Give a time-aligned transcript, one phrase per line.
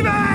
[0.00, 0.32] vais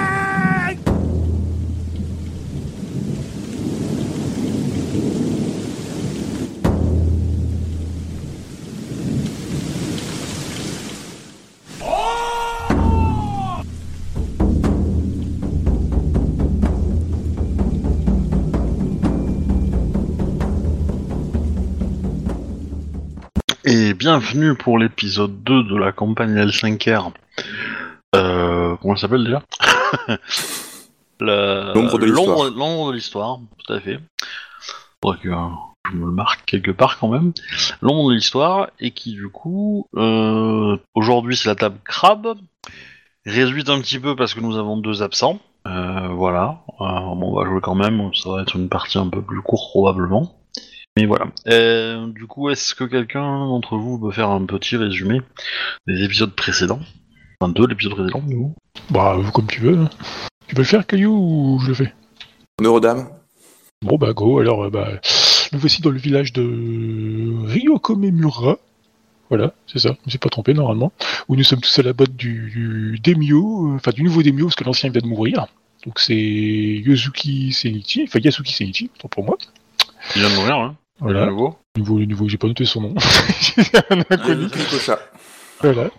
[23.69, 27.11] Et bienvenue pour l'épisode 2 de la campagne L5R.
[28.15, 29.41] Euh, comment ça s'appelle déjà
[31.19, 32.25] L'ombre de l'histoire.
[32.45, 33.99] l'ombre- L'ombre de l'histoire, tout à fait.
[35.01, 35.35] Faudrait que euh,
[35.91, 37.33] je me le marque quelque part quand même.
[37.81, 42.35] L'ombre de l'histoire, et qui du coup, euh, aujourd'hui c'est la table crabe,
[43.25, 45.39] réduite un petit peu parce que nous avons deux absents.
[45.67, 46.85] Euh, voilà, Euh,
[47.15, 49.69] bon, on va jouer quand même, ça va être une partie un peu plus courte
[49.71, 50.33] probablement.
[50.97, 51.25] Mais voilà.
[51.47, 55.21] Euh, du coup, est-ce que quelqu'un d'entre vous peut faire un petit résumé
[55.87, 56.79] des épisodes précédents?
[57.39, 58.55] Enfin, de l'épisode précédent, du coup
[58.89, 59.77] Bah, comme tu veux.
[59.77, 59.89] hein.
[60.47, 61.93] Tu veux le faire, Caillou, ou je le fais?
[62.61, 63.09] Neurodame
[63.83, 64.39] Bon, bah, go.
[64.39, 64.87] Alors, euh, bah,
[65.53, 66.41] nous voici dans le village de
[67.45, 68.57] Ryokomemura.
[69.29, 69.89] Voilà, c'est ça.
[69.89, 70.91] Je me suis pas trompé, normalement.
[71.27, 74.45] Où nous sommes tous à la botte du, du Demio, euh, enfin, du nouveau Demio,
[74.47, 75.45] parce que l'ancien vient de mourir.
[75.85, 79.37] Donc, c'est Yosuki Senichi, enfin, Yasuki Senichi, pour moi.
[80.15, 81.27] Il vient de mourir, hein Voilà.
[81.27, 82.95] Nouveau Le nouveau, le nouveau, j'ai pas noté son nom.
[83.39, 84.47] C'est un inconnu.
[85.61, 85.89] Voilà.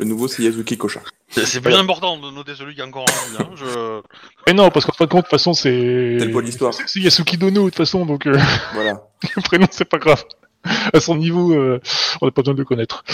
[0.00, 1.00] Le nouveau, c'est Yazuki Kosha.
[1.28, 3.50] C'est plus important de noter celui qui est encore en vie, hein.
[3.54, 4.00] Je...
[4.46, 6.16] Mais non, parce qu'en fin de compte, de toute façon, c'est.
[6.18, 6.72] C'est le poids de l'histoire.
[6.72, 8.26] C'est c'est Yasuki Dono, de toute façon, donc.
[8.26, 8.38] euh,
[8.72, 9.02] Voilà.
[9.36, 10.24] Le prénom, c'est pas grave.
[10.64, 11.80] À son niveau, euh,
[12.22, 13.04] on n'a pas besoin de le connaître.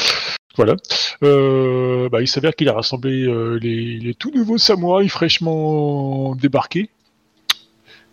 [0.57, 0.77] Voilà.
[1.25, 6.89] Euh, bah, il s'avère qu'il a rassemblé euh, les, les tout nouveaux samouraïs fraîchement débarqués.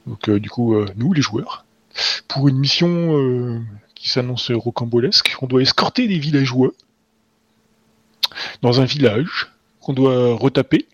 [0.08, 1.66] Donc, euh, du coup, euh, nous, les joueurs,
[2.28, 3.60] pour une mission euh,
[3.96, 5.36] qui s'annonce rocambolesque.
[5.44, 6.72] On doit escorter des villageois
[8.62, 9.48] dans un village
[9.80, 10.88] qu'on doit retaper.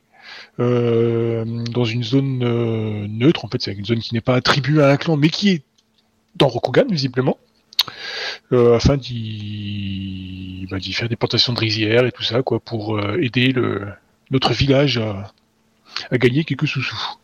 [0.60, 4.84] euh, dans une zone euh, neutre, en fait, c'est une zone qui n'est pas attribuée
[4.84, 5.64] à un clan, mais qui est
[6.36, 7.38] dans Rokugan, visiblement,
[8.52, 13.00] euh, afin d'y bah, d'y faire des plantations de rizières et tout ça, quoi, pour
[13.20, 13.88] aider le,
[14.32, 15.32] notre village à,
[16.18, 17.16] gagner quelques sous-sous.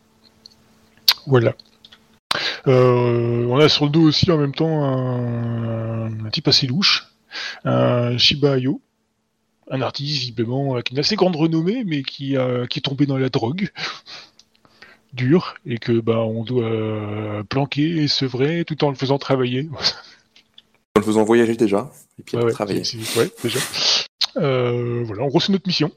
[1.28, 1.56] Voilà.
[2.66, 7.08] On a sur le dos aussi en même temps un, un type assez louche,
[7.64, 8.82] un Shiba Ayo,
[9.72, 13.18] un artiste visiblement avec une assez grande renommée, mais qui, a- qui est tombé dans
[13.18, 13.70] la drogue
[15.14, 19.70] dure et que bah on doit euh, planquer et sevrer tout en le faisant travailler.
[20.96, 22.84] En le faisant voyager déjà, et puis Ouais, travailler.
[23.18, 23.60] ouais, déjà.
[24.38, 25.92] Euh, voilà, en gros, c'est notre mission.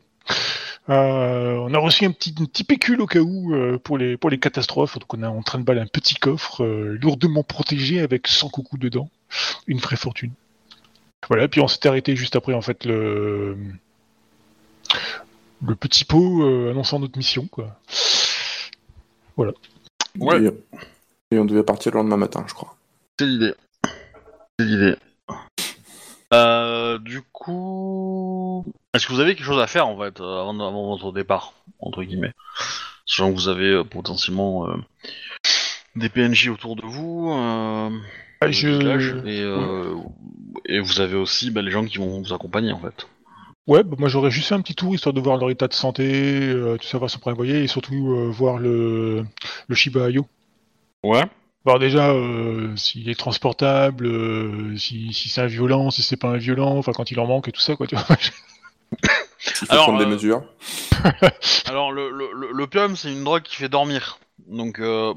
[0.88, 4.16] Euh, on a reçu un petit, un petit pécule au cas où euh, pour, les,
[4.16, 4.98] pour les catastrophes.
[4.98, 8.48] Donc, on est en train de baller un petit coffre euh, lourdement protégé avec 100
[8.48, 9.10] coucous dedans.
[9.66, 10.30] Une vraie fortune.
[11.28, 13.58] Voilà, puis on s'était arrêté juste après, en fait, le,
[15.66, 17.46] le petit pot euh, annonçant notre mission.
[17.46, 17.76] Quoi.
[19.36, 19.52] Ouais.
[20.42, 22.76] Et, et on devait partir le lendemain matin, je crois.
[23.18, 23.54] C'est l'idée.
[24.58, 24.96] C'est l'idée.
[26.32, 28.64] Euh, du coup...
[28.94, 31.52] Est-ce que vous avez quelque chose à faire, en fait, euh, avant, avant votre départ,
[31.78, 32.32] entre guillemets?
[33.06, 34.76] Sachant que vous avez euh, potentiellement euh,
[35.94, 37.90] des PNJ autour de vous, euh,
[38.40, 39.94] Ah, je- village, et, euh,
[40.66, 43.06] et vous avez aussi bah, les gens qui vont vous accompagner, en fait.
[43.66, 45.74] Ouais, bah, moi j'aurais juste fait un petit tour histoire de voir leur état de
[45.74, 49.24] santé, euh, tout savoir son prévoyé et surtout euh, voir le,
[49.66, 50.26] le Shiba Ayo.
[51.04, 51.24] Ouais.
[51.66, 56.28] Voir déjà euh, s'il est transportable, euh, si, si c'est un violent, si c'est pas
[56.28, 57.86] un violent, enfin quand il en manque et tout ça quoi.
[57.86, 58.06] Tu vois.
[59.60, 60.42] Il faut Alors, prendre euh, des mesures.
[61.66, 64.18] Alors, le, le, le- l'opium, c'est une drogue qui fait dormir.
[64.48, 65.14] Donc, euh,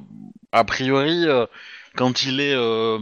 [0.52, 1.46] a priori, euh,
[1.96, 3.00] quand il est, euh,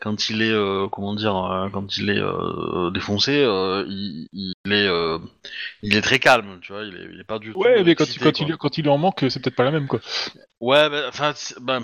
[0.00, 4.72] quand il est, euh, comment dire, euh, quand il est euh, défoncé, euh, il, il
[4.72, 5.18] est, euh,
[5.82, 6.82] il est très calme, tu vois.
[6.84, 7.58] Il est, il est pas du tout.
[7.58, 8.46] ouais, mais quand, excité, quand, quoi.
[8.48, 10.00] il, quand il en manque, c'est peut-être pas la même quoi.
[10.60, 11.80] Ouais, enfin, bah,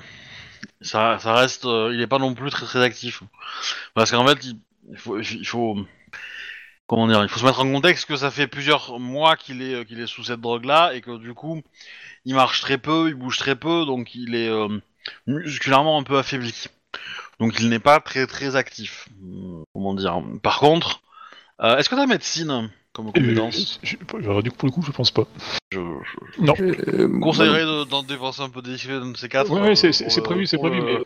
[0.81, 3.23] ça, ça reste, il est pas non plus très très actif.
[3.95, 5.77] Parce qu'en fait, il, faut, il faut,
[6.87, 9.85] comment dire, il faut se mettre en contexte que ça fait plusieurs mois qu'il est,
[9.87, 11.63] qu'il est sous cette drogue-là et que du coup,
[12.25, 14.69] il marche très peu, il bouge très peu, donc il est euh,
[15.27, 16.67] musculairement un peu affaibli.
[17.39, 19.09] Donc il n'est pas très très actif.
[19.73, 20.23] Comment dire.
[20.43, 21.01] Par contre,
[21.63, 23.79] euh, est-ce que t'as médecine comme compétence?
[23.85, 25.23] Euh, je- je- du coup, pour le coup, je pense pas.
[25.73, 26.55] Je, je, Non.
[26.59, 29.51] Euh, conseillerais de- d'en dépenser un peu des de ces quatre.
[29.51, 31.03] Ouais, ouais, c'est euh, c'est- prévu, c'est prévu, le-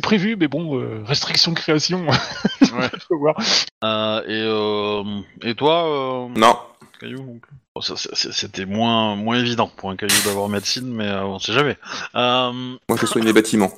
[0.00, 2.06] prévu, mais bon, euh, restriction de création.
[2.74, 2.88] Ouais.
[3.08, 3.36] Faut voir.
[3.84, 6.56] Euh, et, euh, et toi, euh, Non.
[7.00, 7.44] Caillou donc?
[7.74, 11.76] Bon, C'était moins, moins évident pour un Caillou d'avoir médecine, mais euh, on sait jamais.
[12.14, 12.52] Euh,
[12.88, 13.72] Moi, je soigne les bâtiments.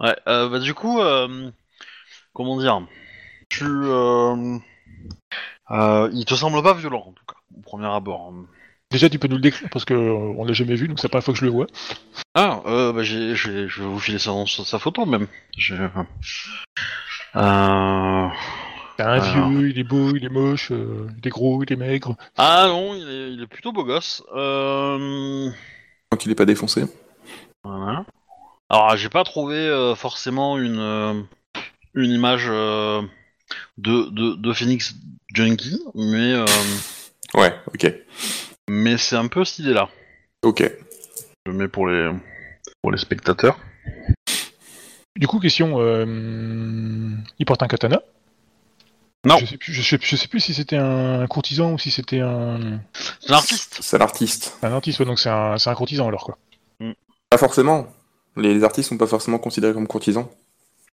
[0.00, 1.50] ouais, euh, bah, du coup, euh,
[2.32, 2.80] comment dire?
[3.50, 3.64] Tu.
[3.66, 4.56] Euh,
[5.70, 8.32] euh, il te semble pas violent, en tout cas, au premier abord.
[8.90, 11.06] Déjà, tu peux nous le décrire parce que euh, on l'a jamais vu, donc c'est
[11.06, 11.66] la première fois que je le vois.
[12.34, 15.26] Ah, euh, bah, j'ai, je vais vous filer sa, sa photo même.
[17.36, 18.28] Euh...
[19.00, 19.48] C'est un Alors.
[19.48, 22.16] vieux, il est beau, il est moche, euh, il est gros, il est maigre.
[22.36, 24.22] Ah non, il est, il est plutôt beau gosse.
[24.36, 25.48] Euh...
[26.10, 26.84] Tant qu'il est pas défoncé.
[27.64, 28.04] Voilà.
[28.68, 31.14] Alors, j'ai pas trouvé euh, forcément une, euh,
[31.94, 33.00] une image euh,
[33.78, 34.94] de, de, de Phoenix
[35.34, 36.44] Junkie, mais, euh,
[37.32, 37.94] Ouais, ok.
[38.68, 39.88] mais c'est un peu cette idée-là.
[40.42, 40.62] Ok.
[41.46, 42.10] Je le mets pour les,
[42.82, 43.58] pour les spectateurs.
[45.16, 46.04] Du coup, question, euh,
[47.38, 48.02] il porte un katana
[49.24, 49.36] Non.
[49.38, 52.20] Je sais plus, je sais, je sais plus si c'était un courtisan ou si c'était
[52.20, 52.80] un,
[53.20, 54.58] C'est un artiste C'est l'artiste.
[54.62, 56.38] un artiste, ouais, donc c'est un, c'est un courtisan alors quoi.
[57.28, 57.86] Pas forcément.
[58.36, 60.28] Les, les artistes sont pas forcément considérés comme courtisans.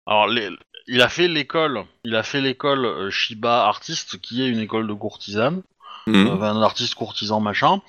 [0.06, 0.50] Alors, les-
[0.88, 4.86] il a fait l'école, il a fait l'école euh, Shiba Artiste, qui est une école
[4.86, 5.62] de courtisane.
[6.08, 6.26] Mhm.
[6.26, 7.80] Euh, un artiste courtisan machin.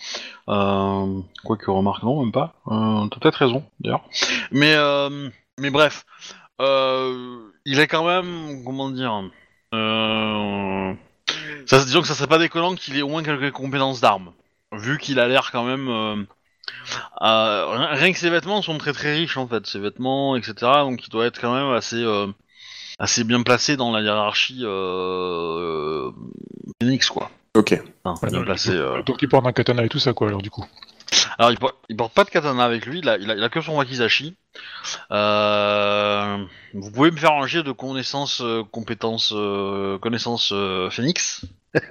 [0.50, 2.54] Euh, Quoique remarque non, même pas.
[2.68, 4.04] Euh, T'as peut-être raison d'ailleurs.
[4.52, 5.30] Mais euh,
[5.60, 6.06] mais bref,
[6.62, 9.30] euh, il est quand même comment dire.
[9.74, 10.94] Euh,
[11.66, 14.32] ça, disons que ça serait pas déconnant qu'il ait au moins quelques compétences d'armes,
[14.74, 15.88] vu qu'il a l'air quand même.
[15.90, 16.24] euh,
[17.22, 20.54] euh, rien- que ses vêtements sont très très riches en fait, ses vêtements, etc.
[20.84, 22.28] Donc il doit être quand même assez euh,
[23.00, 26.12] assez bien placé dans la hiérarchie euh,
[26.82, 27.30] Phoenix quoi.
[27.56, 27.82] Ok.
[28.04, 28.70] Enfin, Ouais, bien donc, placé.
[28.72, 29.02] euh.
[29.04, 30.66] donc il porte un katana et tout ça quoi alors du coup.
[31.38, 33.44] Alors, il, porte- il porte pas de katana avec lui, il a, il a, il
[33.44, 34.36] a que son wakizashi.
[35.12, 36.38] Euh,
[36.74, 41.46] vous pouvez me faire un jet de connaissances, euh, compétences, euh, connaissances euh, phénix.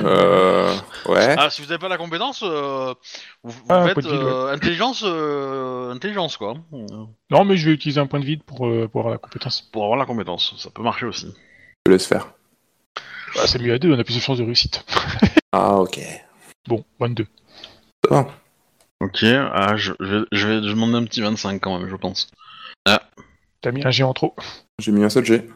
[0.00, 0.74] Euh...
[1.06, 1.36] Ouais.
[1.38, 2.92] Ah, si vous n'avez pas la compétence, euh,
[3.44, 6.54] vous, vous Ah, faites point de vide, euh, intelligence, euh, intelligence quoi,
[7.30, 9.62] Non mais je vais utiliser un point de vide pour, euh, pour avoir la compétence.
[9.72, 10.54] pour avoir la compétence.
[10.58, 11.32] Ça peut marcher aussi.
[11.86, 12.32] Je laisse faire.
[13.36, 14.84] Bah, c'est mieux à deux, on a plus de chances de réussite.
[15.52, 16.00] Ah, ok.
[16.66, 17.26] Bon, 22.
[19.00, 22.30] Ok, ah, je, je vais, je vais demander un petit 25 quand même, je pense.
[23.60, 24.34] T'as mis un géant trop.
[24.78, 25.48] J'ai mis un seul G.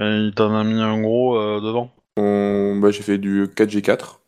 [0.00, 1.92] Et il t'en a mis un gros euh, devant.
[2.16, 4.18] On- Bah, j'ai fait du 4G4.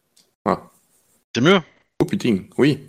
[1.34, 1.60] C'est mieux.
[2.00, 2.86] Oh putain, oui.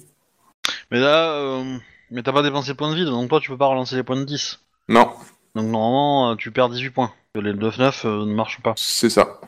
[0.90, 1.78] Mais là, euh,
[2.10, 4.04] mais t'as pas dépensé de points de vide, donc toi tu peux pas relancer les
[4.04, 4.60] points de 10.
[4.90, 5.12] Non,
[5.54, 7.14] Donc normalement, euh, tu perds 18 points.
[7.36, 8.74] Les 9-9 euh, ne marchent pas.
[8.78, 9.40] c'est ça.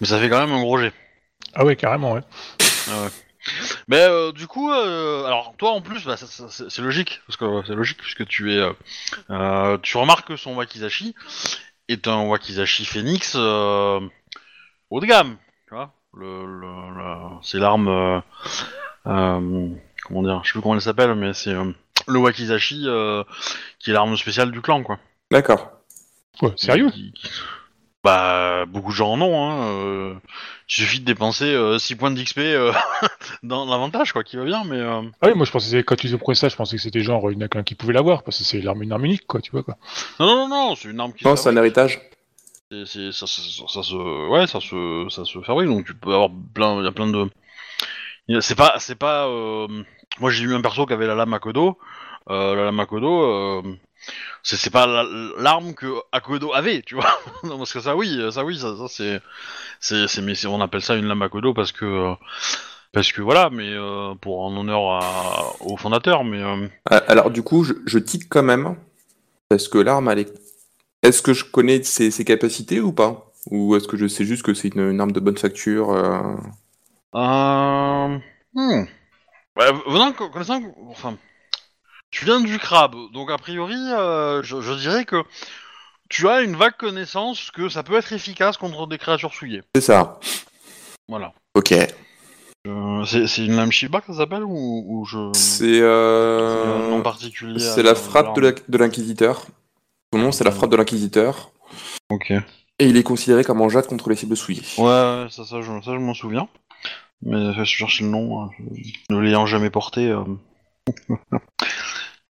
[0.00, 0.92] Mais ça fait quand même un gros jet.
[1.54, 2.22] Ah ouais, carrément, ouais.
[3.88, 7.74] Mais euh, du coup, euh, alors toi en plus, bah, c'est logique, parce que c'est
[7.74, 8.72] logique puisque tu es, euh,
[9.30, 11.14] euh, tu remarques que son wakizashi
[11.88, 14.00] est un wakizashi phoenix euh,
[14.90, 15.36] haut de gamme,
[15.68, 15.92] tu vois.
[16.14, 18.20] Le, le, le- c'est l'arme, euh,
[19.06, 19.68] euh,
[20.04, 21.70] comment dire, je sais plus comment elle s'appelle, mais c'est euh,
[22.08, 23.22] le wakizashi euh,
[23.78, 24.98] qui est l'arme spéciale du clan, quoi.
[25.30, 25.70] D'accord.
[26.42, 26.90] Ouais, sérieux?
[26.90, 27.30] Qui- qui-
[28.06, 29.66] Bah, beaucoup de gens en ont, hein.
[29.66, 30.14] euh,
[30.68, 32.72] il suffit de dépenser 6 points d'XP euh,
[33.42, 34.76] dans l'avantage, quoi, qui va bien, mais...
[34.78, 37.28] euh, Ah oui, moi je pensais, quand tu disais ça, je pensais que c'était genre
[37.30, 39.64] une qu'un qui pouvait l'avoir, parce que c'est l'arme une arme unique, quoi, tu vois,
[39.64, 39.76] quoi.
[40.20, 42.00] Non, non, non, non, c'est une arme qui Non, c'est un héritage.
[42.70, 44.28] C'est- c'est- ça, ça- ça- ça se...
[44.30, 46.78] Ouais, ça se, ça se fabrique, donc tu peux avoir plein...
[46.78, 47.28] Il y a plein de...
[48.40, 48.74] C'est pas...
[48.78, 49.66] C'est pas euh,
[50.20, 51.76] Moi, j'ai eu un perso qui avait la lame à Kodo.
[52.30, 53.64] Euh, la lame à Kodo...
[54.42, 55.04] C'est c'est pas la-
[55.38, 57.06] l'arme que Akodo avait, tu vois.
[57.44, 59.20] non, parce que ça, oui, ça, oui, ça, ça, c'est,
[59.80, 62.14] c'est, c'est, mais on appelle ça une lame Akodo parce que, euh,
[62.92, 67.30] parce que voilà, mais euh, pour en honneur à- au fondateur, mais euh, Ah, Alors,
[67.30, 68.76] du coup, je, je tique quand même.
[69.48, 70.34] Parce que l'arme, elle est.
[71.02, 73.32] Est-ce que je connais ses, ses capacités ou pas?
[73.50, 76.20] Ou est-ce que je sais juste que c'est une, une arme de bonne facture euh,
[77.14, 78.18] euh,
[78.54, 78.84] hmm.
[79.56, 80.60] Ouais, venant co- connaissant,
[80.90, 81.16] enfin,
[82.10, 85.22] tu viens du crabe, donc a priori, euh, je, je dirais que
[86.08, 89.62] tu as une vague connaissance que ça peut être efficace contre des créatures souillées.
[89.74, 90.18] C'est ça.
[91.08, 91.32] Voilà.
[91.54, 91.72] Ok.
[92.66, 95.30] Euh, c'est, une lame Shiba que ça s'appelle ou, ou je.
[95.34, 97.60] C'est un euh, nom particulier.
[97.60, 99.46] c'est la frappe de l'inquisiteur.
[100.12, 101.52] Son nom, c'est la frappe de l'inquisiteur.
[102.10, 102.30] Ok.
[102.78, 104.62] Et il est considéré comme en jade contre les cibles souillées.
[104.78, 106.48] Ouais, ouais, ça, ça, je, ça, je m'en souviens.
[107.22, 110.08] Mais je cherche le nom, je- ne l'ayant jamais porté.
[110.10, 110.24] euh.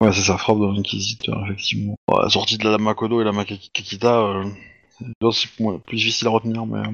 [0.01, 1.95] ouais, c'est ça, frappe de l'inquisiteur, effectivement.
[2.09, 4.45] Ouais, sortie de la Makodo et la Makakita, euh,
[5.31, 5.49] c'est
[5.85, 6.79] plus difficile à retenir, mais.
[6.79, 6.91] euh.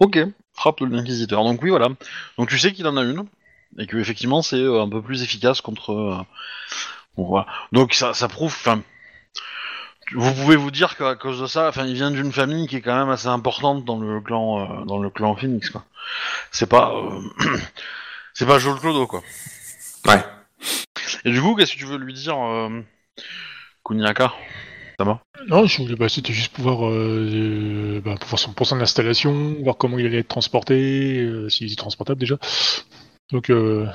[0.00, 0.18] Ok,
[0.54, 1.42] frappe de l'inquisiteur.
[1.44, 1.88] Donc, oui, voilà.
[2.38, 3.24] Donc, tu sais qu'il en a une,
[3.78, 6.24] et que, effectivement, c'est euh, un peu plus efficace contre.
[7.16, 7.46] bon, voilà.
[7.72, 8.54] Donc, ça, ça prouve.
[8.54, 8.82] Enfin,
[10.14, 12.80] vous pouvez vous dire qu'à cause de ça, enfin, il vient d'une famille qui est
[12.80, 15.84] quand même assez importante dans le clan, euh, dans le clan Phoenix, quoi.
[16.50, 17.20] C'est pas, euh,
[18.34, 19.22] c'est pas Joel Clodo, quoi.
[20.06, 20.24] Ouais.
[21.24, 22.80] Et du coup, qu'est-ce que tu veux lui dire, euh,
[23.84, 24.32] Kuniaka?
[25.48, 29.54] Non, je voulais, bah, c'était juste pouvoir, euh, euh, bah, pour, son, pour son installation,
[29.62, 32.36] voir comment il allait être transporté, euh, s'il est transportable déjà.
[33.32, 33.86] Donc, euh,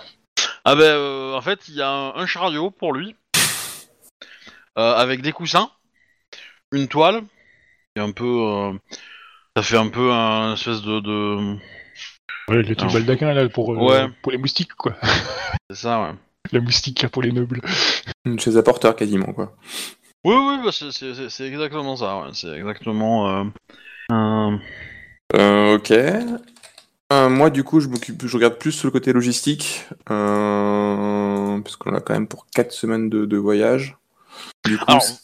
[0.64, 3.16] Ah ben, euh, en fait, il y a un, un chariot pour lui,
[4.78, 5.70] euh, avec des coussins,
[6.72, 7.22] une toile,
[7.96, 8.26] et un peu...
[8.26, 8.74] euh,
[9.56, 11.00] ça fait un peu un espèce de...
[11.00, 11.56] de...
[12.50, 14.08] ouais, le truc baldaquin là pour, euh, Ouais.
[14.24, 14.96] pour les moustiques, quoi.
[15.70, 16.16] C'est ça, ouais.
[16.52, 17.62] La moustique pour les nobles.
[18.26, 19.56] Une chaise à porteur quasiment, quoi.
[20.24, 22.30] Oui, oui, bah, c'est- c'est c'est- c'est exactement ça, ouais.
[22.34, 23.30] C'est exactement...
[23.30, 23.44] euh,
[25.36, 25.92] Euh, ok.
[27.14, 31.76] Euh, moi, du coup, je m'occupe, je regarde plus sur le côté logistique, euh, parce
[31.76, 33.96] qu'on a quand même pour 4 semaines de, de voyage.
[34.66, 35.20] Du coup, Alors, c'est-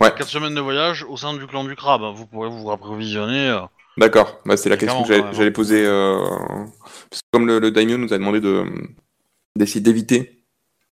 [0.00, 0.12] Ouais.
[0.16, 2.12] 4 semaines de voyage au sein du clan du crabe, hein.
[2.14, 3.48] vous pourrez vous approvisionner...
[3.48, 3.60] euh,
[3.98, 4.38] d'accord.
[4.46, 5.84] Bah, c'est la question que j'allais- j'allais poser.
[5.84, 6.18] euh,
[7.10, 8.64] Parce que comme le, le daimyo nous a demandé de
[9.56, 10.39] d'essayer d'éviter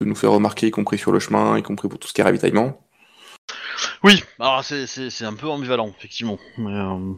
[0.01, 2.21] de nous faire remarquer, y compris sur le chemin, y compris pour tout ce qui
[2.21, 2.81] est ravitaillement.
[4.03, 7.13] Oui, alors c'est- c'est c'est un peu ambivalent, effectivement, mais euh,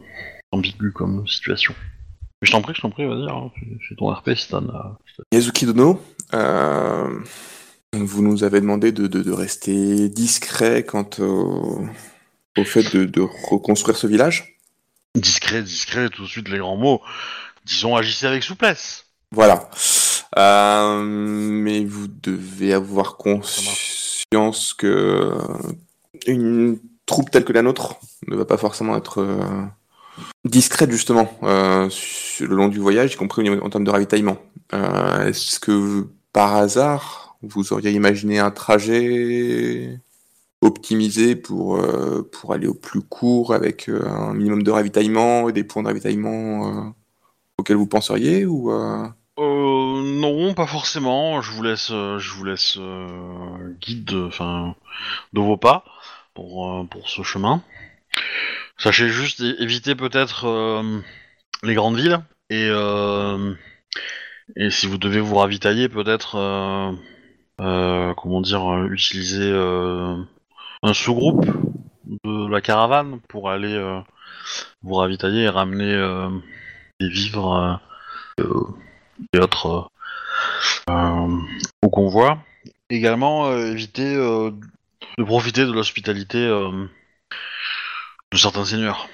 [0.52, 1.74] ambigu comme situation.
[2.40, 4.68] Mais je t'en prie, je t'en prie, vas-y, hein, fais- fais ton RP si t'en
[4.68, 4.98] as...
[5.06, 6.00] si t'as- Yazuki Dono,
[6.34, 7.20] euh,
[7.94, 11.86] vous nous avez demandé de, de- de rester discret quant au,
[12.58, 14.58] au fait de, de reconstruire ce village.
[15.14, 17.00] Discret, discret, tout de suite les grands mots.
[17.64, 19.06] Disons, agissez avec souplesse.
[19.30, 19.70] Voilà.
[20.36, 25.32] Euh, mais vous devez avoir conscience que
[26.26, 29.62] une troupe telle que la nôtre ne va pas forcément être euh,
[30.44, 31.88] discrète justement euh,
[32.40, 34.38] le long du voyage, y compris en termes de ravitaillement.
[34.72, 40.00] Est-ce que par hasard vous auriez imaginé un trajet
[40.62, 41.80] optimisé pour
[42.32, 46.94] pour aller au plus court avec un minimum de ravitaillement et des points de ravitaillement
[47.58, 48.72] auxquels vous penseriez ou
[49.38, 51.40] euh, non, pas forcément.
[51.42, 52.18] Je vous laisse, euh,
[52.78, 54.30] euh, guide, de-
[55.40, 55.84] vos pas
[56.34, 57.62] pour euh, pour ce chemin.
[58.76, 60.46] Sachez juste éviter peut-être
[61.62, 62.68] les grandes villes et
[64.70, 66.32] si vous devez vous ravitailler, peut-être
[67.56, 69.50] comment dire, utiliser
[70.82, 71.46] un sous-groupe
[72.24, 73.80] de la caravane pour aller
[74.82, 75.94] vous ravitailler et ramener
[77.00, 77.80] des vivres.
[79.32, 79.90] Et autres
[80.88, 81.38] euh, euh,
[81.82, 82.38] au convoi.
[82.90, 86.88] Également, euh, éviter de profiter de l'hospitalité de
[88.36, 89.08] certains seigneurs.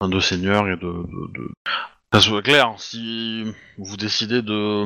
[0.00, 1.06] De seigneurs et de...
[1.34, 1.50] de.
[2.12, 3.44] Ça soit clair, si
[3.78, 4.84] vous décidez de,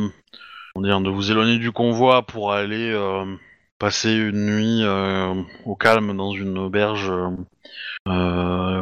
[0.77, 2.93] de vous éloigner du convoi pour aller
[3.79, 4.85] passer une nuit
[5.65, 7.13] au calme dans une auberge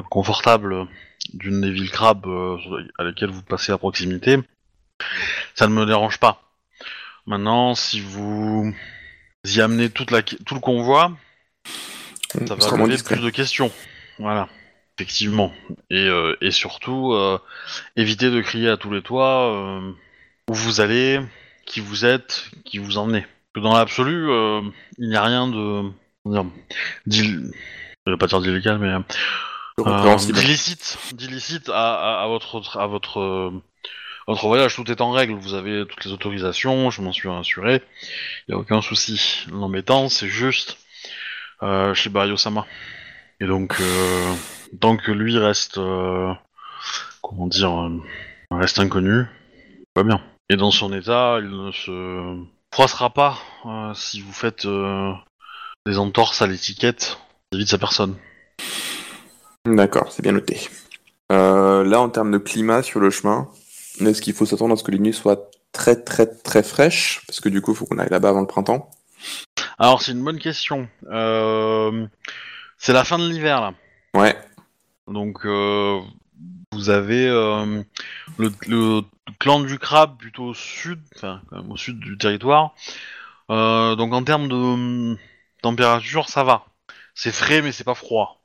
[0.09, 0.87] confortable
[1.35, 2.27] d'une des villes crabes
[2.99, 4.39] à laquelle vous passez à proximité,
[5.55, 6.43] ça ne me dérange pas.
[7.27, 8.73] Maintenant, si vous
[9.45, 11.13] y amenez toute la, tout le convoi,
[12.33, 13.71] ça on va discret plus de questions.
[14.19, 14.49] Voilà,
[14.97, 15.53] effectivement.
[15.91, 17.39] Et, euh, et surtout, euh,
[17.97, 19.93] évitez de crier à tous les toits euh,
[20.49, 21.21] où vous allez,
[21.67, 23.27] qui vous êtes, qui vous emmenez.
[23.55, 24.63] Que dans l'absolu, euh,
[24.99, 25.91] il n'y a rien de...
[27.07, 27.51] d'il-
[28.07, 28.95] je vais pas dire d'illégal, mais...
[29.87, 33.53] euh, d'illicite, d'illicite à, à, à votre à votre
[34.29, 35.35] votre voyage, tout est en règle.
[35.35, 37.83] Vous avez toutes les autorisations, je m'en suis assuré.
[38.47, 39.47] Il y a aucun souci.
[39.51, 40.77] L'embêtant, c'est juste
[41.63, 42.67] euh, chez Barrio-sama.
[43.41, 44.35] Et donc, euh,
[44.81, 46.31] tant que lui reste, euh,
[47.23, 47.91] comment dire,
[48.51, 49.25] reste inconnu,
[49.95, 50.21] pas bien.
[50.51, 52.37] Et dans son état, il ne se
[52.71, 53.39] froissera pas
[53.95, 54.67] si vous faites
[55.87, 57.19] des entorses à l'étiquette
[57.51, 58.17] vis-à-vis de sa personne.
[59.65, 60.69] D'accord, c'est bien noté.
[61.31, 63.49] Là, en termes de climat sur le chemin,
[64.07, 67.41] est-ce qu'il faut s'attendre à ce que les nuits soient très très très fraîches Parce
[67.41, 68.91] que du coup, il faut qu'on aille là-bas avant le printemps.
[69.79, 70.89] Alors, c'est une bonne question.
[71.11, 72.07] Euh,
[72.79, 73.75] c'est la fin de l'hiver, là.
[74.15, 74.37] Ouais,
[75.07, 76.01] Donc, euh,
[76.73, 77.83] vous avez euh,
[78.39, 79.03] le, le
[79.39, 82.75] clan du crabe plutôt au sud, enfin, au sud du territoire.
[83.49, 85.17] Donc, en termes de
[85.63, 86.65] température, ça va.
[87.15, 88.41] C'est frais, mais c'est pas froid.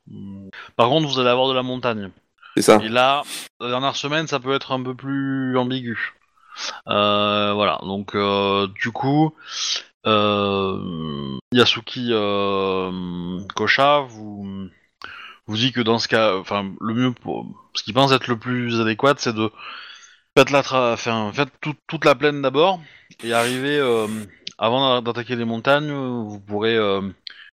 [0.76, 2.10] Par contre, vous allez avoir de la montagne.
[2.56, 3.22] Et là,
[3.60, 6.14] la dernière semaine, ça peut être un peu plus ambigu.
[6.88, 9.34] Euh, voilà, donc euh, du coup,
[10.06, 12.10] euh, Yasuki
[13.54, 14.68] Kosha vous,
[15.46, 17.14] vous dit que dans ce cas, enfin, le mieux
[17.74, 19.50] ce qu'il pense être le plus adéquat, c'est de
[20.36, 20.62] faites la
[21.86, 22.80] toute la plaine d'abord.
[23.22, 23.80] Et arriver
[24.58, 26.78] avant d'attaquer les montagnes, vous pourrez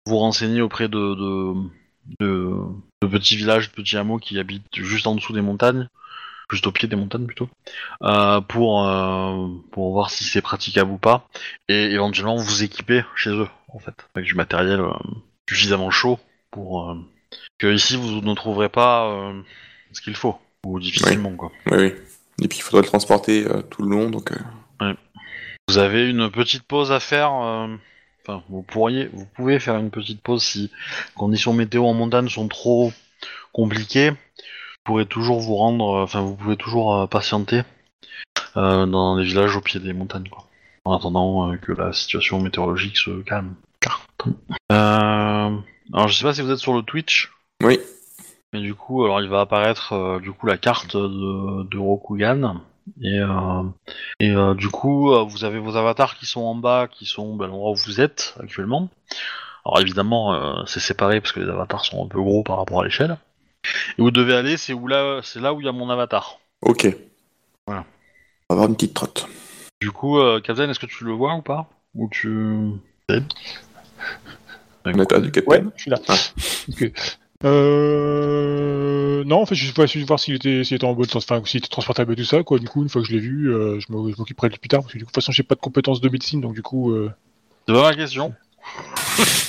[0.06, 1.54] vous renseigner auprès de
[3.02, 5.88] de petits villages, de petits hameaux qui habitent juste en dessous des montagnes,
[6.52, 7.50] juste au pied des montagnes plutôt,
[8.04, 11.28] euh, pour euh, pour voir si c'est praticable ou pas,
[11.68, 14.92] et éventuellement vous équiper chez eux en fait avec du matériel euh,
[15.50, 16.20] suffisamment chaud
[16.52, 16.96] pour
[17.58, 19.34] que ici vous ne trouverez pas
[19.94, 21.52] ce qu'il faut ou difficilement quoi.
[21.68, 21.94] Oui, oui.
[22.42, 24.32] Et puis, il faudrait le transporter tout le long, donc...
[24.32, 24.36] euh,
[24.80, 24.96] Ouais.
[25.68, 27.32] Vous avez une petite pause à faire.
[28.30, 30.70] Enfin, vous pourriez, vous pouvez faire une petite pause si les
[31.16, 32.94] conditions météo en montagne sont trop
[33.54, 34.12] compliquées.
[34.12, 37.64] Vous pourrez toujours vous rendre, euh, enfin, vous pouvez toujours euh, patienter
[38.56, 40.46] euh, dans les villages au pied des montagnes, quoi.
[40.86, 43.56] En attendant euh, que la situation météorologique se calme.
[44.72, 45.58] Euh,
[45.94, 47.32] alors, je sais pas si vous êtes sur le Twitch.
[47.64, 47.80] Oui.
[48.54, 52.62] Mais du coup, alors il va apparaître euh, du coup la carte de, de Rokugan
[53.02, 53.64] et euh,
[54.20, 57.36] et euh, du coup euh, vous avez vos avatars qui sont en bas, qui sont
[57.36, 58.90] ben, l'endroit où vous êtes actuellement.
[59.66, 62.82] Alors évidemment euh, c'est séparé parce que les avatars sont un peu gros par rapport
[62.82, 63.18] à l'échelle.
[63.98, 66.40] Et vous devez aller, c'est où là, c'est là où il y a mon avatar.
[66.62, 66.88] Ok.
[67.68, 67.86] Voilà.
[68.50, 69.28] On va avoir une petite trotte.
[69.82, 71.68] Du coup, euh, Captain, est-ce que tu le vois ou pas?
[71.96, 72.30] Ou tu
[74.86, 75.52] On a perdu Captain.
[75.52, 76.00] Ouais, je suis là.
[76.08, 76.16] Ah.
[77.44, 79.24] Euh...
[79.26, 81.42] Non, en fait, je voulais juste voir s'il était, s'il était en bonne sens, enfin,
[81.46, 82.58] s'il était transportable et tout ça, quoi.
[82.60, 84.60] Du coup, une fois que je l'ai vu, euh, je m'o- je m'occuperai de lui
[84.60, 86.42] plus tard, parce que du coup, de toute façon, j'ai pas de compétences de médecine,
[86.42, 87.12] donc du coup, euh...
[87.68, 88.34] C'est pas ma question.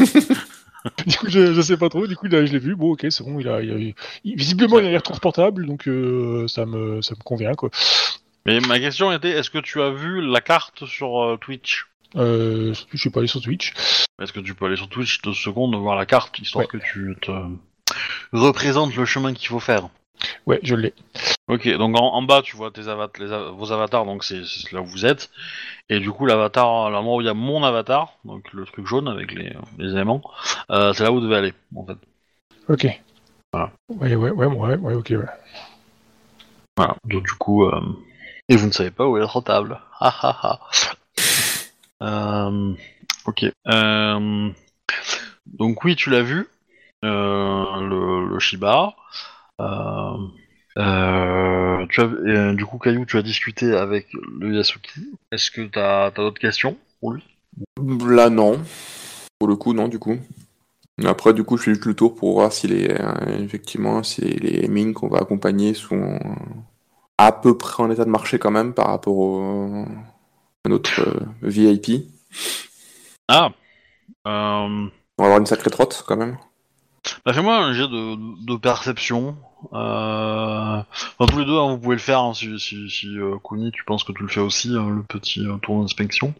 [1.06, 2.06] du coup, je, je sais pas trop.
[2.06, 2.74] Du coup, là, je l'ai vu.
[2.74, 3.38] Bon, ok, c'est bon.
[3.38, 3.92] Il a, il a-
[4.24, 7.70] il- visiblement, il a l'air transportable, donc euh, ça me, ça me convient, quoi.
[8.46, 11.86] Mais ma question était, est-ce que tu as vu la carte sur euh, Twitch?
[12.16, 13.72] Euh, je suis pas allé sur Twitch.
[14.20, 16.68] Est-ce que tu peux aller sur Twitch deux secondes voir la carte histoire Ouais.
[16.80, 17.30] que tu te
[18.32, 19.88] représentes le chemin qu'il faut faire
[20.46, 20.92] Ouais, je l'ai.
[21.48, 24.82] Ok, donc en, en bas tu vois tes avat- les vos avatars, donc c'est là
[24.82, 25.30] où vous êtes.
[25.88, 28.86] Et du coup l'avatar, à l'endroit où il y a mon avatar, donc le truc
[28.86, 30.22] jaune avec les, les éléments,
[30.70, 31.96] euh, c'est là où vous devez aller en fait.
[32.68, 32.86] Ok.
[33.52, 33.72] Voilà.
[33.88, 35.26] Ouais, ouais, ouais, ouais, ouais, ok, ouais.
[36.76, 37.64] Voilà, donc du coup...
[37.64, 37.80] euh,
[38.48, 39.80] Et vous ne savez pas où est votre table.
[40.00, 40.60] Ah ah ah.
[42.02, 42.74] Euh,
[43.26, 43.44] ok.
[43.68, 44.50] Euh,
[45.46, 46.44] Donc oui, tu l'as vu, euh,
[47.02, 48.94] le, le Shiba.
[49.60, 50.16] Euh,
[50.78, 55.12] euh, tu as, euh, du coup, Caillou, tu as discuté avec le Yasuki.
[55.32, 57.22] Est-ce que tu as, d'autres questions pour lui?
[58.06, 58.60] Là, non.
[59.38, 60.18] Pour le coup, non, du coup.
[61.04, 64.20] Après, du coup, je fais juste le tour pour voir si les, euh, effectivement, si
[64.20, 66.18] les mines qu'on va accompagner sont euh,
[67.18, 69.84] à peu près en état de marché quand même par rapport au,
[70.64, 72.06] à notre euh, VIP.
[73.28, 73.50] Ah
[74.26, 76.36] euh, On va avoir une sacrée trotte quand même.
[77.24, 79.36] Bah, Fais-moi un jet de, de perception.
[79.72, 80.82] Euh...
[81.18, 83.70] Enfin, tous les deux, hein, vous pouvez le faire hein, si, si, si euh, Kuni,
[83.72, 86.34] tu penses que tu le fais aussi, hein, le petit euh, tour d'inspection.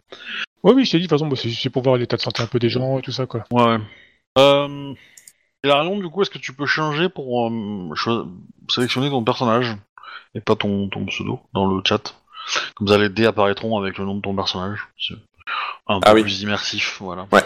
[0.63, 2.43] Ouais, oui, je t'ai dit, de toute façon, bah, c'est pour voir l'état de santé
[2.43, 3.43] un peu des gens et tout ça, quoi.
[3.51, 3.77] Ouais.
[4.37, 4.93] Euh...
[5.63, 7.93] Hilarion, du coup, est-ce que tu peux changer pour euh,
[8.67, 9.77] sélectionner ton personnage
[10.33, 12.15] et pas ton, ton pseudo dans le chat?
[12.73, 14.79] Comme ça, les dés apparaîtront avec le nom de ton personnage.
[15.87, 16.23] Un peu Ah oui.
[16.23, 17.27] plus immersif, voilà.
[17.31, 17.43] Ouais.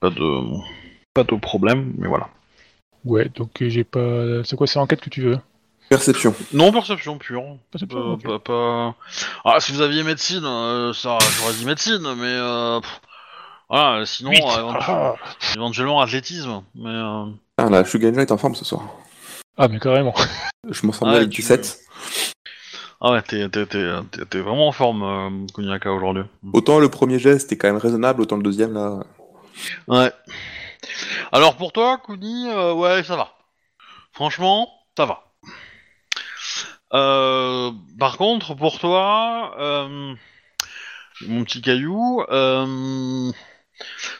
[0.00, 0.42] Pas de,
[1.24, 2.28] pas de problème, mais voilà.
[3.04, 4.44] Ouais, donc euh, j'ai pas.
[4.44, 5.38] C'est quoi, c'est enquête que tu veux?
[5.88, 6.34] Perception.
[6.52, 7.42] Non, perception pure.
[7.70, 8.94] Perception, Euh, pas, pas-
[9.44, 13.00] Ah, si vous aviez médecine, euh, ça, j'aurais dit médecine, mais euh, pff,
[13.70, 14.04] voilà.
[14.04, 14.42] Sinon, Huit.
[14.42, 15.14] euh, éventu- ah,
[15.54, 16.88] éventuellement athlétisme, mais.
[16.90, 17.26] euh,
[17.58, 18.82] Ah, la Shuganja est en forme ce soir.
[19.56, 20.14] ah, mais carrément.
[20.68, 21.78] Je m'en sens Ah, bien avec tu- 17.
[23.00, 26.24] Ah ouais, t'es, t'es, t'es, t'es- t'es vraiment en forme, euh, Kuniaka, aujourd'hui.
[26.52, 29.00] Autant le premier geste était quand même raisonnable, autant le deuxième là.
[29.86, 30.10] Ouais.
[31.32, 33.32] Alors pour toi, Kuni, euh, ouais, ça va.
[34.12, 35.24] Franchement, ça va.
[36.94, 40.14] Euh, par contre, pour toi, euh,
[41.26, 42.22] mon petit caillou,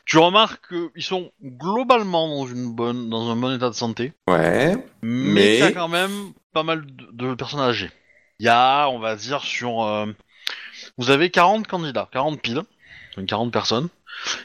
[0.05, 4.77] tu remarques qu'ils sont globalement dans une bonne, dans un bon état de santé, Ouais.
[5.03, 7.91] mais, il y a quand même pas mal de, de personnes âgées.
[8.39, 10.07] Il y a, on va dire, sur,
[10.99, 12.63] vous avez 40 candidats, 40 piles,
[13.17, 13.89] donc 40 personnes.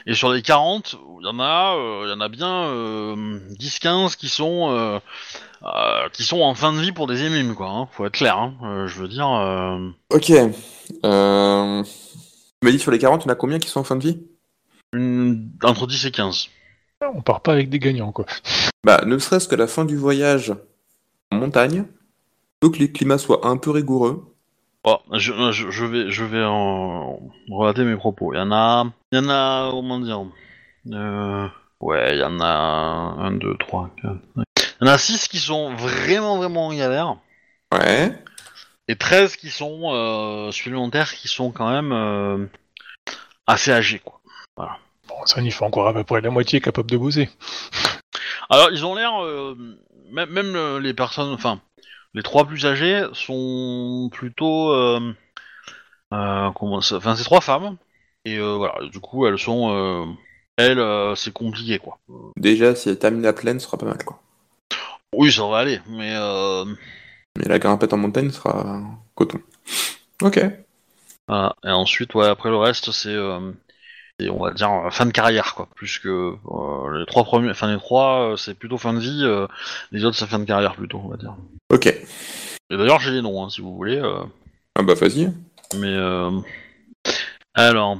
[0.06, 3.38] Et sur les 40, il y en a, euh, il y en a bien euh,
[3.58, 4.98] 10-15 qui sont euh,
[5.64, 7.68] euh, qui sont en fin de vie pour des émimes, quoi.
[7.70, 8.36] Hein, faut être clair.
[8.36, 9.28] Hein, euh, je veux dire.
[9.28, 10.30] euh, Ok.
[11.04, 11.82] Euh...
[11.84, 13.96] Tu m'as dit sur les 40, il y en a combien qui sont en fin
[13.96, 14.20] de vie?
[14.92, 16.48] Une- entre 10 et 15.
[17.14, 18.26] On part pas avec des gagnants, quoi.
[18.84, 20.52] Bah, ne serait-ce qu'à la fin du voyage
[21.32, 21.84] en montagne,
[22.62, 24.31] faut que les climats soient un peu rigoureux.
[24.84, 28.32] Bon, je, je, je vais je vais en relater mes propos.
[28.34, 30.24] Il y en a, il y en a, comment dire
[30.92, 31.48] euh,
[31.80, 34.16] Ouais, il y en a 1, 2, 3, 4.
[34.36, 34.42] Il
[34.80, 37.16] y en a 6 qui sont vraiment vraiment en galère.
[37.72, 38.12] Ouais.
[38.88, 42.46] et 13 qui sont euh, supplémentaires qui sont quand même euh,
[43.46, 44.20] assez âgés quoi.
[44.56, 47.30] Bon, ça, il faut encore à peu près la moitié capable de bosser.
[48.50, 49.56] Alors ils ont l'air euh,
[50.10, 51.60] même, même euh, les personnes enfin
[52.14, 55.14] les trois plus âgés sont plutôt euh,
[56.12, 57.76] euh, comment ça enfin c'est trois femmes
[58.24, 60.16] et euh, voilà du coup elles sont
[60.56, 61.98] elles c'est compliqué quoi.
[62.36, 64.20] Déjà, si elle termine la plaine, ce sera pas mal, quoi.
[65.14, 66.14] Oui ça va aller mais
[67.38, 68.80] Mais la grimpette en montagne sera
[69.14, 69.40] coton.
[70.22, 70.40] Ok.
[71.28, 71.54] Voilà.
[71.64, 73.16] Et ensuite, ouais, après le reste, c'est,
[74.22, 75.68] c'est, on va dire, euh, fin de carrière, quoi.
[75.74, 79.22] Plus que euh, les trois premiers, enfin les trois, euh, c'est plutôt fin de vie.
[79.24, 79.46] euh,
[79.90, 81.34] les autres, c'est fin de carrière plutôt, on va dire.
[81.70, 81.86] Ok.
[81.86, 84.00] Et d'ailleurs, j'ai les noms, hein, si vous voulez.
[84.78, 85.30] Ah bah vas-y.
[85.76, 85.94] mais
[87.54, 87.98] alors,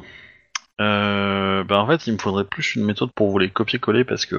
[0.79, 4.37] ben en fait, il me faudrait plus une méthode pour vous les copier-coller parce que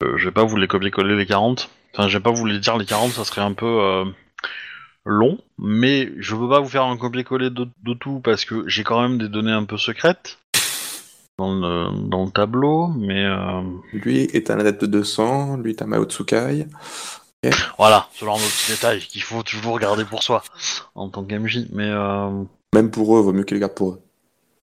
[0.00, 1.70] je vais pas vous les copier-coller les 40.
[1.92, 4.04] Enfin, je vais pas vous les dire les 40, ça serait un peu
[5.04, 5.38] long.
[5.58, 9.00] Mais je veux pas vous faire un copier-coller de, de tout parce que j'ai quand
[9.00, 10.38] même des données un peu secrètes
[11.38, 12.88] dans le, dans le tableau.
[12.88, 16.66] Mais euh, Lui est un adepte de 200, lui est un Mao Tsukai.
[17.78, 20.42] voilà, ce genre de petits détails qu'il faut toujours garder pour soi
[20.94, 21.66] en tant qu'MJ.
[21.72, 22.44] Mais euh,
[22.74, 24.02] Même pour eux, vaut mieux qu'ils le gardent pour eux.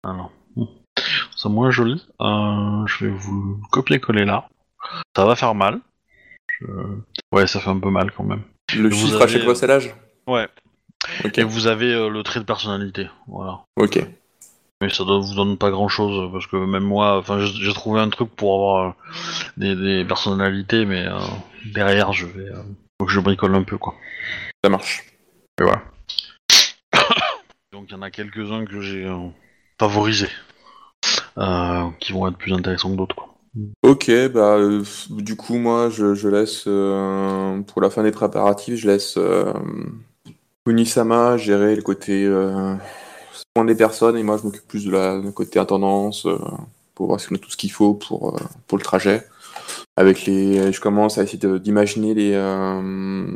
[0.03, 0.65] Alors, hmm.
[1.35, 2.05] c'est moins joli.
[2.21, 4.47] Euh, je vais vous le copier-coller là.
[5.15, 5.79] Ça va faire mal.
[6.59, 6.65] Je-
[7.33, 8.43] Ouais, ça fait un peu mal quand même.
[8.75, 9.93] Le Vous chiffre avez, à chaque fois, c'est l'âge?
[10.27, 10.47] Ouais.
[11.25, 11.37] Ok.
[11.37, 13.07] Et vous avez euh, le trait de personnalité.
[13.27, 13.63] Voilà.
[13.75, 13.99] Ok.
[14.81, 18.09] Mais ça ne vous donne pas grand-chose parce que même moi, enfin, j'ai trouvé un
[18.09, 18.91] truc pour avoir euh,
[19.57, 21.17] des, des personnalités, mais euh,
[21.73, 22.61] derrière, je vais, euh,
[22.99, 23.95] faut que je bricole un peu quoi.
[24.63, 25.03] Ça marche.
[25.59, 25.81] Et voilà.
[27.73, 29.29] Donc il y en a quelques-uns que j'ai euh,
[29.79, 30.29] favorisés,
[31.99, 33.33] qui vont être plus intéressants que d'autres quoi.
[33.81, 34.59] Ok, bah
[35.09, 36.65] du coup moi je, je laisse
[37.65, 39.17] pour la fin des préparatifs, je laisse
[40.63, 42.27] Kunisama gérer le côté
[43.55, 46.37] soin des personnes et moi je m'occupe plus de la côté intendance euh,
[46.95, 49.25] pour voir si on a tout ce qu'il faut pour euh, pour le trajet.
[49.95, 53.27] Avec les, je commence à essayer d'imaginer les euh,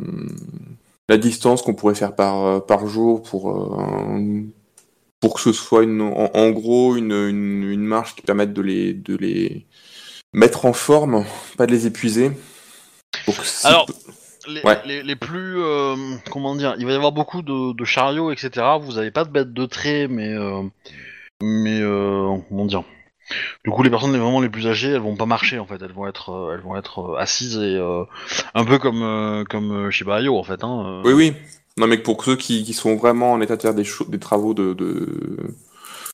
[1.08, 3.84] la distance qu'on pourrait faire par par jour pour
[5.20, 8.62] pour que ce soit une, en, en gros une, une, une marche qui permette de
[8.62, 9.66] les de les
[10.32, 11.24] mettre en forme,
[11.56, 12.32] pas de les épuiser.
[13.24, 13.86] Pour que Alors,
[14.48, 14.78] les, Ouais.
[14.86, 15.58] les, les plus.
[15.62, 15.96] euh,
[16.30, 18.50] comment dire Il va y avoir beaucoup de, de chariots, etc.
[18.80, 20.28] Vous avez pas de bêtes de trait, mais.
[20.28, 20.62] euh,
[21.42, 21.80] mais.
[21.80, 22.84] euh, comment dire
[23.64, 25.78] Du coup, les personnes les- vraiment les plus âgées, elles vont pas marcher en fait.
[25.82, 27.78] Elles vont être, elles vont être assises et.
[28.54, 30.62] un peu comme, comme Inu en fait.
[30.64, 31.02] Hein.
[31.04, 31.32] Oui, oui.
[31.78, 34.52] Non, mais pour ceux qui, qui sont vraiment en état de faire des, des travaux
[34.52, 35.54] de, de-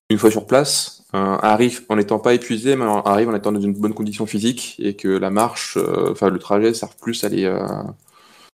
[0.09, 3.61] une fois sur place, euh, arrivent en n'étant pas épuisés, mais arrivent en étant dans
[3.61, 7.29] une bonne condition physique et que la marche, euh, enfin le trajet, sert plus à
[7.29, 7.59] les euh,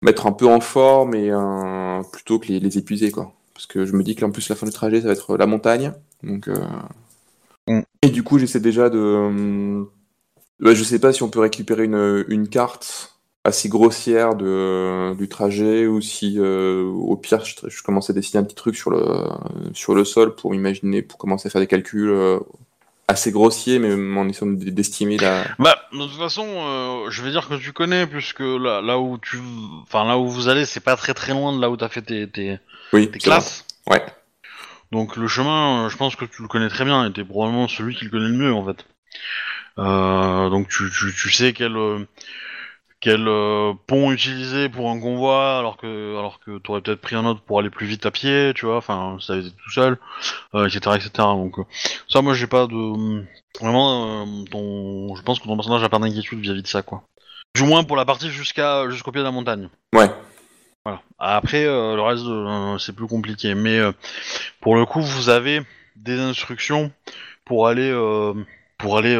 [0.02, 1.32] mettre un peu en forme et
[2.12, 3.34] plutôt que les, les épuiser, quoi.
[3.54, 5.46] Parce que je me dis qu'en plus la fin du trajet, ça va être la
[5.46, 6.48] montagne, donc.
[6.48, 6.56] euh,
[7.68, 7.82] Mm.
[8.02, 8.98] Et du coup, j'essaie déjà de.
[9.00, 9.84] euh,
[10.60, 15.30] bah, je sais pas si on peut récupérer une, une carte assez grossière de, du
[15.30, 18.92] trajet ou si euh, au pire je, je commence à dessiner un petit truc sur
[18.92, 19.02] le,
[19.74, 22.40] sur le sol pour imaginer, pour commencer à faire des calculs euh,
[23.10, 25.43] assez grossiers mais en essayant d'estimer la...
[25.58, 29.17] Bah, de toute façon, euh, je vais dire que tu connais, puisque là, là où
[29.17, 29.39] tu,
[29.82, 32.04] enfin là où vous allez, c'est pas très très loin de là où t'as fait
[32.04, 32.60] tes, tes,
[32.93, 33.65] Oui, tes classes.
[33.88, 34.06] Ouais.
[34.91, 37.67] Donc le chemin, euh, je pense que tu le connais très bien, et t'es probablement
[37.67, 38.86] celui qui le connaît le mieux en fait.
[39.80, 41.76] Euh, donc tu, tu, tu sais quel,
[43.02, 47.26] quel euh, pont utiliser pour un convoi, alors que alors que t'aurais peut-être pris un
[47.26, 49.98] autre pour aller plus vite à pied, tu vois, enfin ça été tout seul,
[50.54, 51.10] euh, etc., etc.
[51.16, 51.64] Donc euh,
[52.10, 53.26] ça, moi j'ai pas de
[53.60, 57.04] vraiment, ton, je pense que ton personnage a pas d'inquiétude vis-à-vis de ça, quoi.
[57.56, 59.70] Du moins pour la partie jusqu'à jusqu'au pied de la montagne.
[59.94, 60.10] Ouais.
[60.86, 61.02] Voilà.
[61.18, 63.56] Après, le reste, c'est plus compliqué.
[63.56, 63.80] Mais
[64.62, 65.62] pour le coup, vous avez
[65.96, 66.92] des instructions
[67.46, 67.92] pour aller,
[68.78, 69.18] pour aller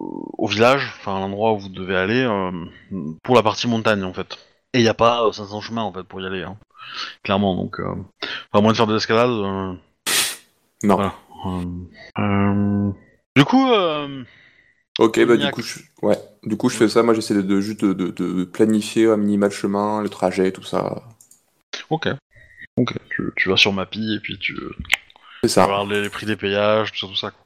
[0.00, 2.50] au village, enfin à l'endroit où vous devez aller, euh,
[3.22, 4.38] pour la partie montagne en fait.
[4.72, 6.56] Et il n'y a pas euh, 500 chemins en fait pour y aller, hein.
[7.22, 7.56] clairement.
[7.56, 7.94] Donc, euh,
[8.52, 9.30] à moins de faire de l'escalade.
[9.30, 9.72] euh,
[10.82, 10.96] Non.
[10.96, 11.14] Voilà.
[11.46, 11.64] euh,
[12.18, 12.90] euh,
[13.36, 14.24] Du coup, euh,
[14.98, 15.78] Ok, bah du coup, je...
[16.02, 16.18] ouais.
[16.44, 17.02] Du coup, je fais ça.
[17.02, 20.52] Moi, j'essaie de, de- juste de, de- de planifier un minima le chemin, le trajet,
[20.52, 21.02] tout ça.
[21.90, 22.08] ok.
[22.76, 24.60] Ok, tu, tu vas sur Mappy et puis tu, tu
[25.42, 25.64] C'est ça.
[25.66, 27.30] regardes les, les prix des péages, tout ça, tout ça.
[27.30, 27.44] quoi.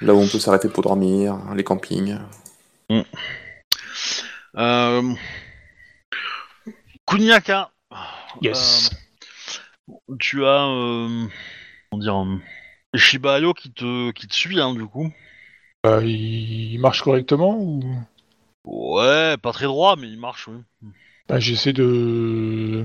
[0.00, 2.18] Là où on peut s'arrêter pour dormir, les campings.
[4.56, 5.14] Euh...
[7.06, 7.70] Kunyaka.
[8.42, 8.90] Yes.
[9.88, 11.26] Euh, tu as, euh,
[11.90, 12.38] comment dire, euh,
[12.94, 15.12] Shiba Inu qui te, qui te suit, hein, du coup.
[15.84, 17.80] Il il marche correctement ou?
[18.64, 20.56] Ouais, pas très droit, mais il marche, oui.
[21.28, 22.84] bah, J'essaie de.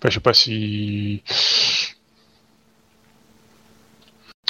[0.00, 1.22] Bah, je sais pas si.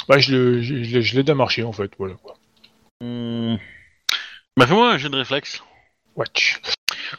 [0.07, 2.15] Bah, je le- je- je l'ai- je l'aide à marcher en fait, voilà.
[2.15, 2.35] quoi.
[3.01, 3.57] Hum.
[4.57, 5.63] Bah, fais-moi un jet de réflexe.
[6.15, 6.59] Watch.
[6.61, 6.75] Parce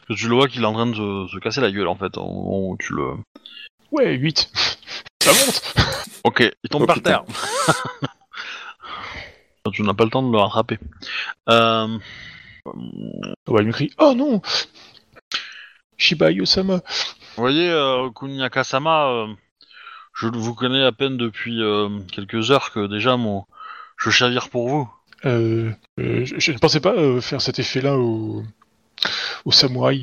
[0.08, 1.96] que tu le vois qu'il est en train de se, se casser la gueule, en
[1.96, 2.16] fait.
[2.16, 3.14] au moment où tu le...
[3.90, 4.50] Ouais, 8.
[5.22, 5.74] Ça monte
[6.24, 7.24] Ok, il tombe Oh, par putain.
[7.24, 7.24] terre.
[9.72, 10.78] tu n'as pas le temps de le rattraper.
[11.48, 11.98] Euh...
[12.66, 12.70] Ah
[13.46, 14.40] bah, il me crie Oh non
[15.98, 19.26] Shiba Yu-sama Vous voyez, euh, Kunyaka-sama, euh,
[20.14, 23.44] je vous connais à peine depuis euh, quelques heures que déjà mon
[23.96, 24.90] je chavire pour vous.
[25.24, 28.42] Euh, euh, je, je ne pensais pas faire cet effet-là au,
[29.44, 30.03] au samouraï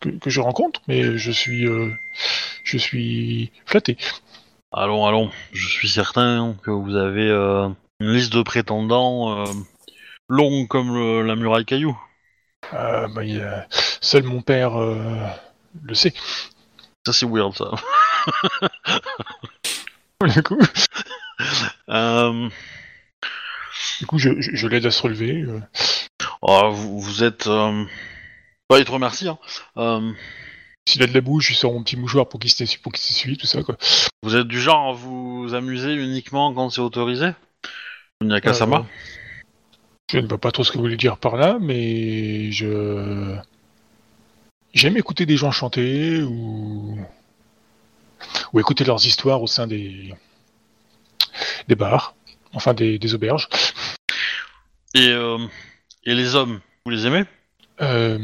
[0.00, 1.66] que, que je rencontre, mais je suis,
[2.64, 3.96] je suis flatté.
[4.72, 5.30] Allons, allons.
[5.52, 7.28] Je suis certain que vous avez
[8.00, 9.44] une liste de prétendants
[10.28, 11.98] longue comme le- la muraille caillou.
[12.74, 13.22] Euh, bah,
[14.00, 16.12] seul mon père le sait.
[17.08, 17.70] Ça c'est weird ça.
[20.34, 20.58] Du coup,
[21.88, 22.48] Euh,
[24.00, 25.40] du coup je, je- je l'aide à se relever.
[25.42, 25.60] euh.
[26.42, 27.46] oh, vous, vous êtes.
[27.46, 27.84] Euh...
[28.68, 29.26] bah, il te remercie.
[29.28, 29.38] Hein.
[29.78, 30.12] Euh,
[30.86, 33.38] S'il a de la bouche, je sors mon petit mouchoir pour qu'il s'essuie, pour qu'il
[33.38, 33.76] tout ça quoi.
[34.22, 37.30] vous êtes du genre à vous amuser uniquement quand c'est autorisé?
[38.82, 38.84] Euh,
[40.12, 43.34] Je ne vois pas trop ce que vous voulez dire par là, mais je
[44.74, 46.98] j'aime écouter des gens chanter ou
[48.52, 50.14] ou écouter leurs histoires au sein des
[51.68, 52.14] des bars,
[52.52, 53.48] enfin des, des auberges.
[54.94, 55.38] et, euh,
[56.04, 57.24] et les hommes, vous les aimez?
[57.80, 58.18] Euh,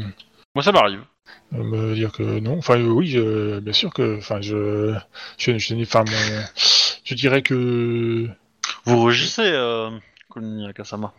[0.53, 1.01] Moi ça m'arrive.
[1.51, 4.95] me dire que non, enfin euh, oui, je- bien sûr que, enfin je
[5.37, 6.03] je, je, enfin,
[7.03, 8.27] je dirais que
[8.85, 9.91] Vous rugissez, euh,
[10.35, 11.13] Nyakasama.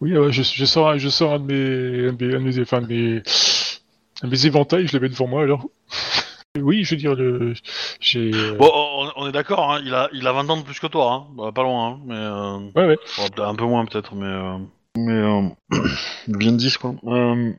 [0.00, 2.40] oui, euh, je, je sors un- je sors un de mes un de mes, un
[2.40, 3.22] de mes- enfin, de mes, un de
[4.22, 5.66] mes éventails, je les mets devant moi alors.
[6.60, 7.54] Oui, je veux dire le
[7.98, 10.62] j'ai euh, Bon, on, on est d'accord, hein, il, a, il a 20 ans de
[10.62, 11.26] plus que toi, hein.
[11.34, 12.14] Bah, pas loin, hein, mais...
[12.14, 12.58] Euh...
[12.76, 12.98] ouais ouais.
[13.16, 14.26] bon, peut-être un peu moins peut-être, mais...
[14.26, 14.58] Euh...
[14.98, 15.12] Mais...
[15.12, 15.48] Euh...
[16.28, 16.94] bien 10 quoi.
[17.04, 17.52] Euh...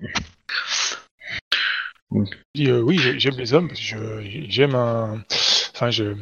[2.12, 2.19] Je
[2.54, 3.86] dis, euh, oui, j'ai- j'aime les hommes, parce que
[4.21, 5.23] je- j'aime un,
[5.73, 6.13] enfin, je,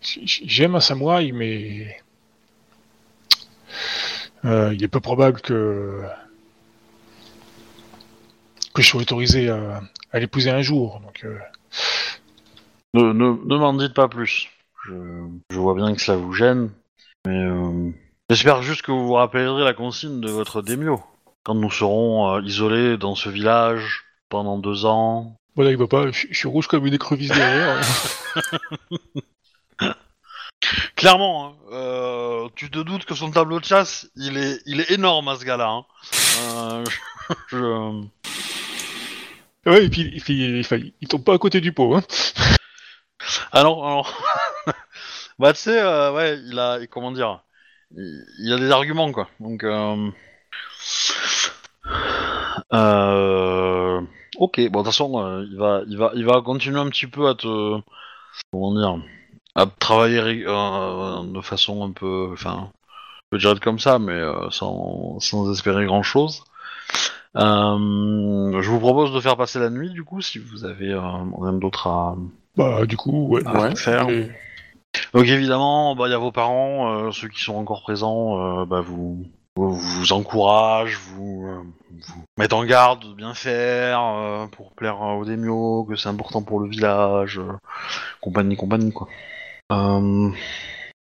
[0.00, 1.96] j'aime un samouraï, mais
[4.44, 6.02] euh, il est peu probable que
[8.74, 9.80] que je sois autorisé à,
[10.12, 11.00] à l'épouser un jour.
[11.00, 11.38] Donc, euh,
[12.94, 14.48] Ne, ne, ne m'en dites pas plus.
[14.86, 14.92] Je,
[15.50, 16.70] je vois bien que cela vous gêne,
[17.26, 17.90] mais euh,
[18.30, 21.02] j'espère juste que vous vous rappellerez la consigne de votre démio.
[21.44, 25.36] Quand nous serons euh, isolés dans ce village pendant deux ans.
[25.56, 27.80] voilà, il voit pas, je, je suis rouge comme une écrevisse derrière.
[30.96, 34.90] Clairement, hein, euh, tu te doutes que son tableau de chasse, il est, il est
[34.92, 35.68] énorme à ce gars-là.
[35.68, 36.84] hein.
[37.48, 38.02] Je-
[39.66, 41.94] ouais, et puis, et puis, enfin, il tombe pas à côté du pot.
[41.94, 42.02] Hein.
[43.52, 44.02] Ah non, ah
[45.38, 47.42] bah tu sais, euh, ouais, il a, comment dire,
[47.96, 49.28] il, il a des arguments quoi.
[49.40, 50.10] Donc, euh...
[52.72, 54.00] euh,
[54.38, 57.06] ok, bon de toute façon, euh, il va, il va, il va continuer un petit
[57.06, 57.46] peu à te,
[58.52, 59.04] comment dire,
[59.54, 62.70] à travailler euh, de façon un peu, enfin,
[63.16, 66.44] je peux dire comme ça, mais euh, sans, sans espérer grand chose.
[67.36, 71.00] Euh, je vous propose de faire passer la nuit du coup, si vous avez euh,
[71.40, 72.16] rien d'autre à,
[72.56, 73.42] Bah, du coup, ouais.
[73.46, 73.74] à Ouais.
[73.76, 74.08] faire.
[74.10, 74.30] Et-
[75.14, 78.64] Donc évidemment, bah, il y a vos parents, euh, ceux qui sont encore présents, euh,
[78.66, 79.24] bah, vous,
[79.56, 85.02] vous, vous encouragent, vous, euh, vous mettent en garde de bien faire euh, pour plaire
[85.02, 87.52] euh, aux démios, que c'est important pour le village, euh,
[88.20, 89.08] compagnie, compagnie quoi.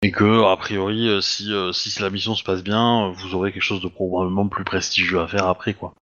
[0.04, 3.36] Et que a priori, euh, si, euh, si la mission se passe bien, euh, vous
[3.36, 5.94] aurez quelque chose de probablement plus prestigieux à faire après quoi.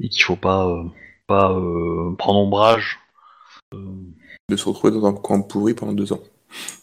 [0.00, 0.84] Et qu'il faut pas, euh,
[1.28, 2.98] pas euh, prendre ombrage.
[3.74, 3.78] euh,
[4.48, 6.20] De se retrouver dans un coin pourri pendant deux ans.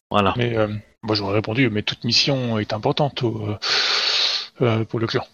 [0.09, 0.33] voilà.
[0.37, 0.73] Mais euh,
[1.03, 3.55] moi, j'aurais répondu, mais toute mission est importante au-
[4.87, 5.25] pour le clan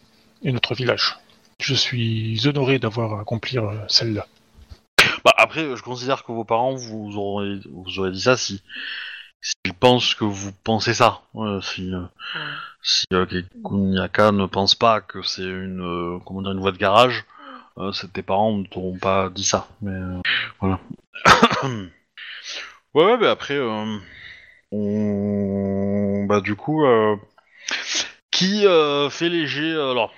[0.43, 1.15] et notre village.
[1.59, 4.25] Je suis honoré d'avoir à accomplir euh, celle-là.
[5.23, 8.63] Bah après, je considère que vos parents vous aurez, vous aurez dit ça si
[9.41, 11.21] s'ils pensent que vous pensez ça.
[11.61, 12.09] Si euh,
[12.83, 13.25] si euh,
[14.31, 17.25] ne pense pas que c'est une euh, comment dire une voie de garage,
[17.77, 19.67] euh, tes parents ne t'auront pas dit ça.
[19.81, 19.99] Mais
[20.59, 20.79] voilà.
[22.93, 23.59] ouais ouais, mais après
[24.71, 26.85] on bah du coup
[28.31, 28.65] qui
[29.09, 30.13] fait les jets alors.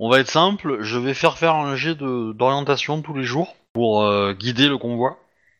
[0.00, 4.02] On va être simple, je vais faire faire un jet d'orientation tous les jours pour
[4.02, 5.18] euh, guider le convoi,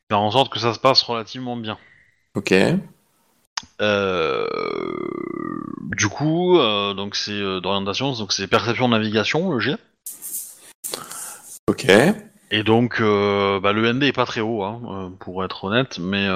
[0.08, 1.76] faire en sorte que ça se passe relativement bien.
[2.38, 2.54] Ok.
[3.80, 4.46] Euh,
[5.96, 9.76] du coup, euh, donc c'est euh, d'orientation, donc c'est perception navigation le jet.
[11.66, 11.88] Ok.
[12.52, 16.28] Et donc bah, le ND est pas très haut, hein, pour être honnête, mais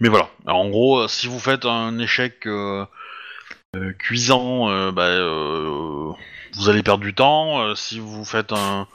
[0.00, 0.30] mais voilà.
[0.46, 2.48] Alors, en gros, si vous faites un échec
[4.00, 5.16] cuisant, bah,
[6.54, 7.76] vous allez perdre du temps.
[7.76, 8.88] Si vous faites un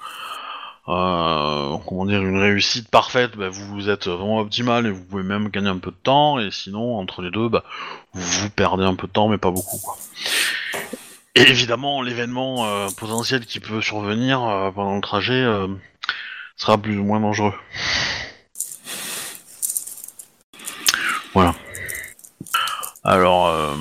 [0.88, 5.50] euh, comment dire une réussite parfaite, bah, vous êtes vraiment optimal et vous pouvez même
[5.50, 6.40] gagner un peu de temps.
[6.40, 7.64] Et sinon, entre les deux, bah,
[8.14, 9.80] vous perdez un peu de temps, mais pas beaucoup.
[9.80, 9.98] Quoi.
[11.36, 15.46] Et évidemment, l'événement euh, potentiel qui peut survenir euh, pendant le trajet
[16.56, 17.54] sera plus ou moins dangereux.
[23.04, 23.76] Alors, euh,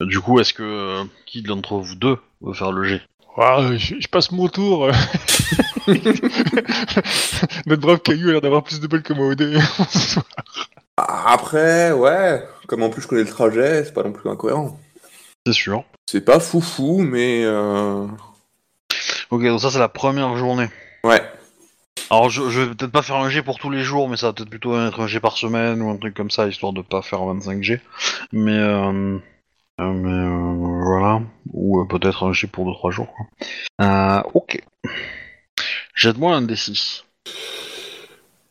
[0.00, 3.02] du coup, est-ce que qui d'entre vous deux veut faire le jet
[3.36, 4.90] Ah, euh, je, je passe mon tour.
[7.66, 9.58] Notre brave caillou a l'air d'avoir plus de balles que moi au dé.
[10.96, 14.78] Après, ouais, comme en plus je connais le trajet, c'est pas non plus incohérent.
[15.46, 15.84] C'est sûr.
[16.10, 18.06] C'est pas foufou, mais euh...
[19.30, 20.68] Ok, donc ça c'est la première journée.
[21.04, 21.22] ouais.
[22.10, 24.26] Alors je, je vais peut-être pas faire un jet pour tous les jours, mais ça
[24.26, 26.82] va peut-être plutôt être un jet par semaine ou un truc comme ça, histoire de
[26.82, 27.80] pas faire 25 G.
[28.30, 29.16] Mais, euh,
[29.80, 31.22] euh, mais euh, voilà.
[31.52, 33.08] Ou euh, peut-être un jet pour 2-3 jours.
[33.16, 33.26] quoi.
[33.80, 34.62] Euh, ok.
[35.94, 37.04] Jette-moi un D6.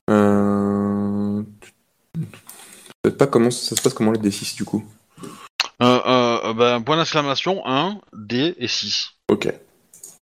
[0.09, 1.43] Euh...
[3.01, 4.83] Peut-être pas comment ça se passe comment les D6 du coup.
[5.81, 9.11] Euh, euh, euh, ben, point d'exclamation, 1, D et 6.
[9.27, 9.53] Ok.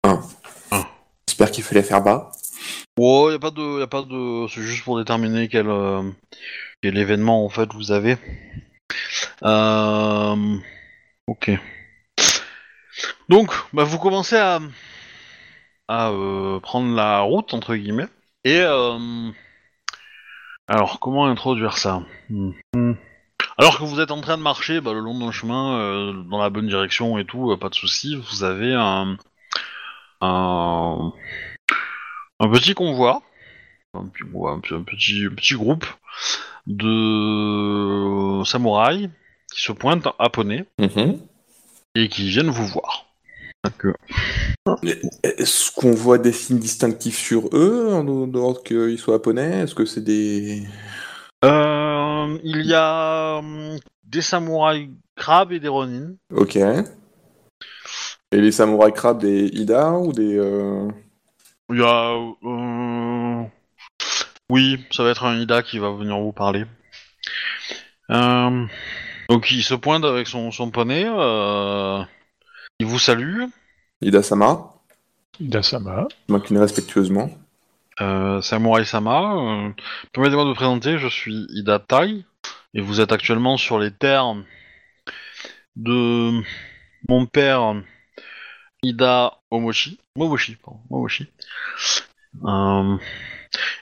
[0.03, 0.21] 1.
[0.71, 0.86] Un.
[1.27, 2.32] J'espère qu'il fallait faire bas.
[2.99, 6.03] Ouais, y a pas de, y a pas de, c'est juste pour déterminer quel, euh,
[6.82, 8.17] quel événement en fait vous avez.
[9.43, 10.58] Euh,
[11.27, 11.51] ok.
[13.30, 14.60] Donc, bah, vous commencez à,
[15.88, 18.08] à euh, prendre la route entre guillemets.
[18.43, 19.30] Et euh,
[20.67, 22.04] alors, comment introduire ça?
[22.30, 22.52] Hmm.
[23.58, 26.38] Alors que vous êtes en train de marcher bah, le long d'un chemin euh, dans
[26.38, 28.15] la bonne direction et tout, pas de souci.
[28.15, 29.17] Vous avez un,
[30.21, 31.12] un
[32.39, 33.23] un petit convoi,
[33.95, 34.23] un petit,
[34.76, 35.86] un petit, petit groupe
[36.67, 39.10] de samouraïs
[39.52, 41.19] qui se pointent à Poney Mhm.
[41.95, 43.07] et qui viennent vous voir.
[45.23, 49.62] Est-ce qu'on voit des signes distinctifs sur eux, en dehors qu'ils soient japonais?
[49.62, 50.63] Est-ce que c'est des...
[51.45, 56.13] euh, il y a hum, des samouraïs crabes et des ronin.
[56.34, 56.56] Ok.
[56.58, 60.38] Et les samouraïs crabes des Ida ou des...
[60.38, 60.88] euh,
[61.69, 62.13] Il y a...
[62.43, 63.43] euh,
[64.49, 66.65] Oui, ça va être un Ida qui va venir vous parler.
[68.10, 68.65] Euh,
[69.30, 72.01] Donc il se pointe avec son, son poney, euh,
[72.80, 73.44] il vous salue.
[74.02, 74.74] Ida-sama
[75.40, 76.08] Dasama.
[76.28, 77.30] Je m'incline respectueusement.
[78.02, 79.70] Euh, Samurai Sama, euh,
[80.13, 82.24] permettez-moi de vous présenter, je suis Ida Tai,
[82.76, 84.36] et vous êtes actuellement sur les terres
[85.76, 86.44] de
[87.10, 87.82] mon père
[88.84, 91.28] Ida Omoshi, Momoshi, pardon, Momoshi.
[92.46, 92.98] Euh,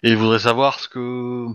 [0.04, 1.48] et il voudrait savoir ce que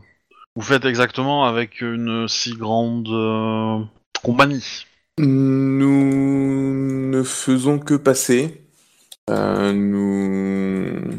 [0.55, 3.83] vous faites exactement avec une si grande euh,
[4.22, 4.85] compagnie.
[5.22, 8.62] Nous ne faisons que passer.
[9.28, 11.18] Euh, nous...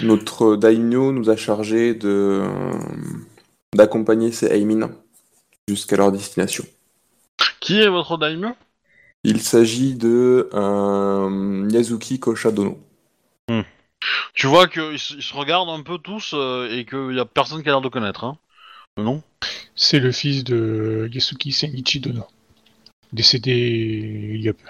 [0.00, 2.42] Notre daimyo nous a chargé de
[3.76, 4.90] d'accompagner ces Aimin
[5.68, 6.64] jusqu'à leur destination.
[7.60, 8.48] Qui est votre daimyo?
[9.22, 12.80] Il s'agit de euh, Yazuki Koshadono.
[14.34, 17.68] Tu vois qu'ils se regardent un peu tous euh, et qu'il y a personne qui
[17.68, 18.36] a l'air de connaître, hein
[18.96, 19.22] nom
[19.76, 22.26] C'est le fils de Yasuki Senichi Dono.
[23.12, 24.66] Décédé il y a peu.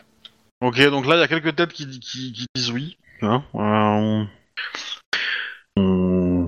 [0.60, 2.96] Ok, donc là, il y a quelques têtes qui, qui, qui disent oui.
[3.22, 3.44] Hein,
[5.78, 6.46] euh,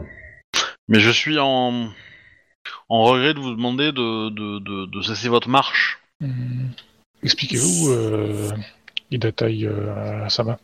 [0.88, 1.88] mais je suis en,
[2.88, 6.00] en regret de vous demander de, de, de, de cesser votre marche.
[6.20, 6.70] Hmm.
[7.22, 8.50] Expliquez-vous, euh,
[9.10, 10.58] Hidatai euh, Sama.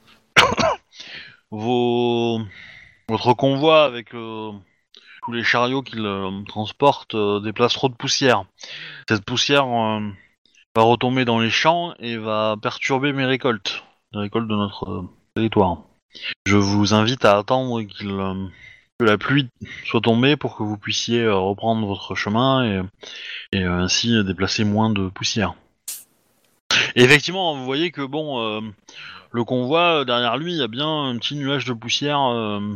[1.52, 2.40] Vos,
[3.08, 4.50] votre convoi avec euh,
[5.22, 8.44] tous les chariots qu'il euh, transporte déplace trop de poussière.
[9.08, 9.66] Cette poussière
[10.76, 15.02] va retomber dans les champs et va perturber mes récoltes, les récoltes de notre euh,
[15.34, 15.78] territoire.
[16.46, 18.46] Je vous invite à attendre qu'il, euh,
[18.98, 19.48] que la pluie
[19.84, 22.82] soit tombée pour que vous puissiez euh, reprendre votre chemin et,
[23.56, 25.54] et euh, ainsi déplacer moins de poussière.
[26.94, 28.60] Et effectivement, vous voyez que bon, euh,
[29.32, 32.20] le convoi euh, derrière lui, il y a bien un petit nuage de poussière.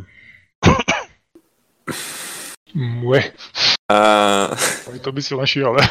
[3.03, 3.33] Ouais,
[3.89, 4.53] Euh,
[4.89, 5.83] on est tombé sur un chieur là.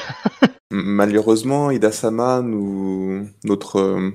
[0.83, 3.29] malheureusement, Ida-sama, nous...
[3.45, 4.11] notre euh,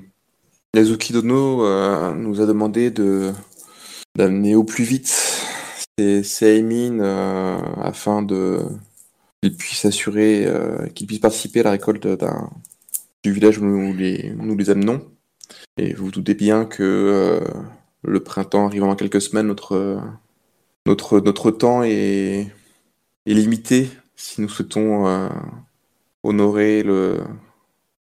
[0.76, 3.32] euh, nous a demandé de
[4.16, 5.08] d'amener au plus vite
[5.98, 8.60] ces, ces Aimin euh, afin de
[9.42, 12.50] qu'ils puissent assurer, euh, qu'ils puissent participer à la récolte d'un
[13.24, 15.06] du village où nous les, amenons.
[15.78, 17.40] Et vous vous doutez bien que euh,
[18.04, 20.02] le printemps arrivant dans quelques semaines, notre,
[20.86, 22.48] notre, notre temps est,
[23.26, 25.06] est limité si nous souhaitons
[26.24, 26.84] honorer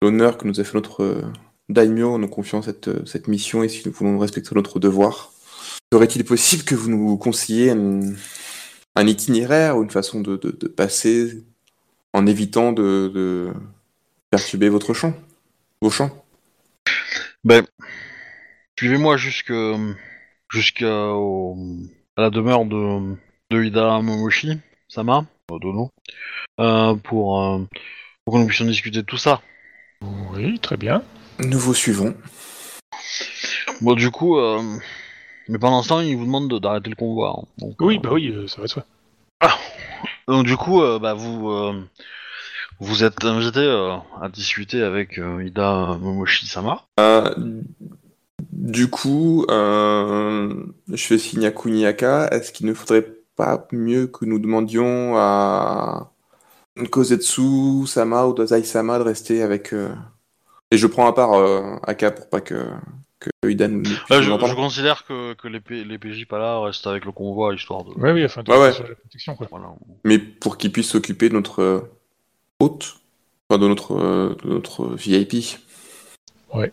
[0.02, 1.22] l'honneur que nous a fait notre euh,
[1.70, 5.32] daimyo en nous confiant cette, cette mission et si nous voulons respecter notre devoir.
[5.92, 11.44] Serait-il possible que vous nous conseilliez un, itinéraire ou une façon de, de- passer
[12.14, 13.52] en évitant de,
[14.30, 15.14] perturber votre champ,
[15.82, 16.12] vos champs?
[17.44, 17.66] Ben,
[18.78, 19.54] suivez-moi jusqu'à
[22.18, 23.16] la demeure de,
[23.52, 25.92] de Ida Momoshi, Sama, euh, Dono,
[26.60, 27.60] euh, pour euh,
[28.26, 29.42] pour que nous puissions discuter de tout ça.
[30.34, 31.04] Oui, très bien.
[31.40, 32.16] Nous vous suivons.
[33.82, 34.62] Bon, du coup, euh,
[35.48, 37.36] mais pendant ce temps, il vous demande de- d'arrêter le convoi.
[37.40, 37.46] hein.
[37.60, 38.86] Donc, Oui, euh, bah oui, euh, ça va de soi.
[40.28, 41.84] Donc du coup, euh, bah, vous euh,
[42.80, 46.82] vous êtes invité euh, à discuter avec euh, Ida Momoshi-sama.
[47.00, 47.32] Euh,
[48.52, 52.30] du coup, euh, je fais signe à Kuniaka.
[52.32, 53.06] Est-ce qu'il ne faudrait
[53.36, 56.12] pas mieux que nous demandions à
[56.92, 59.74] Kozetsu Sama ou Dazai Sama de rester avec.
[59.74, 59.90] euh,
[60.72, 62.66] Et je prends à part euh, Aka pour pas que,
[63.20, 67.06] que Euh, nous je, considère que, que les, P- les PJ pas là restent avec
[67.06, 67.92] le convoi histoire de.
[68.00, 68.72] Ouais, oui, afin de Ouais, ouais.
[68.72, 69.48] la protection, quoi.
[69.50, 69.68] Voilà.
[70.04, 71.80] Mais pour qu'il puisse s'occuper de notre euh,
[72.60, 72.98] hôte,
[73.50, 75.58] enfin de notre, euh, de notre VIP.
[76.54, 76.72] Ouais.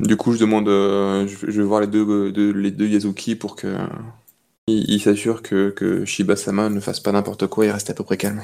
[0.00, 2.86] Du coup, je demande, euh, je, je vais voir les deux, euh, deux- les deux
[2.86, 3.76] Yazuki pour que
[4.66, 8.04] il, il s'assure que, que Shiba-sama ne fasse pas n'importe quoi et reste à peu
[8.04, 8.42] près calme.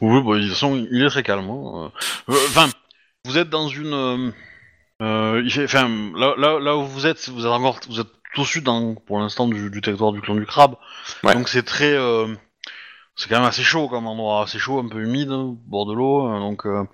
[0.00, 1.48] Oui, bah, de toute façon, il est très calme.
[1.50, 1.90] hein.
[2.28, 2.68] Euh, Enfin,
[3.24, 3.92] vous êtes dans une.
[3.92, 4.30] euh,
[5.02, 8.08] euh, il fait- Enfin, là, là, là où vous êtes, vous êtes encore, vous êtes
[8.36, 10.76] au sud, hein, pour l'instant, du, du territoire du clan du crabe.
[11.22, 11.34] Ouais.
[11.34, 12.26] Donc c'est très, euh,
[13.16, 15.94] c'est quand même assez chaud comme endroit, assez chaud, un peu humide, au bord de
[15.94, 16.26] l'eau.
[16.28, 16.84] euh, Donc euh,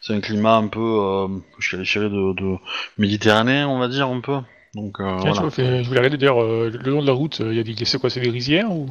[0.00, 2.56] c'est un climat un peu, euh, je qualifierais de, de
[2.98, 4.38] méditerranéen, on va dire un peu.
[4.74, 5.48] Donc euh, Tiens, voilà.
[5.48, 7.60] je, fais- je voulais regarder d'ailleurs euh, le long de la route, euh, il y
[7.60, 8.88] a des, c'est quoi, c'est des rizières ou?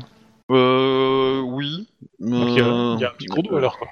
[0.51, 1.87] Euh, oui.
[2.19, 3.87] Donc, il y, a, euh, il y a un petit cours d'eau alors quoi.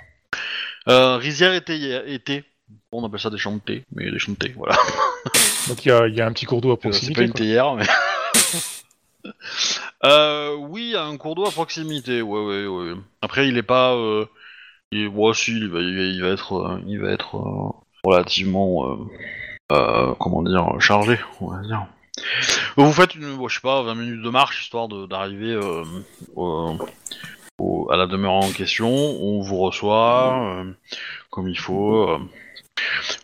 [0.88, 2.44] Euh, rizière été, été.
[2.92, 4.76] On appelle ça des champs de thé, mais des champs de thé, voilà.
[5.68, 7.22] Donc il y a, il y a un petit cours d'eau à Euh, C'est pas
[7.22, 7.22] proximité.
[7.24, 7.38] une quoi.
[7.40, 7.86] théière, mais.
[10.06, 12.22] euh, oui, il y a un cours d'eau à proximité.
[12.22, 12.94] Ouais, ouais, ouais.
[13.22, 13.94] Après, il est pas.
[13.94, 14.26] Euh...
[14.92, 15.08] Il...
[15.08, 17.70] Ouais, si, il va, il va, il va être, euh, il va être euh,
[18.04, 18.98] relativement, euh,
[19.72, 21.86] euh, comment dire, chargé, on va dire.
[22.78, 25.84] Vous faites une, je sais pas, 20 minutes de marche histoire de- d'arriver euh,
[26.36, 26.78] au-
[27.58, 28.90] au- à la demeure en question.
[28.90, 30.72] On vous reçoit euh,
[31.30, 32.10] comme il faut.
[32.10, 32.18] euh,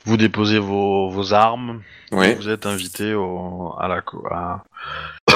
[0.05, 1.81] vous déposez vos, vos armes.
[2.35, 4.63] Vous êtes invité au, à la, co- à,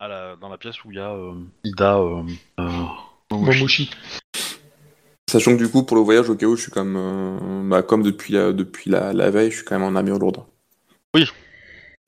[0.00, 1.34] à la, dans la pièce où il y a euh,
[1.64, 2.22] Ida euh,
[2.60, 2.70] euh.
[5.30, 7.82] Sachant que du coup, pour le voyage, au cas où, je suis comme, euh, bah,
[7.82, 10.42] comme depuis, la, depuis la, la veille, je suis quand même en armure lourde.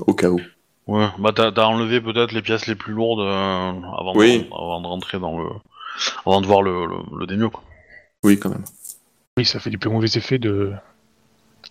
[0.06, 0.40] Au cas où.
[0.86, 4.40] Ouais, bah t'as t'as enlevé peut-être les pièces les plus lourdes euh, avant, Oui.
[4.40, 5.48] de, avant de rentrer dans le,
[6.26, 7.62] avant de voir le, le, le daimyo, quoi.
[8.24, 8.64] Oui, quand même.
[9.36, 10.72] Oui, ça fait du plus mauvais effet de.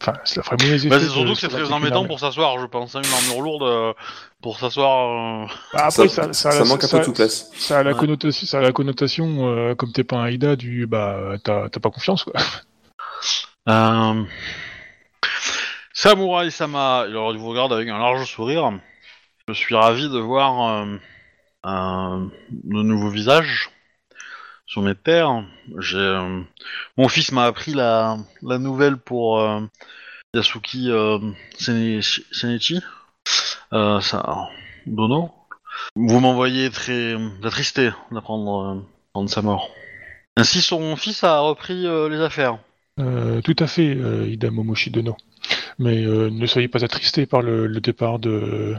[0.01, 0.87] Enfin, ça ferait mauvais effet.
[0.89, 2.95] Bah, c'est de- surtout que c'est très embêtant pour s'asseoir, je pense.
[2.95, 3.93] hein, une armure lourde euh,
[4.41, 5.43] pour s'asseoir.
[5.43, 7.51] euh, Bah, après, ça, ça, ça, ça manque un peu de souplesse.
[7.57, 7.97] Ça a la Ouais.
[7.97, 11.79] connotation, ça a la connotation euh, comme t'es pas un Aida du bah t'as t'as
[11.81, 12.33] pas confiance quoi.
[13.67, 14.23] Euh...
[16.01, 18.71] Samurai Sama, il vous regarde avec un large sourire.
[19.49, 20.97] Je suis ravi de voir euh,
[21.63, 23.69] un de nouveaux visages
[24.65, 25.43] sur mes terres.
[25.93, 26.41] Euh,
[26.95, 29.59] Mon fils m'a appris la, nouvelle pour euh,
[30.33, 30.89] Yasuki
[31.59, 32.79] Senichi.
[33.69, 34.47] Ça...
[34.85, 35.31] Dono.
[35.97, 38.85] Vous m'envoyez très attristé d'apprendre
[39.27, 39.69] sa mort.
[40.37, 42.57] Ainsi, son fils a repris les affaires.
[42.95, 43.97] Tout à fait,
[44.29, 45.17] Ida Momoshi Dono.
[45.79, 48.75] Mais euh, ne soyez pas attristé par le, le départ de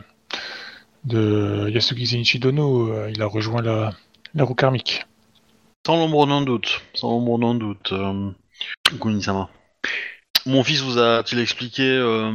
[1.05, 2.93] de Yasuki Zenichi Dono.
[2.93, 3.93] euh, il a rejoint la
[4.35, 5.07] la roue karmique.
[5.87, 8.31] Sans l'ombre d'un doute, sans l'ombre d'un doute, euh,
[9.01, 9.49] Kunisama.
[10.47, 12.33] Mon fils vous a-t-il expliqué euh,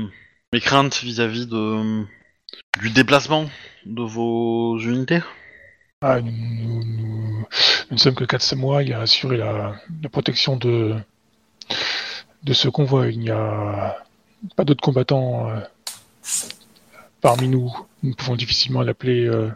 [0.52, 2.04] mes craintes vis-à-vis de
[2.82, 3.46] du déplacement
[3.86, 5.22] de vos unités?
[6.02, 7.46] Ah, nous, nous, nous-
[7.90, 10.96] nous ne sommes que quatre samouraïs à assurer la, la protection de
[12.44, 13.08] de ce convoi.
[13.08, 13.98] Il n'y a
[14.56, 15.60] pas d'autres combattants euh,
[17.22, 17.76] parmi nous.
[18.04, 19.50] Nous pouvons difficilement l'appeler euh,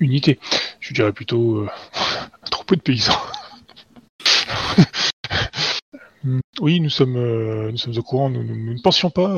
[0.00, 0.38] unité.
[0.80, 1.68] Je dirais plutôt euh,
[2.42, 3.20] un troupeau de paysans.
[6.58, 8.30] Oui, nous sommes, euh, nous sommes au courant.
[8.30, 9.28] Nous, ne pensions pas,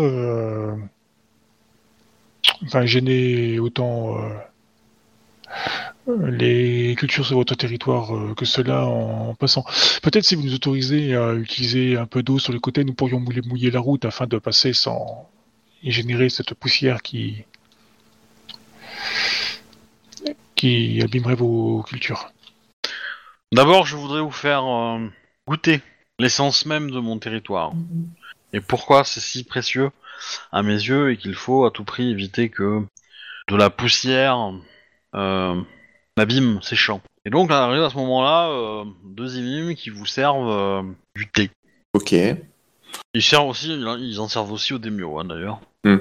[2.62, 4.16] enfin, gêner autant
[6.06, 9.64] les cultures sur votre territoire euh, que cela en passant.
[10.02, 13.20] Peut-être si vous nous autorisez à utiliser un peu d'eau sur les côtés, nous pourrions
[13.20, 15.28] mouiller, mouiller la route afin de passer sans
[15.82, 17.44] et générer cette poussière qui
[20.54, 22.32] qui abîmerait vos cultures.
[23.52, 25.06] D'abord, je voudrais vous faire euh,
[25.46, 25.82] goûter
[26.18, 27.72] l'essence même de mon territoire.
[28.52, 29.90] Et pourquoi c'est si précieux
[30.50, 32.82] à mes yeux et qu'il faut à tout prix éviter que
[33.48, 34.52] de la poussière
[35.14, 35.60] euh,
[36.16, 37.00] n'abîme ces champs.
[37.24, 40.82] Et donc, arrive à ce moment-là, euh, deux imimes qui vous servent euh,
[41.14, 41.50] du thé.
[41.92, 42.14] Ok.
[43.14, 45.60] Ils servent aussi, ils en servent aussi au Demio, hein, d'ailleurs.
[45.84, 45.98] Hmm.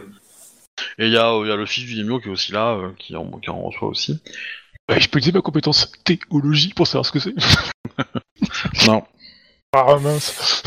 [1.00, 2.52] Et il y, a euh, il y a le fils du Demio qui est aussi
[2.52, 4.22] là, euh, qui, en, qui en reçoit aussi.
[4.90, 7.34] Ouais, je peux utiliser ma compétence théologie pour savoir ce que c'est.
[8.88, 9.04] Non.
[9.74, 10.64] Ah mince.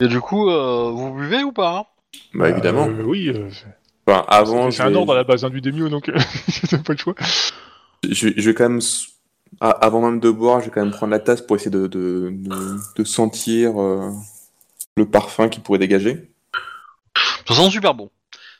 [0.00, 1.84] Et du coup, euh, vous buvez ou pas hein?
[2.34, 2.88] Bah évidemment.
[2.88, 3.28] Euh, oui.
[3.28, 3.48] euh,
[4.06, 6.10] Enfin, avant, c'est un vais, ordre à la base hein, du Demio, donc
[6.70, 7.14] t'as pas le choix.
[8.08, 8.80] Je, vais- je vais quand même,
[9.60, 12.30] avant même de boire, je vais quand même prendre la tasse pour essayer de, de,
[12.32, 14.10] de, de sentir euh,
[14.96, 16.30] le parfum qui pourrait dégager.
[17.48, 18.10] Ça sent super bon.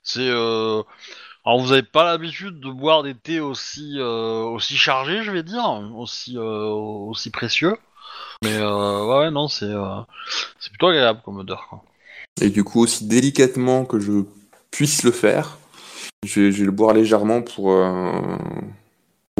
[0.03, 0.83] C'est euh...
[1.45, 5.43] alors vous avez pas l'habitude de boire des thés aussi euh, aussi chargés, je vais
[5.43, 5.65] dire,
[5.97, 7.77] aussi aussi précieux.
[8.43, 9.71] Mais ouais, non, c'est
[10.59, 11.67] c'est plutôt agréable comme odeur.
[11.69, 11.85] Quoi.
[12.41, 14.25] Et du coup, aussi délicatement que je
[14.71, 15.59] puisse le faire,
[16.25, 17.73] je vais, je vais le boire légèrement pour,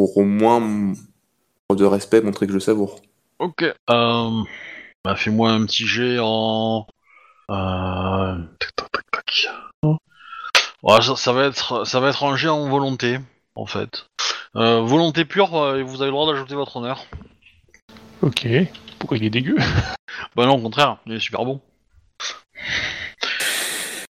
[0.01, 0.95] pour au moins,
[1.77, 3.03] de respect, montrer que je savoure.
[3.39, 3.63] Ok.
[3.63, 4.43] Euh...
[5.05, 6.87] Bah, fais-moi un petit jet en.
[7.51, 8.37] Euh...
[8.59, 9.49] Tac, tac, tac, tac.
[10.83, 13.19] Ouais, ça, ça va être ça va être un jet en volonté,
[13.55, 14.07] en fait.
[14.57, 17.05] Euh, volonté pure, euh, et vous avez le droit d'ajouter votre honneur.
[18.23, 18.49] Ok.
[18.99, 19.57] Pourquoi il est dégueu?
[20.37, 21.61] Bah non, au contraire, il est super bon.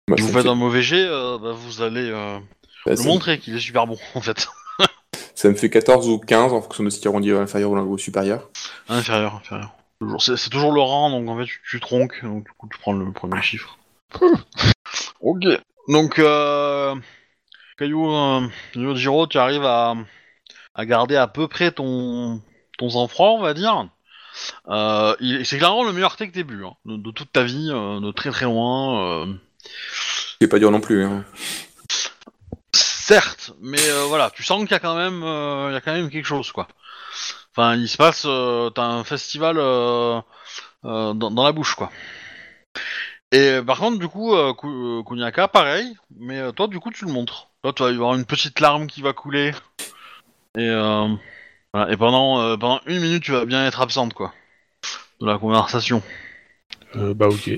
[0.06, 2.38] Bah, Si vous ça, me faites fait, un mauvais jet, euh, bah, vous allez euh,
[2.86, 4.46] bah, le montrer qu'il est super bon, en fait.
[5.40, 7.94] Ça me fait 14 ou 15 en fonction de si tu arrondis à l'inférieur ou
[7.94, 8.50] au supérieur.
[8.88, 9.72] Inférieur, inférieur.
[10.00, 12.78] Toujours- C'est toujours le rang, donc en fait tu, tu tronques, donc du coup tu
[12.78, 13.78] prends le premier chiffre.
[15.20, 15.44] ok.
[15.88, 16.94] Donc, euh,
[17.78, 19.94] Caillou, euh, Yojiro, tu arrives à,
[20.74, 22.40] à garder à peu près ton,
[22.78, 23.88] ton sang-froid, on va dire.
[24.68, 25.14] Euh,
[25.44, 27.98] c'est clairement le meilleur thé que t'aies bu, hein, de, de toute ta vie, euh,
[28.00, 29.24] de très très loin.
[29.24, 29.34] euh.
[30.40, 31.04] C'est pas dur non plus.
[31.04, 31.24] Hein.
[33.10, 35.80] Certes, mais euh, voilà, tu sens qu'il y a quand même, euh, il y a
[35.80, 36.68] quand même quelque chose, quoi.
[37.50, 40.20] Enfin, il se passe, euh, t'as un festival euh,
[40.84, 41.90] euh, dans, dans la bouche, quoi.
[43.32, 47.10] Et par contre, du coup, Ku- Kuniaka, pareil, mais euh, toi, du coup, tu le
[47.10, 47.48] montres.
[47.64, 49.50] Toi, tu vas y avoir une petite larme qui va couler.
[50.56, 51.08] Et, euh,
[51.74, 54.32] voilà, et pendant, euh, pendant une minute, tu vas bien être absente, quoi,
[55.20, 56.00] de la conversation.
[56.94, 57.50] euh, Bah ok.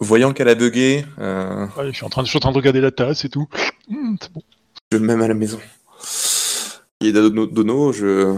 [0.00, 2.50] Voyant qu'elle a bugué, euh, Ouais, je, suis en train de, je suis en train
[2.50, 3.48] de regarder la tasse et tout.
[3.90, 4.42] Hum, c'est bon.
[4.92, 5.60] je mets à la maison.
[7.00, 8.36] Et Dono, Dono, je,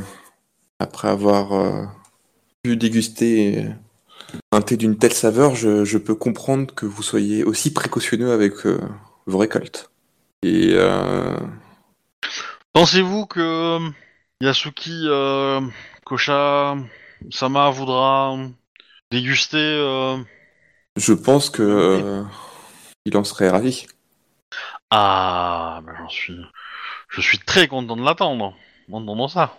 [0.78, 1.84] après avoir euh,
[2.62, 3.66] pu déguster
[4.52, 8.66] un thé d'une telle saveur, je, je peux comprendre que vous soyez aussi précautionneux avec
[8.66, 8.80] euh,
[9.26, 9.90] vos récoltes.
[10.42, 11.36] Et euh,
[12.72, 13.78] Pensez-vous que
[14.40, 15.60] Yasuki euh,
[16.04, 16.76] Kosha
[17.30, 18.36] Sama voudra
[19.10, 20.18] déguster euh,
[20.96, 22.22] je pense que euh,
[23.04, 23.86] il en serait ravi.
[24.90, 26.40] Ah, ben j'en suis,
[27.08, 28.54] je suis très content de l'attendre.
[28.90, 29.58] En entendant ça.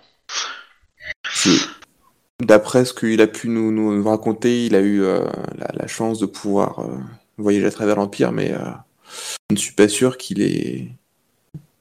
[2.39, 6.79] D'après ce qu'il a pu nous, raconter, il a eu euh, la, chance de pouvoir
[6.79, 6.97] euh,
[7.37, 8.71] voyager à travers l'Empire, mais euh,
[9.49, 10.91] je ne suis pas sûr qu'il ait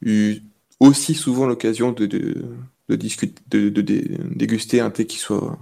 [0.03, 0.39] eu
[0.81, 2.47] aussi souvent l'occasion de, de,
[2.89, 5.59] déguster un thé qui soit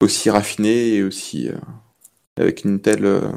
[0.00, 1.50] aussi raffiné et aussi
[2.36, 3.30] avec une telle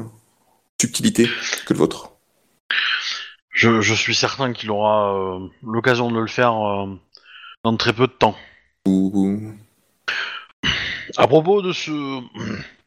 [0.80, 1.28] subtilité
[1.66, 2.13] que le vôtre.
[3.54, 6.86] Je, je suis certain qu'il aura euh, l'occasion de le faire euh,
[7.62, 8.36] dans très peu de temps.
[8.86, 9.54] Ou- ou-
[11.16, 11.90] À propos de ce,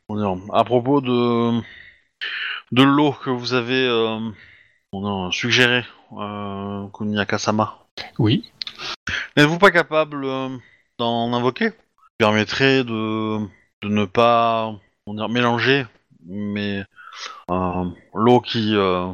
[0.54, 1.62] à propos de
[2.74, 4.20] de l'eau que vous avez euh,
[4.92, 5.86] comment dire, suggéré,
[6.18, 7.78] euh, Kuniaka-sama.
[8.20, 8.52] Oui.
[9.38, 10.50] N'êtes-vous pas capable euh,
[11.00, 11.72] d'en invoquer?
[12.18, 13.40] Permettrait de,
[13.84, 14.74] de ne pas
[15.06, 15.86] comment dire, mélanger,
[16.26, 16.84] mais
[17.50, 19.14] euh, l'eau qui, euh,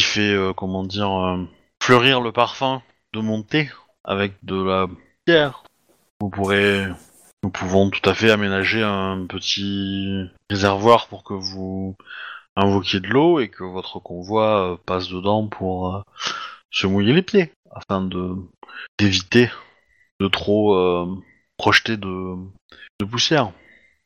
[0.00, 1.48] fait euh, comment dire euh,
[1.82, 2.82] fleurir le parfum
[3.12, 3.70] de mon thé
[4.04, 4.86] avec de la
[5.24, 5.64] pierre.
[6.20, 6.86] Vous pourrez,
[7.42, 11.96] nous pouvons tout à fait aménager un petit réservoir pour que vous
[12.56, 16.02] invoquiez de l'eau et que votre convoi euh, passe dedans pour
[16.70, 18.36] se mouiller les pieds afin de
[18.98, 19.50] d'éviter
[20.20, 20.76] de trop
[21.56, 22.36] projeter de,
[23.00, 23.52] de poussière.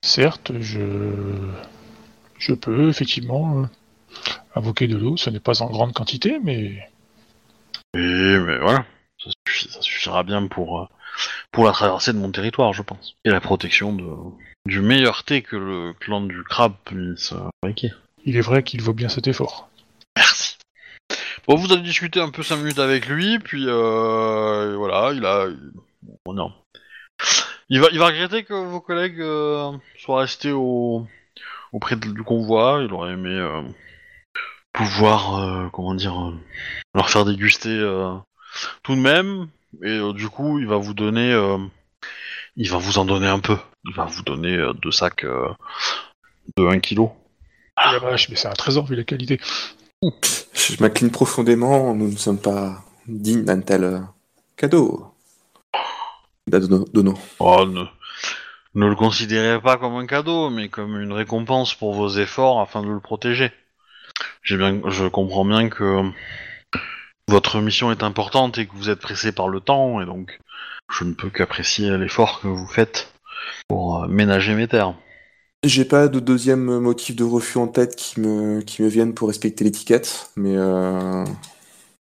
[0.02, 0.80] Certes, je,
[2.38, 3.68] je peux effectivement
[4.54, 5.16] euh, invoquer de l'eau.
[5.16, 6.88] Ce n'est pas en grande quantité, mais
[7.94, 8.84] Et mais voilà,
[9.22, 9.30] ça,
[9.80, 10.86] suffira bien pour euh,
[11.52, 14.06] pour la traversée de mon territoire, je pense, et la protection de
[14.66, 17.92] du meilleur thé que le clan du crabe puisse fabriquer.
[18.24, 19.68] il est vrai qu'il vaut bien cet effort.
[20.16, 20.56] Merci.
[21.46, 25.48] Bon, vous avez discuté un peu 5 minutes avec lui, puis euh, voilà, il a.
[26.24, 26.52] Bon, non.
[27.68, 31.06] Il va, il va regretter que vos collègues euh, soient restés au,
[31.72, 32.82] auprès du convoi.
[32.84, 33.62] Il aurait aimé euh,
[34.74, 36.34] pouvoir, euh, comment dire, euh,
[36.94, 38.14] leur faire déguster euh,
[38.82, 39.48] tout de même.
[39.82, 41.56] Et euh, du coup, il va vous donner, euh,
[42.56, 43.56] il va vous en donner un peu.
[43.86, 45.48] Il va vous donner euh, deux sacs euh,
[46.58, 47.08] de 1 kg.
[47.76, 49.40] Ah la vache, mais c'est un trésor vu la qualité.
[50.02, 54.02] Je m'incline profondément, nous ne sommes pas dignes d'un tel
[54.56, 55.14] cadeau.
[56.46, 57.14] Dono.
[57.38, 57.84] Oh, ne,
[58.74, 62.82] ne le considérez pas comme un cadeau, mais comme une récompense pour vos efforts afin
[62.82, 63.50] de le protéger.
[64.44, 66.02] J'ai bien, je comprends bien que
[67.28, 70.38] votre mission est importante et que vous êtes pressé par le temps, et donc
[70.92, 73.12] je ne peux qu'apprécier l'effort que vous faites
[73.68, 74.94] pour euh, ménager mes terres.
[75.64, 79.28] J'ai pas de deuxième motif de refus en tête qui me, qui me viennent pour
[79.28, 81.24] respecter l'étiquette, mais euh...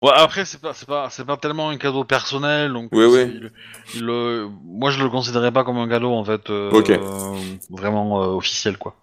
[0.00, 3.08] Ouais, après c'est pas c'est pas c'est pas tellement un cadeau personnel donc Ouais, euh,
[3.08, 3.24] ouais.
[3.24, 3.52] c'est- il-
[3.94, 6.90] il le- moi je le considérais pas comme un cadeau en fait euh, Ok.
[6.90, 8.94] euh, vraiment euh, officiel quoi.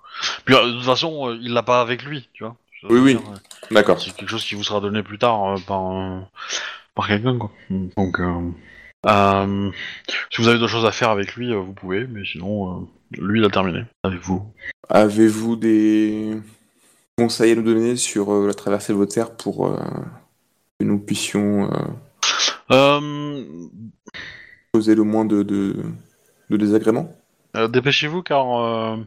[0.45, 2.55] Puis euh, de toute façon euh, il l'a pas avec lui tu vois.
[2.89, 3.15] Oui, oui.
[3.15, 3.35] euh,
[3.71, 3.99] D'accord.
[4.01, 6.19] C'est quelque chose qui vous sera donné plus tard euh, par euh,
[6.93, 7.51] par quelqu'un quoi.
[7.69, 8.17] Donc
[10.31, 13.45] si vous avez d'autres choses à faire avec lui vous pouvez mais sinon lui il
[13.45, 14.43] a terminé avec vous.
[14.89, 16.37] Avez-vous des
[17.17, 19.77] conseils à nous donner sur la traversée de vos terres pour
[20.79, 21.69] que nous puissions
[24.73, 25.83] causer le moins de, de,
[26.49, 27.11] de désagréments?
[27.69, 28.97] Dépêchez-vous car euh,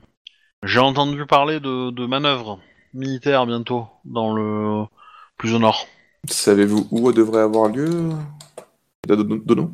[0.63, 2.61] j'ai entendu parler de, de manœuvres
[2.99, 4.85] militaires bientôt dans le
[5.39, 5.87] plus au nord.
[6.27, 8.11] Savez-vous où devrait avoir lieu?
[9.09, 9.73] Nom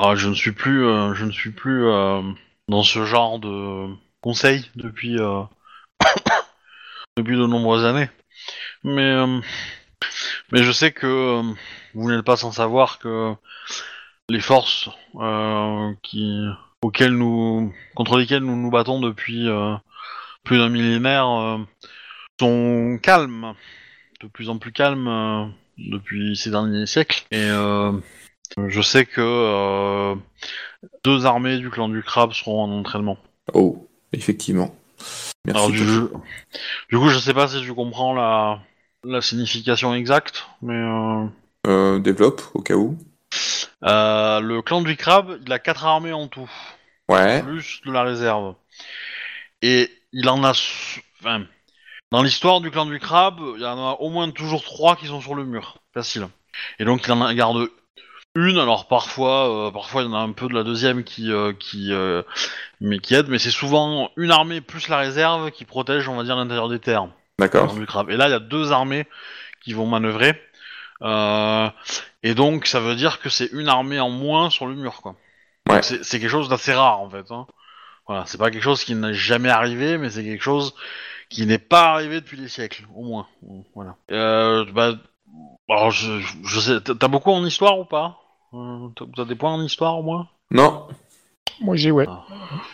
[0.00, 2.22] Ah, je ne suis plus, euh, je ne suis plus euh,
[2.68, 3.88] dans ce genre de
[4.22, 5.42] conseil depuis euh,
[7.16, 8.08] depuis de nombreuses années.
[8.84, 9.14] Mais
[10.52, 11.42] mais je sais que
[11.94, 13.34] vous n'êtes pas sans savoir que
[14.28, 14.88] les forces
[16.02, 16.46] qui
[16.82, 19.48] auxquelles nous contre lesquelles nous nous battons depuis
[20.44, 21.58] plus d'un millénaire
[22.40, 23.54] sont calmes,
[24.20, 25.44] de plus en plus calmes euh,
[25.78, 27.24] depuis ces derniers siècles.
[27.30, 27.92] Et euh,
[28.68, 30.14] je sais que euh,
[31.04, 33.18] deux armées du clan du crabe seront en entraînement.
[33.52, 34.74] Oh, effectivement.
[35.46, 35.58] Merci.
[35.58, 36.22] Alors, du, pour-
[36.90, 38.60] du coup, je sais pas si tu comprends la,
[39.04, 40.80] la signification exacte, mais
[42.00, 42.98] développe, au cas où.
[43.82, 46.50] le clan du crabe, il a quatre armées en tout,
[47.08, 47.42] Ouais.
[47.42, 48.54] plus de la réserve.
[49.60, 50.52] Et il en a...
[51.20, 51.44] Enfin,
[52.14, 55.08] dans l'histoire du clan du crabe, il y en a au moins toujours trois qui
[55.08, 55.78] sont sur le mur.
[55.94, 56.28] Facile.
[56.78, 57.66] Et donc, il en a- garde
[58.36, 61.32] une, alors parfois, euh, parfois il y en a un peu de la deuxième qui,
[61.32, 62.22] euh, qui, euh,
[62.80, 66.22] mais qui aide, mais c'est souvent une armée plus la réserve qui protège, on va
[66.22, 67.08] dire, l'intérieur des terres.
[67.40, 67.74] D'accord.
[67.74, 68.10] du crabe.
[68.10, 69.08] Et là, il y a deux armées
[69.64, 70.40] qui vont manœuvrer.
[71.02, 75.16] Et donc, ça veut dire que c'est une armée en moins sur le mur, quoi.
[75.68, 75.82] Ouais.
[75.82, 77.28] C'est quelque chose d'assez rare, en fait.
[77.32, 77.48] Hein.
[78.06, 80.74] Voilà, c'est pas quelque chose qui n'est jamais arrivé, mais c'est quelque chose
[81.34, 83.26] qui n'est pas arrivé depuis des siècles, au moins.
[83.74, 83.96] Voilà.
[84.12, 84.94] Euh, bah,
[85.68, 88.20] alors, je, je sais, t'as beaucoup en histoire ou pas?
[88.54, 90.28] Euh, T'as des points en histoire, au moins?
[90.52, 90.86] Non.
[91.60, 92.06] Moi j'ai ouais.
[92.08, 92.24] Ah.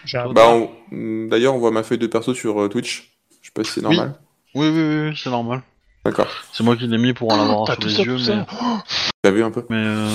[0.04, 3.10] J'ai un- Bah, on- D'ailleurs, on voit ma feuille de perso sur euh, Twitch.
[3.40, 4.14] Je sais pas si c'est normal.
[4.54, 5.62] Oui, oui, oui, oui, c'est normal.
[6.04, 6.26] D'accord.
[6.52, 8.44] C'est moi qui l'ai mis pour en avoir T'as sous les ça, yeux, mais...
[9.22, 9.64] T'as vu un peu?
[9.70, 10.08] Mais, euh,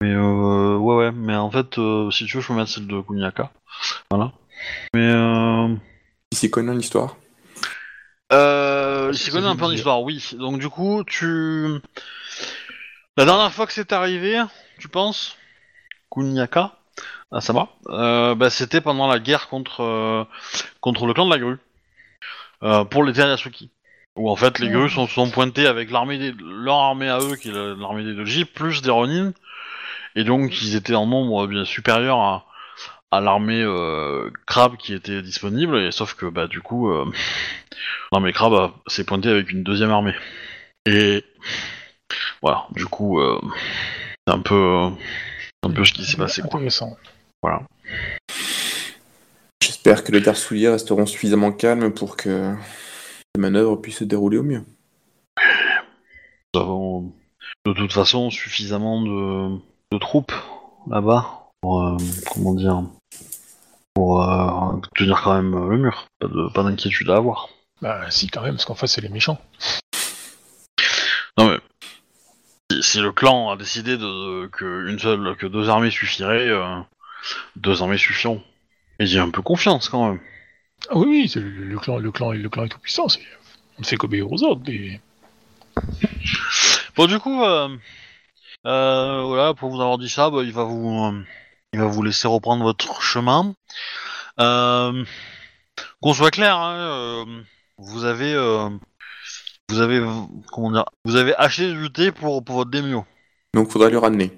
[0.00, 2.86] mais euh, ouais, ouais, mais en fait, euh, si tu veux, je peux mettre celle
[2.86, 3.50] de Kuniaka.
[4.10, 4.32] Voilà.
[4.94, 5.74] Mais, euh,
[6.30, 7.16] Qui s'y connaît en histoire
[8.32, 10.30] euh, connaît c'est un peu en histoire, oui.
[10.38, 11.80] Donc, du coup, tu.
[13.16, 14.42] La dernière fois que c'est arrivé,
[14.78, 15.36] tu penses
[16.12, 16.72] Kuniaka
[17.32, 20.24] Ah, ça va euh, bah, C'était pendant la guerre contre, euh,
[20.80, 21.58] contre le clan de la grue.
[22.62, 23.70] Euh, pour les terres Yasuki.
[24.16, 27.36] Où en fait les grues sont, sont pointés avec l'armée des, leur armée à eux,
[27.36, 29.32] qui est la- l'armée des Doji, plus des Ronin.
[30.14, 32.46] Et donc ils étaient en nombre bien supérieur à,
[33.10, 37.04] à l'armée euh, crabe qui était disponible, et sauf que bah du coup euh,
[38.12, 40.14] l'armée crabe a- s'est pointée avec une deuxième armée.
[40.86, 41.24] Et
[42.42, 43.40] voilà, du coup euh,
[44.26, 44.90] c'est un peu euh,
[45.62, 46.56] un peu ce qui s'est passé quoi.
[46.60, 46.96] Intéressant.
[49.62, 52.54] J'espère que les terres souillées resteront suffisamment calmes pour que
[53.34, 54.64] les manœuvres puissent se dérouler au mieux.
[56.54, 57.12] Nous avons
[57.64, 59.58] de toute façon suffisamment de,
[59.92, 60.32] de troupes
[60.88, 61.96] là-bas pour euh,
[62.32, 62.82] comment dire
[63.94, 66.06] pour euh, tenir quand même euh, le mur.
[66.20, 67.48] Pas de pas d'inquiétude à avoir.
[67.82, 69.40] Bah si quand même, parce qu'en face c'est les méchants.
[71.36, 71.58] Non mais
[72.70, 76.78] si, si le clan a décidé de, que une seule que deux armées suffiraient, euh,
[77.56, 78.42] deux armées suffiront.
[79.00, 80.20] Et j'ai un peu confiance quand même.
[80.88, 83.08] Ah oui, oui, c'est le, le clan, le clan, le clan est tout puissant.
[83.08, 83.20] c'est-
[83.78, 84.62] On ne fait qu'obéir aux ordres.
[84.68, 85.00] mais-
[86.96, 87.68] Bon du coup euh,
[88.66, 91.22] euh, voilà pour vous avoir dit ça, bah, il va vous euh,
[91.76, 93.52] il va vous laisser reprendre votre chemin.
[94.40, 95.04] Euh,
[96.00, 97.24] Qu'on soit clair, hein, euh,
[97.76, 98.70] vous avez euh,
[99.68, 100.02] vous avez
[100.50, 103.04] comment dire vous avez acheté du thé pour pour votre démio.
[103.52, 104.32] Donc faudra lui ramener.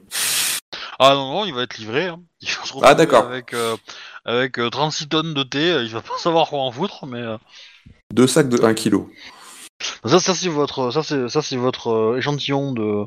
[0.98, 2.06] Ah non, non, il va être livré.
[2.06, 2.20] Hein.
[2.40, 3.26] Il va se retrouver Ah, d'accord.
[3.26, 3.54] Avec,
[4.24, 7.22] avec euh, 36 tonnes de thé, il va pas savoir quoi en foutre, mais
[8.12, 9.04] Deux sacs de 1 kg.
[10.04, 13.06] ça, ça c'est votre, ça c'est, ça c'est votre échantillon de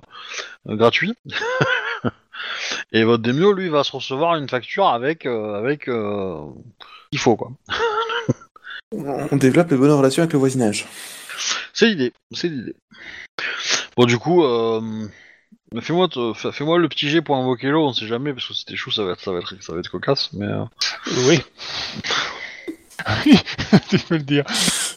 [0.68, 1.14] gratuit.
[2.92, 6.42] Et votre Demio, lui, va se recevoir une facture avec euh, avec euh,
[7.12, 7.52] il faut quoi.
[8.94, 10.88] On développe les bonnes relations avec le voisinage.
[11.74, 12.76] C'est l'idée, c'est l'idée.
[13.96, 15.08] Bon, du coup, euh,
[15.82, 18.54] fais-moi te- fais- fais-moi le petit jet pour invoquer l'eau, on sait jamais, parce que
[18.54, 20.46] c'était chou, ça va être, ça va être, ça va être cocasse, mais...
[20.48, 20.66] euh,
[21.28, 21.40] Oui.
[23.90, 24.44] tu peux le dire.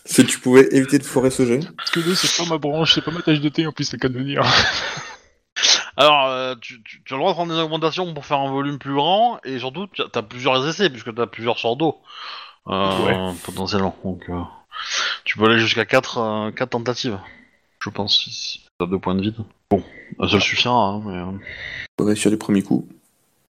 [0.04, 1.60] Si tu pouvais éviter de foirer ce jet.
[1.76, 3.84] Parce que nous, c'est pas ma branche, c'est pas ma tâche de thé en plus,
[3.84, 4.42] c'est qu'à de le dire.
[5.96, 8.50] Alors, euh, tu, tu- tu as le droit de prendre des augmentations pour faire un
[8.50, 12.00] volume plus grand, et surtout, tu as plusieurs essais, puisque tu as plusieurs sorts d'eau,
[12.68, 13.96] euh, potentiellement.
[14.04, 14.40] Donc, euh,
[15.24, 17.18] tu peux aller jusqu'à 4, quatre tentatives,
[17.80, 19.36] je pense, si, tu as deux points de vide.
[19.70, 19.82] Bon,
[20.18, 21.38] un seul suffira, hein, mais...
[21.98, 22.88] Faut réussir du premier coup.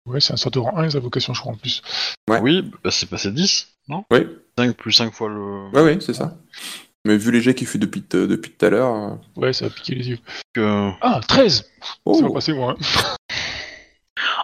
[0.06, 1.82] Ouais, c'est un sort de rang 1, les avocations, je crois, en plus.
[2.30, 2.42] Ouais.
[2.42, 4.04] Oui, bah, c'est passé 10, non?
[4.12, 4.28] Oui.
[4.58, 5.70] 5 plus 5 fois le...
[5.74, 6.36] Ouais, ouais, c'est ça.
[7.06, 8.94] Mais vu les jets qu'il fait depuis, t- depuis tout à l'heure.
[8.96, 10.20] euh, Ouais, ça a piqué les yeux.
[10.54, 11.70] que- Ah, 13
[12.06, 12.76] Oh, Ça va passer, moi.
[12.80, 13.16] hein.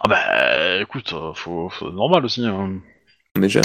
[0.02, 2.46] Ah bah, écoute, euh, faut, faut normal aussi.
[2.46, 2.82] hein.
[3.38, 3.64] on est jeune.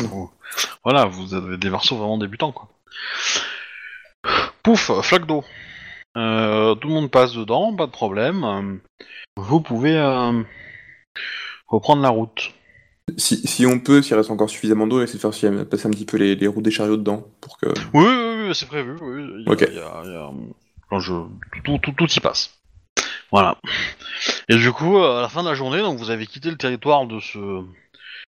[0.85, 2.69] Voilà, vous avez des versos vraiment débutants, quoi.
[4.63, 5.45] Pouf, flaque d'eau.
[6.17, 8.45] Euh, tout le monde passe dedans, pas de problème.
[8.45, 8.77] Euh,
[9.37, 10.43] Vous pouvez euh,
[11.67, 12.53] reprendre la route.
[13.19, 15.91] Si, si on peut, s'il reste encore suffisamment d'eau, essayer de faire euh, passer un
[15.91, 17.27] petit peu les, les roues des chariots dedans.
[17.41, 17.67] Pour que...
[17.67, 18.97] Oui, oui, oui, c'est prévu.
[19.01, 19.65] Oui, il y a- Ok.
[19.69, 20.31] il y a- il y a-
[20.91, 21.13] quand je...
[21.65, 22.55] tout, tout, tout y passe.
[23.33, 23.57] Voilà.
[24.49, 26.57] Et du coup, euh, à la fin de la journée, donc vous avez quitté le
[26.57, 27.65] territoire de ce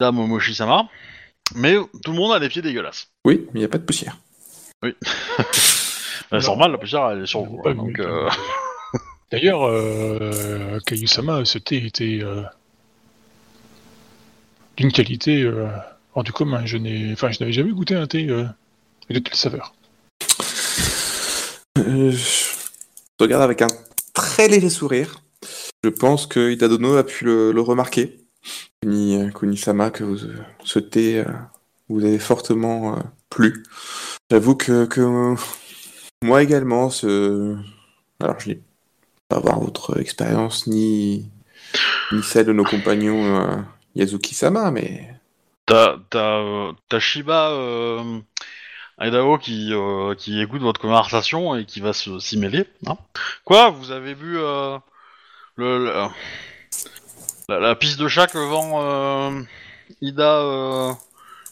[0.00, 0.88] dame Momoshi-sama,
[1.56, 3.08] mais tout le monde a les pieds dégueulasses.
[3.24, 4.16] Oui, mais il n'y a pas de poussière.
[4.82, 4.88] Bah,
[5.52, 6.40] c'est Non.
[6.40, 7.60] normal, la poussière, elle est sur vous.
[7.62, 8.06] Pas hein, donc, mieux.
[8.08, 8.30] euh,
[9.32, 12.42] D'ailleurs, euh, Kayu-sama, ce thé était euh,
[14.76, 15.66] d'une qualité euh,
[16.14, 16.64] hors du commun.
[16.66, 18.44] Je n'ai, enfin, je n'avais jamais goûté un thé euh,
[19.10, 19.73] de telle saveur.
[21.78, 22.54] Euh, je
[23.20, 23.68] regarde avec un
[24.12, 25.22] très léger sourire.
[25.82, 28.20] Je pense que Itadono a pu le, le remarquer.
[28.80, 31.24] Kuni, euh, Kuni-sama, que vous, euh, ce thé euh,
[31.88, 33.64] vous avez fortement euh, plu.
[34.30, 35.36] J'avoue que, euh,
[36.22, 36.90] moi également,
[38.20, 38.60] alors je n'ai
[39.28, 41.28] pas avoir votre expérience ni,
[42.12, 43.56] ni celle de nos compagnons euh,
[43.96, 45.10] Yazuki-sama, mais
[45.66, 48.20] T'as t'as, euh, t'as Shiba euh,
[49.00, 52.64] Idaho qui, euh, qui écoute votre conversation et qui va se s'y mêler.
[52.86, 52.96] hein.
[53.44, 54.78] Quoi Vous avez vu euh,
[55.56, 56.06] le, le-
[57.48, 59.42] la, la piste de chat que vend euh,
[60.00, 60.92] Ida euh,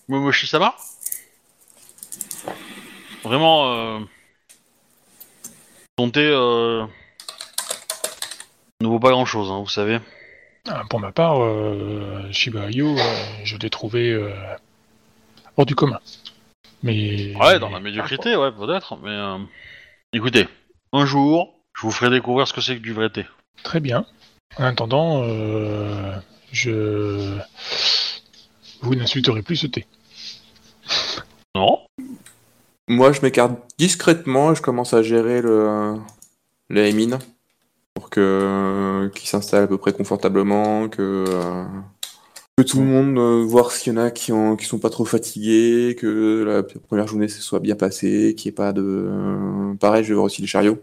[0.08, 0.74] Momoshi-sama?
[3.24, 3.98] Vraiment, euh,
[6.00, 6.86] euh,
[8.80, 10.00] ne vaut pas grand-chose, hein, vous savez.
[10.68, 13.04] Ah, Pour ma part, euh, Shiba Inu, euh,
[13.44, 14.32] je l'ai trouvé euh,
[15.56, 16.00] hors du commun.
[16.82, 19.10] Mais Ouais, dans la médiocrité, ouais, peut-être, mais...
[19.10, 19.38] euh,
[20.12, 20.48] Écoutez,
[20.92, 23.24] un jour, je vous ferai découvrir ce que c'est que du vrai thé.
[23.62, 24.04] Très bien.
[24.58, 26.14] En attendant, euh,
[26.52, 27.38] je
[28.82, 29.86] vous n'insulterez plus ce thé.
[31.54, 31.80] Non
[32.88, 35.94] Moi, je m'écarte discrètement et je commence à gérer le,
[36.68, 37.18] le Emin
[37.94, 41.64] pour que qu'il s'installe à peu près confortablement, que, euh,
[42.56, 44.90] que tout le monde euh, voir s'il y en a qui ont qui sont pas
[44.90, 48.82] trop fatigués, que la première journée se soit bien passée, qu'il n'y ait pas de
[48.82, 50.78] euh, pareil, je vais voir aussi les chariots.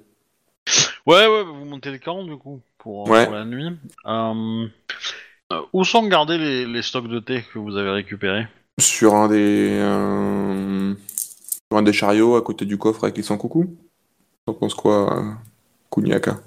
[1.05, 3.25] Ouais, ouais, vous montez le camp, du coup, pour, Ouais.
[3.25, 3.69] pour la nuit.
[4.05, 4.67] Euh,
[5.51, 8.47] euh, où sont gardés les, les stocks de thé que vous avez récupérés?
[8.79, 10.93] Sur un des euh,
[11.71, 13.67] sur un des chariots à côté du coffre avec les 100 coucous.
[14.45, 15.31] T'en penses quoi, euh,
[15.91, 16.39] Kuniaka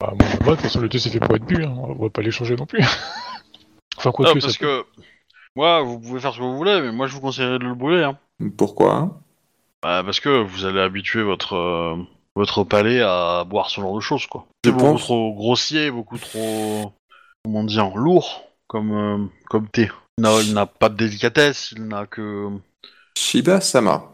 [0.00, 1.74] Bah, moi, moi, de toute façon, le thé c'est fait pour être bu, hein.
[1.76, 2.82] on va pas l'échanger non plus.
[4.00, 5.02] enfin, quoi que Parce ça peut- que,
[5.56, 7.74] moi, vous pouvez faire ce que vous voulez, mais moi, je vous conseillerais de le
[7.74, 8.02] brûler.
[8.04, 8.18] Hein.
[8.56, 8.94] Pourquoi?
[8.94, 9.16] Hein
[9.82, 11.96] Bah, parce que vous allez habituer votre, euh,
[12.36, 14.46] votre palais à boire ce genre de choses, quoi.
[14.64, 15.02] C'est beaucoup pense.
[15.02, 16.92] trop grossier, beaucoup trop...
[17.44, 19.90] Comment dire Lourd, comme, euh, comme thé.
[20.18, 22.48] Il n'a pas de délicatesse, il n'a que...
[23.16, 24.04] Shiba Sama.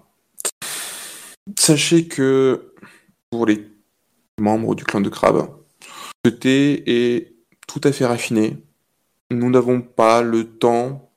[1.59, 2.73] Sachez que
[3.31, 3.67] pour les
[4.41, 5.49] membres du clan de crabe,
[6.25, 7.35] ce thé est
[7.69, 8.57] tout à fait raffiné.
[9.31, 11.11] Nous n'avons pas le temps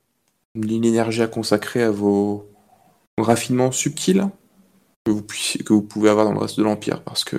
[0.54, 2.48] ni l'énergie à consacrer à vos
[3.18, 4.28] raffinements subtils
[5.04, 5.10] que
[5.72, 7.38] vous, pouvez avoir dans le reste de l'Empire parce que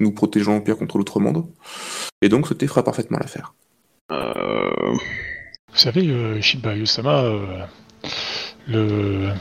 [0.00, 1.46] nous protégeons l'Empire contre l'autre monde.
[2.20, 3.54] Et donc ce thé fera parfaitement l'affaire.
[4.10, 4.94] Euh...
[5.72, 7.66] Vous savez, euh, Shiba Inu-sama, euh,
[8.66, 9.32] le...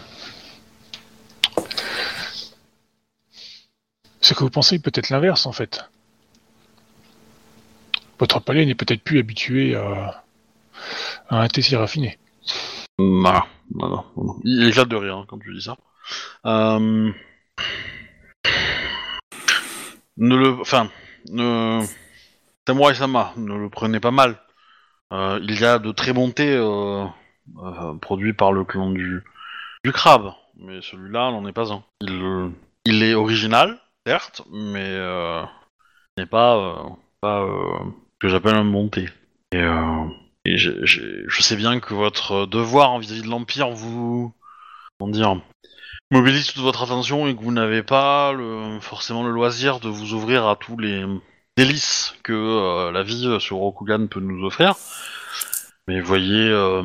[4.22, 5.86] Ce que vous pensez peut être l'inverse, en fait.
[8.20, 10.25] Votre palais n'est peut-être plus habitué à,
[11.30, 12.18] à un thé si raffiné.
[13.00, 13.42] Non,
[13.74, 14.36] non, non, non.
[14.44, 15.78] Il éclate de rire hein, quand tu dis ça.
[16.46, 17.12] Euh...
[20.18, 20.60] Ne le...
[20.62, 20.90] Enfin,
[21.30, 21.82] ne...
[22.68, 24.38] Samurai Sama, ne le prenez pas mal.
[25.14, 27.06] euh, il y a de très bons thés euh,
[27.58, 29.24] euh, produits par le clan du,
[29.84, 31.84] du crabe, mais celui-là n'en est pas un.
[32.02, 32.50] Il, euh,
[32.86, 35.44] il est original, certes, mais euh,
[36.18, 36.90] n'est pas, euh,
[37.22, 37.80] pas euh,
[38.14, 39.10] ce que j'appelle un bon thé.
[39.52, 40.06] Et, euh,
[40.46, 44.34] et je sais bien que votre devoir vis-à-vis de l'Empire vous...
[46.12, 48.34] Mobilise toute votre attention et que vous n'avez pas
[48.80, 51.04] forcément le loisir de vous ouvrir à tous les
[51.58, 54.76] délices que euh, la vie euh, sur Rokugan peut nous offrir.
[55.88, 56.84] Mais voyez, euh,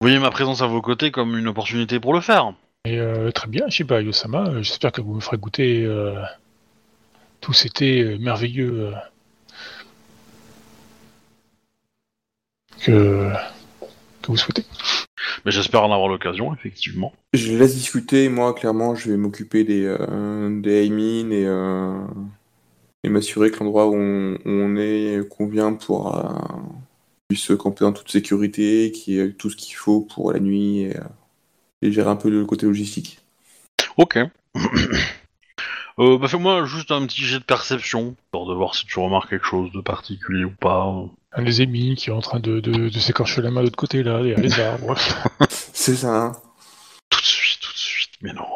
[0.00, 2.52] voyez ma présence à vos côtés comme une opportunité pour le faire.
[2.84, 5.86] Très bien, Shiba Yosama, j'espère que vous me ferez goûter
[7.40, 8.94] tous ces thés merveilleux
[12.80, 13.30] que,
[14.22, 14.64] que vous souhaitez.
[15.44, 17.12] Mais j'espère en avoir l'occasion, effectivement.
[17.32, 21.98] Je laisse discuter, moi, clairement, je vais m'occuper des, euh, des et, euh,
[23.04, 26.28] et m'assurer que l'endroit où on, où on est convient pour euh,
[27.28, 30.80] puisse camper en toute sécurité, qu'il y ait tout ce qu'il faut pour la nuit
[30.80, 31.02] et, euh,
[31.82, 33.20] et gérer un peu le côté logistique.
[33.96, 34.18] Ok.
[35.98, 39.30] euh, bah fais-moi juste un petit jet de perception, pour de voir si tu remarques
[39.30, 40.92] quelque chose de particulier ou pas.
[41.32, 43.76] Un des ennemis qui est en train de, de, de s'écorcher la main de l'autre
[43.76, 44.96] côté, là, derrière les arbres.
[45.50, 46.32] C'est ça, hein
[47.10, 48.46] Tout de suite, tout de suite, mais non.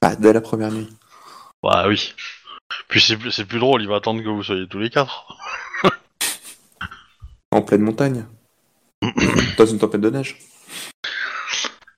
[0.00, 0.88] Pas dès la première nuit.
[1.62, 2.14] Bah oui.
[2.88, 5.36] Puis c'est plus, c'est plus drôle, il va attendre que vous soyez tous les quatre.
[7.50, 8.24] En pleine montagne.
[9.58, 10.38] Dans une tempête de neige.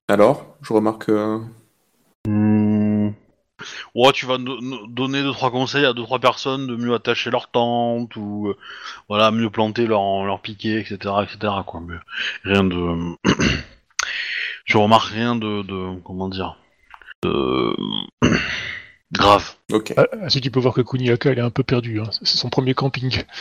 [0.08, 1.08] Alors, je remarque.
[1.08, 1.40] euh.
[3.95, 7.51] Ouais, tu vas donner deux trois conseils à deux trois personnes de mieux attacher leur
[7.51, 8.57] tente ou euh,
[9.09, 11.53] voilà mieux planter leur leur piquet, etc., etc.
[11.66, 11.80] Quoi.
[11.86, 11.95] Mais
[12.42, 13.14] rien de.
[14.66, 16.57] tu remarques rien de, de comment dire
[17.22, 17.76] de
[19.12, 19.55] grave.
[19.72, 19.92] Ok.
[19.97, 22.01] À, à ce qui peut voir que Kuniaka, elle est un peu perdue.
[22.01, 22.11] hein.
[22.22, 23.22] C'est son premier camping.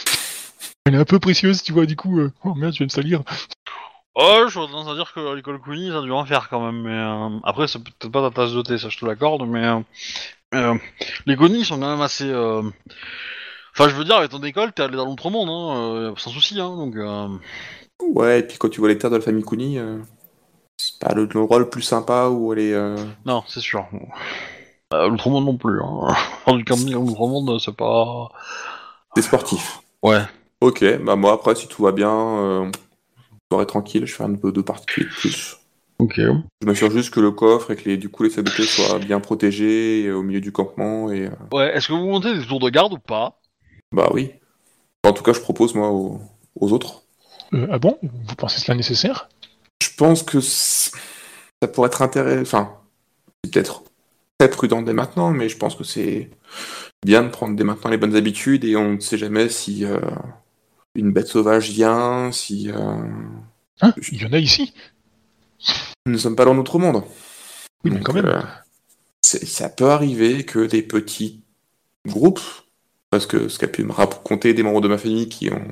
[0.86, 2.20] Elle est un peu précieuse, tu vois, du coup.
[2.20, 3.22] euh, Oh merde, je vais me salir.
[4.16, 6.82] Oh, j'aurais tendance à dire que l'école Kuni, ça a dû en faire quand même.
[6.82, 9.48] Mais euh, après, c'est peut-être pas ta tasse de thé, ça je te l'accorde.
[9.48, 9.80] Mais euh,
[10.54, 10.76] euh,
[11.26, 12.30] les Kuni sont quand même assez.
[12.30, 12.62] euh,
[13.76, 16.60] Enfin, je veux dire, avec ton école, t'es allé dans l'autre-monde, hein, euh, sans souci.
[16.60, 16.96] Hein, donc.
[16.96, 17.28] euh,
[18.02, 19.98] Ouais, et puis quand tu vois les terres de la famille Kuni, euh,
[20.78, 22.74] c'est pas le- l'endroit le plus sympa où elle est.
[22.74, 22.96] euh,
[23.26, 23.86] Non, c'est sûr.
[24.94, 25.82] Euh, l'outre-monde non plus.
[25.82, 26.14] Hein.
[26.46, 28.30] Faire du camping à l'outre-monde, c'est pas.
[29.16, 29.80] C'est sportif.
[30.04, 30.22] Ouais.
[30.62, 32.72] Ok, bah moi après, si tout va bien, euh,
[33.52, 35.58] soirée tranquille, je fais un peu de particulier de plus.
[36.00, 36.16] Ok.
[36.18, 39.20] Je m'assure juste que le coffre et que les, du coup les sabotés soient bien
[39.20, 41.28] protégés euh, au milieu du campement et.
[41.28, 43.40] euh, Ouais, est-ce que vous montez des tours de garde ou pas?
[43.92, 44.32] Bah oui.
[45.06, 46.20] En tout cas, je propose moi aux,
[46.60, 47.04] aux autres.
[47.54, 47.98] Euh, ah bon?
[48.02, 49.30] Vous pensez cela nécessaire?
[49.82, 50.92] Je pense que c-
[51.62, 52.42] ça pourrait être intéressant.
[52.42, 52.78] Enfin,
[53.44, 53.84] c'est peut-être
[54.40, 56.30] très prudent dès maintenant, mais je pense que c'est
[57.06, 60.00] bien de prendre dès maintenant les bonnes habitudes et on ne sait jamais si euh,
[60.96, 62.72] une bête sauvage vient, si.
[62.72, 63.04] euh,
[63.82, 63.94] Hein?
[64.12, 64.74] Il y en a ici
[66.06, 67.04] Nous ne sommes pas dans notre monde.
[67.84, 68.26] Oui, mais Donc, quand même.
[68.26, 68.42] euh,
[69.22, 71.42] ça peut arriver que des petits
[72.06, 72.42] groupes,
[73.10, 75.68] parce que ce qu'a pu me raconter des membres de ma famille qui ont,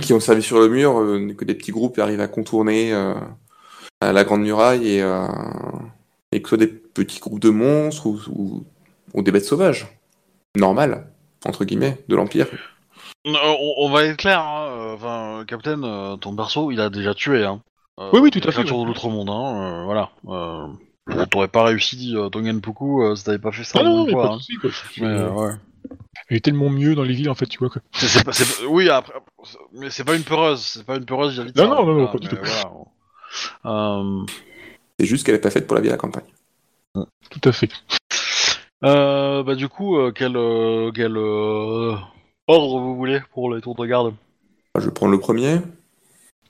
[0.00, 3.14] qui ont servi sur le mur, euh, que des petits groupes arrivent à contourner euh,
[4.00, 5.26] à la grande muraille et, euh,
[6.32, 8.64] et que ce soit des petits groupes de monstres ou, ou-
[9.14, 9.86] ou des bêtes sauvages.
[10.56, 11.06] Normal,
[11.44, 12.46] entre guillemets, de l'Empire.
[13.26, 17.44] Euh, on, on va être clair, hein, enfin, Captain, ton perso, il a déjà tué,
[17.44, 17.60] hein.
[18.00, 18.82] Euh, Oui, oui, tout à les fait, créatures ouais.
[18.84, 20.10] de l'autre-monde, hein, euh, voilà.
[20.28, 20.66] Euh,
[21.30, 24.28] T'aurais pas réussi euh, Tongen Poku euh, si t'avais pas fait ça Ah non, pas
[24.34, 24.38] hein.
[24.38, 24.70] souci, quoi.
[24.98, 25.52] Mais, euh, ouais.
[26.28, 27.68] Elle est tellement mieux dans les villes, en fait, tu vois.
[27.70, 27.82] Quoi.
[28.24, 28.32] Pas-
[28.68, 29.14] oui, après,
[29.72, 32.18] mais c'est pas une peureuse, c'est pas une peureuse Non, ça, non, non, non, pas
[32.18, 32.36] du tout.
[32.40, 32.70] voilà.
[33.66, 34.24] Euh,
[34.98, 36.24] C'est juste qu'elle n'est pas faite pour la vie à la campagne.
[37.30, 37.70] Tout à fait.
[38.84, 41.94] euh, bah du coup, euh, quel, euh, quel euh,
[42.46, 44.14] ordre vous voulez pour les tours de garde?
[44.78, 45.60] Je vais prendre le premier.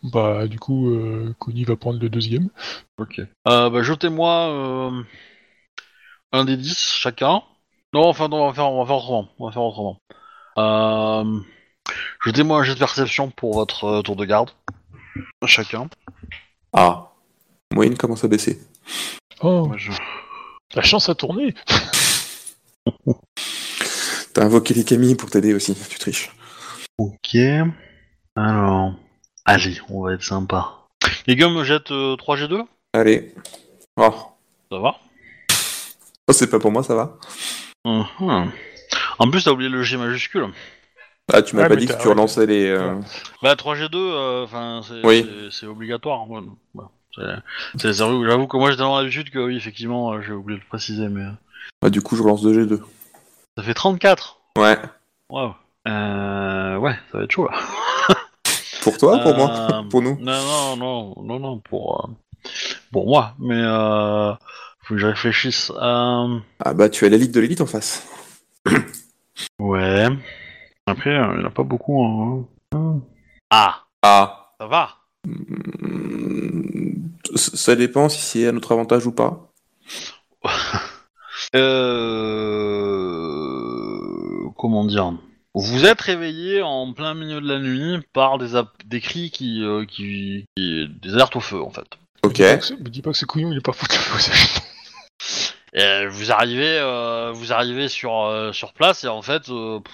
[0.02, 2.48] Bah, du coup, euh, Kuni va prendre le deuxième.
[2.98, 3.20] Ok.
[3.48, 5.02] Euh, bah, jetez-moi euh,
[6.32, 7.42] un des 10 chacun.
[7.94, 9.28] Non, enfin, non, on va faire, on va faire autrement.
[9.38, 9.98] On va faire autrement.
[10.58, 11.40] Euh,
[12.24, 14.50] jetez-moi un jet de perception pour votre euh, tour de garde.
[15.44, 15.88] Chacun.
[16.72, 17.12] Ah,
[17.72, 18.60] moyenne commence à baisser.
[19.42, 19.92] Oh, je-
[20.74, 21.54] la chance a tourné
[24.34, 26.30] T'as invoqué les Camille pour t'aider aussi, tu triches.
[26.98, 27.36] Ok.
[28.34, 28.94] Alors.
[29.44, 30.72] Allez, on va être sympa.
[31.26, 33.34] Les gars me jettent euh, 3G2 Allez.
[33.96, 34.14] Oh.
[34.70, 34.94] Ça va?
[36.28, 37.16] Oh, c'est pas pour moi, ça va
[37.84, 38.52] Mhm.
[39.18, 40.46] En plus, t'as oublié le G majuscule.
[41.32, 42.66] Ah, tu m'as Ouais, pas dit que tu relançais les.
[42.68, 42.94] euh,
[43.42, 45.26] Bah 3G2, euh, enfin c'est Oui.
[45.50, 46.28] c'est- c'est obligatoire.
[46.30, 46.40] ouais.
[47.78, 47.92] C'est-.
[47.92, 51.08] J'avoue que moi j'ai tellement l'habitude que oui, effectivement, euh, j'ai oublié de le préciser,
[51.08, 51.30] mais euh,
[51.80, 52.80] Bah, du coup, je relance 2G2.
[53.56, 54.38] ça fait 34.
[54.58, 54.78] Ouais.
[55.28, 55.54] Waouh.
[55.88, 57.58] Euh, ouais, ça va être chaud là.
[58.82, 60.16] Pour toi, pour moi, Euh, pour nous.
[60.20, 62.08] Non, non, non, non, non, pour, euh,
[62.92, 63.34] pour moi.
[63.38, 64.32] Mais euh,
[64.80, 65.70] faut que je réfléchisse.
[65.80, 68.06] Euh, Ah bah tu as l'élite de l'élite en face.
[69.60, 70.06] ouais.
[70.86, 72.02] Après, il n'y en a pas beaucoup.
[72.04, 72.44] hein.
[73.50, 74.50] Ah, Ah.
[74.60, 74.88] ça va.
[75.26, 76.94] Hmm,
[77.36, 79.48] Ça dépend si c'est à notre avantage ou pas.
[82.82, 84.48] Euh...
[84.56, 85.12] Comment dire?
[85.54, 89.84] Vous êtes réveillé en plein milieu de la nuit par des, des cris qui, euh,
[89.84, 91.84] qui, qui- des alertes au feu en fait.
[92.22, 92.38] Ok.
[92.38, 94.18] Me dis pas que ce couillon il est pas foutu au.
[95.74, 99.92] Et vous arrivez, euh, vous arrivez sur euh, sur place et en fait, euh, pff,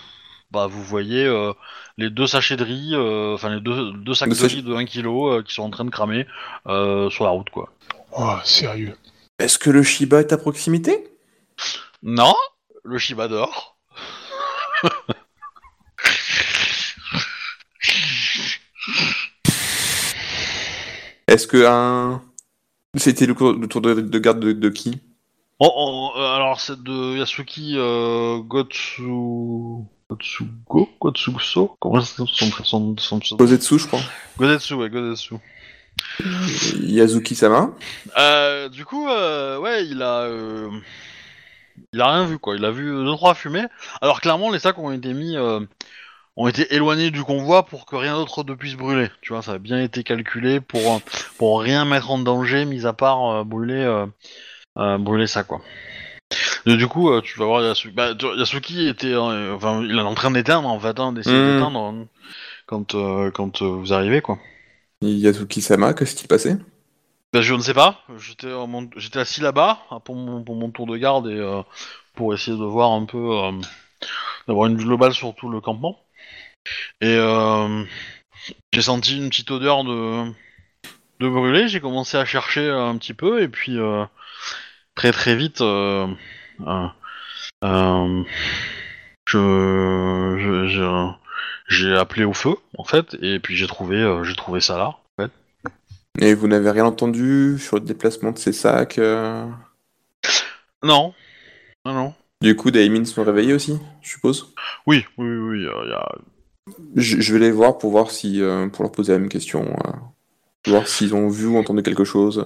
[0.51, 1.53] bah vous voyez euh,
[1.99, 4.57] les deux sachets de riz, euh, enfin les deux, deux sacs Deux de sachets.
[4.57, 6.27] riz de 1 kg euh, qui sont en train de cramer
[6.67, 7.71] euh, sur la route quoi.
[8.13, 8.97] Oh, sérieux.
[9.39, 11.05] Est-ce que le Shiba est à proximité?
[12.03, 12.35] Non,
[12.83, 13.77] le Shiba dort.
[21.29, 22.23] Est-ce que un...
[22.97, 24.99] C'était le, tour de, de garde de, de qui?
[25.61, 29.03] Oh, oh, euh, alors c'est de Yasuki euh, Gotsu...
[30.09, 33.37] Gotsugo Gotsuso Comment c'est son, son, pseudo?
[33.37, 34.01] Kozetsu, je crois.
[34.39, 35.35] Godetsu, ouais, Godetsu.
[36.81, 37.73] Yazuki-sama.
[38.17, 40.23] Euh, du coup, euh, ouais, il a...
[40.23, 40.71] euh,
[41.93, 42.57] il a rien vu, quoi.
[42.57, 43.67] Il a vu deux, trois fumées.
[44.01, 45.37] Alors clairement, les sacs ont été mis...
[46.39, 49.11] ont été éloignés du convoi pour que rien d'autre ne puisse brûler.
[49.21, 50.99] Tu vois, ça a bien été calculé pour, euh,
[51.37, 53.85] pour rien mettre en danger, mis à part euh, brûler,
[54.79, 55.61] euh, brûler ça, quoi.
[56.67, 57.95] Et du coup, tu vas voir Yasuki.
[57.95, 61.55] Bah, Yasuki était, euh, enfin, il est en train d'éteindre en fait, hein, d'essayer Mhm.
[61.55, 62.07] d'éteindre hein,
[62.67, 62.95] quand,
[63.35, 64.39] quand vous arrivez, quoi.
[65.03, 66.59] Yazuki-sama, qu'est-ce qui passait?
[67.33, 68.01] Ben, je ne sais pas.
[68.19, 71.63] J'étais mon- j'étais assis là-bas hein, pour mon, pour mon tour de garde et euh,
[72.15, 73.53] pour essayer de voir un peu, euh,
[74.47, 75.99] d'avoir une vue globale sur tout le campement.
[77.01, 77.85] Et euh,
[78.73, 80.25] j'ai senti une petite odeur de
[81.21, 81.69] de brûlé.
[81.69, 84.05] J'ai commencé à chercher un petit peu et puis euh,
[84.95, 86.07] très très vite, euh,
[89.27, 89.39] je
[90.39, 91.11] je- je-
[91.69, 94.87] j'ai appelé au feu en fait et puis j'ai trouvé euh, j'ai trouvé ça là.
[95.19, 95.33] En fait.
[96.21, 99.47] Et vous n'avez rien entendu sur le déplacement de ces sacs euh?
[100.83, 101.13] Non,
[101.85, 102.15] non, non.
[102.41, 104.55] Du coup, des mines sont réveillés aussi, je suppose?
[104.87, 106.15] Oui, oui, oui, oui, euh, y a-
[106.97, 109.65] je, je vais les voir pour voir si, euh, pour leur poser la même question,
[109.87, 112.45] euh, voir s'ils ont vu ou entendu quelque chose.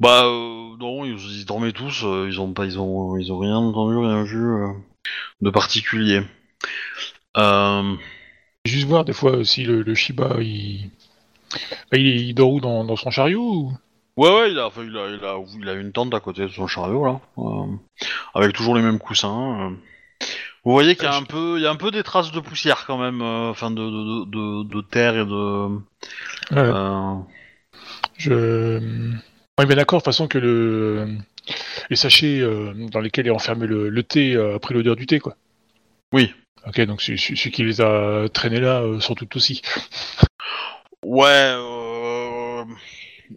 [0.00, 3.38] Bah euh, non, ils, ils dormaient tous, euh, ils ont pas, ils ont, ils ont
[3.38, 4.68] rien entendu, rien vu euh,
[5.40, 6.22] de particulier.
[7.36, 7.94] Euh,
[8.66, 10.90] Juste voir des fois si le, le Shiba il...
[11.92, 13.72] Bah, il, il dort où dans, dans son chariot ou...
[14.16, 16.42] ouais, ouais, il a, enfin, il a, il a, il a une tente à côté
[16.42, 17.66] de son chariot là, euh,
[18.34, 19.76] avec toujours les mêmes coussins.
[20.64, 20.70] Euh.
[20.70, 22.40] Vous voyez qu'il y a un peu, il y a un peu des traces de
[22.40, 25.68] poussière quand même, euh, enfin de, de, de, de terre et de.
[26.50, 27.14] Ouais, euh,
[28.16, 28.80] Je.
[29.56, 31.06] On est bien d'accord, de toute façon, que le...
[31.88, 35.06] les sachets euh, dans lesquels est enfermé le, le thé euh, a pris l'odeur du
[35.06, 35.36] thé, quoi.
[36.12, 36.34] Oui.
[36.66, 39.62] Ok, donc celui, celui qui les a traînés là euh, sont tout aussi.
[41.04, 42.64] Ouais, euh,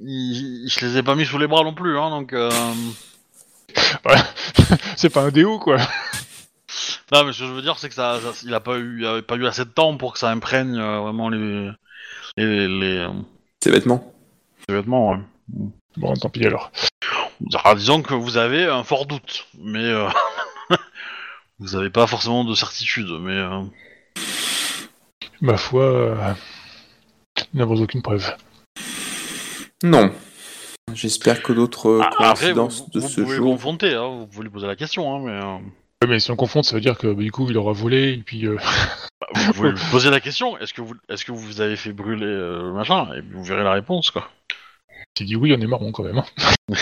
[0.01, 2.33] il, se les ai pas mis sous les bras non plus, hein, donc.
[2.33, 2.49] Euh...
[4.95, 5.77] C'est pas un déo, quoi.
[7.11, 8.99] Non, mais ce que je veux dire, c'est que ça, ça- il a pas eu,
[9.01, 11.69] il avait pas eu assez de temps pour que ça imprègne euh, vraiment les,
[12.37, 13.09] les, les, euh,
[13.63, 14.13] Ces vêtements.
[14.69, 15.11] les vêtements.
[15.11, 15.17] ouais.
[15.97, 16.71] Bon, tant pis alors.
[17.63, 20.07] Alors, disons que vous avez un fort doute, mais euh,
[21.59, 23.61] vous avez pas forcément de certitude, mais euh,
[25.41, 26.33] Ma foi, euh,
[27.53, 28.33] nous n'avons aucune preuve.
[29.83, 30.11] Non.
[30.93, 33.51] J'espère que d'autres ah, après, vous, coïncidences de vous ce pouvez le jour.
[33.53, 35.57] confronter, hein, vous pouvez lui poser la question, hein, mais euh,
[36.03, 38.13] Ouais, mais si on confronte, ça veut dire que bah, du coup, il aura volé,
[38.13, 38.45] et puis...
[38.45, 38.55] euh,
[39.19, 40.57] bah, vous pouvez lui poser la question.
[40.59, 43.43] Est-ce que vous, est-ce que vous avez fait brûler euh, le machin Et puis vous
[43.43, 44.29] verrez la réponse, quoi.
[45.17, 46.19] S'il dit oui, on est marron quand même.
[46.19, 46.25] hein.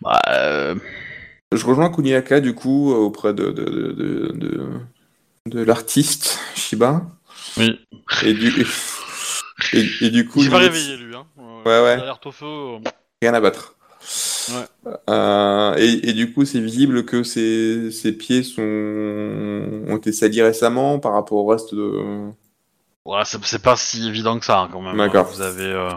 [0.00, 0.76] Bah, euh,
[1.52, 4.70] Je rejoins Kuniaka du coup auprès de, de, de, de, de-
[5.46, 7.02] de l'artiste Shiba.
[7.56, 7.80] oui.
[8.24, 8.64] Et du,
[9.72, 11.16] et, et du coup, Il s'est pas lui- réveillé, lui.
[11.16, 11.26] Hein.
[11.36, 11.96] Ouais, ouais.
[11.96, 12.46] L'alerte au feu.
[12.46, 12.78] euh,
[13.22, 13.74] rien à battre.
[14.50, 14.92] Ouais.
[15.10, 20.42] Euh, et, et du coup, c'est visible que ses, ses pieds sont, ont été salis
[20.42, 22.30] récemment par rapport au reste de.
[23.04, 24.96] Ouais, c'est pas si évident que ça, hein, quand même.
[24.96, 25.26] D'accord.
[25.26, 25.64] Vous avez.
[25.64, 25.90] euh,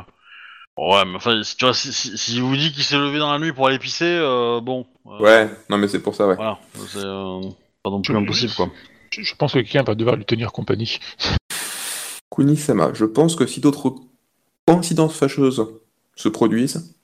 [0.77, 3.31] Ouais, mais enfin, si, tu vois, si, si, si vous dit qu'il s'est levé dans
[3.31, 4.85] la nuit pour aller pisser, euh, bon.
[5.05, 6.35] euh, Ouais, non mais c'est pour ça, ouais.
[6.35, 7.41] Voilà, c'est euh,
[7.83, 8.69] pas non plus impossible, quoi.
[9.11, 10.97] Je, je pense que quelqu'un va devoir lui tenir compagnie.
[12.33, 13.93] Kunisama, je pense que si d'autres
[14.65, 15.67] coïncidences fâcheuses
[16.15, 16.95] se produisent,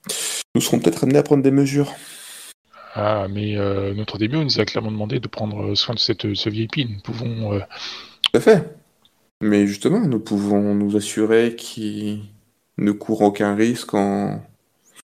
[0.54, 1.92] nous serons peut-être amenés à prendre des mesures.
[2.94, 6.34] Ah, mais euh, notre début, on nous a clairement demandé de prendre soin de cette,
[6.34, 6.78] ce VIP.
[6.88, 7.52] Nous pouvons...
[7.54, 7.60] euh,
[8.22, 8.64] Tout à fait.
[9.40, 12.22] Mais justement, nous pouvons nous assurer qu'il
[12.76, 14.42] ne court aucun risque en,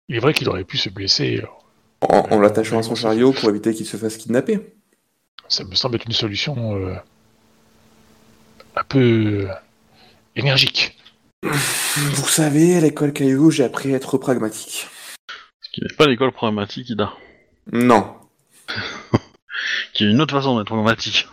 [0.08, 1.42] Il est vrai qu'il aurait pu se blesser.
[2.00, 4.74] en, en l'attachant à son chariot pour éviter qu'il se fasse kidnapper.
[5.48, 6.94] Ça me semble être une solution euh,
[8.76, 9.54] un peu euh,
[10.34, 10.98] énergique.
[11.44, 14.88] Vous savez, à l'école Caillou, j'ai appris à être pragmatique.
[15.74, 17.12] Qui n'est pas l'école problématique, Ida.
[17.72, 18.14] Non.
[19.92, 21.26] Qui est une autre façon d'être problématique.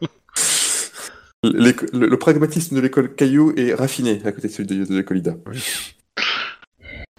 [1.42, 4.96] L'éco- Le, le pragmatisme de l'école Caillou est raffiné à côté de celui de, de
[4.96, 5.34] l'école Ida.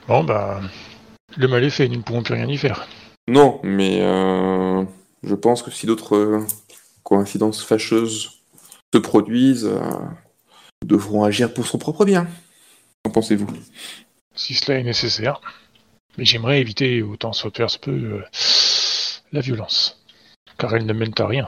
[0.07, 0.61] Bon, bah,
[1.37, 2.87] le mal est fait, nous ne pourrons plus rien y faire.
[3.27, 4.83] Non, mais euh,
[5.23, 6.45] je pense que si d'autres euh,
[7.03, 8.41] coïncidences fâcheuses
[8.93, 9.79] se produisent, euh,
[10.81, 12.27] nous devrons agir pour son propre bien.
[13.03, 13.47] Qu'en pensez-vous?
[14.33, 15.39] Si cela est nécessaire.
[16.17, 18.23] Mais j'aimerais éviter autant soit faire se peut euh,
[19.31, 20.01] la violence.
[20.57, 21.47] Car elle ne mène à rien.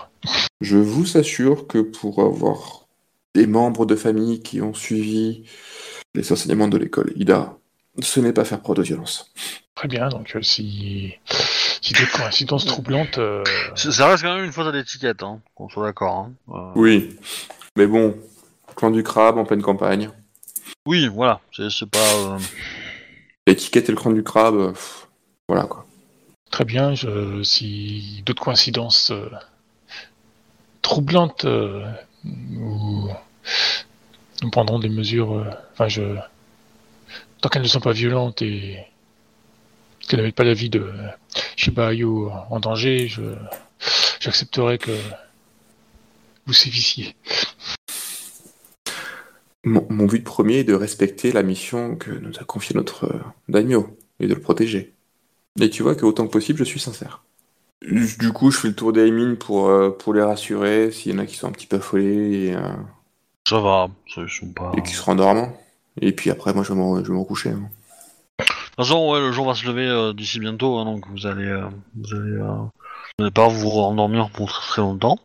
[0.61, 2.86] Je vous assure que pour avoir
[3.34, 5.43] des membres de famille qui ont suivi
[6.13, 7.57] les enseignements de l'école Ida,
[8.01, 9.32] ce n'est pas faire preuve de violence.
[9.76, 11.15] Très bien, donc euh, si,
[11.82, 13.17] si des coïncidences troublantes.
[13.17, 13.43] euh,
[13.76, 16.15] Ça ça reste quand même une faute à l'étiquette, hein, qu'on soit d'accord.
[16.17, 16.32] Hein.
[16.49, 17.15] Euh, Oui,
[17.78, 18.15] mais bon,
[18.76, 20.09] clan du crabe en pleine campagne.
[20.86, 22.38] oui, voilà, c'est c'est pas...
[23.49, 24.73] L'étiquette et le clan du crabe, euh,
[25.47, 25.83] voilà quoi.
[26.51, 26.93] Très bien,
[27.41, 29.27] si d'autres coïncidences euh,
[30.83, 31.83] troublantes, euh,
[32.23, 33.09] nous,
[34.43, 35.47] nous prendrons des mesures.
[35.71, 36.03] Enfin, je.
[37.41, 38.85] Tant qu'elles ne sont pas violentes et
[40.07, 40.93] qu'elles ne mettent pas la vie de
[41.55, 43.11] Shiba Inu en danger,
[44.19, 44.95] j'accepterai que
[46.45, 47.15] vous sévissiez.
[49.66, 53.20] Mon, mon but premier est de respecter la mission que nous a confiée notre euh,
[53.49, 54.93] daimyo et de le protéger.
[55.60, 57.24] Et tu vois que autant que possible, je suis sincère.
[57.82, 61.16] Du coup, je fais le tour des mines pour, euh, pour les rassurer s'il y
[61.16, 62.74] en a qui sont un petit peu affolés et, euh,
[63.47, 64.72] Ça va, ça, ils sont pas...
[64.78, 65.51] et qui se rendorment.
[66.01, 67.49] Et puis après, moi, je vais me, je vais me recoucher.
[67.49, 67.70] hein.
[68.39, 71.26] De toute façon, ouais, le jour va se lever euh, d'ici bientôt, hein, donc vous
[71.28, 72.70] allez, euh, vous allez, euh, vous
[73.20, 75.20] n'allez pas vous rendormir pour très, très longtemps.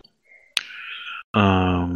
[1.36, 1.86] Euh,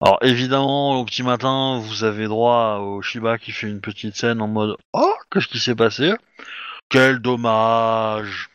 [0.00, 4.40] Alors évidemment, au petit matin, vous avez droit au Shiba qui fait une petite scène
[4.40, 6.12] en mode Oh, qu'est-ce qui s'est passé?
[6.88, 8.48] Quel dommage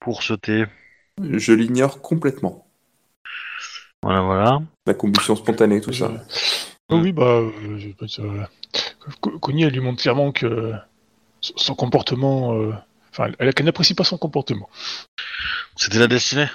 [0.00, 0.66] pour ce thé.
[1.22, 2.66] Je l'ignore complètement.
[4.02, 4.62] Voilà, voilà.
[4.86, 6.10] La combustion spontanée, tout ça.
[6.88, 8.44] Oh oui, bah, euh,
[9.40, 10.72] Connie, elle lui montre clairement que
[11.40, 12.54] son son comportement.
[12.54, 12.72] euh,
[13.12, 14.68] Enfin, elle, elle n'apprécie pas son comportement.
[15.76, 16.48] C'était la destinée.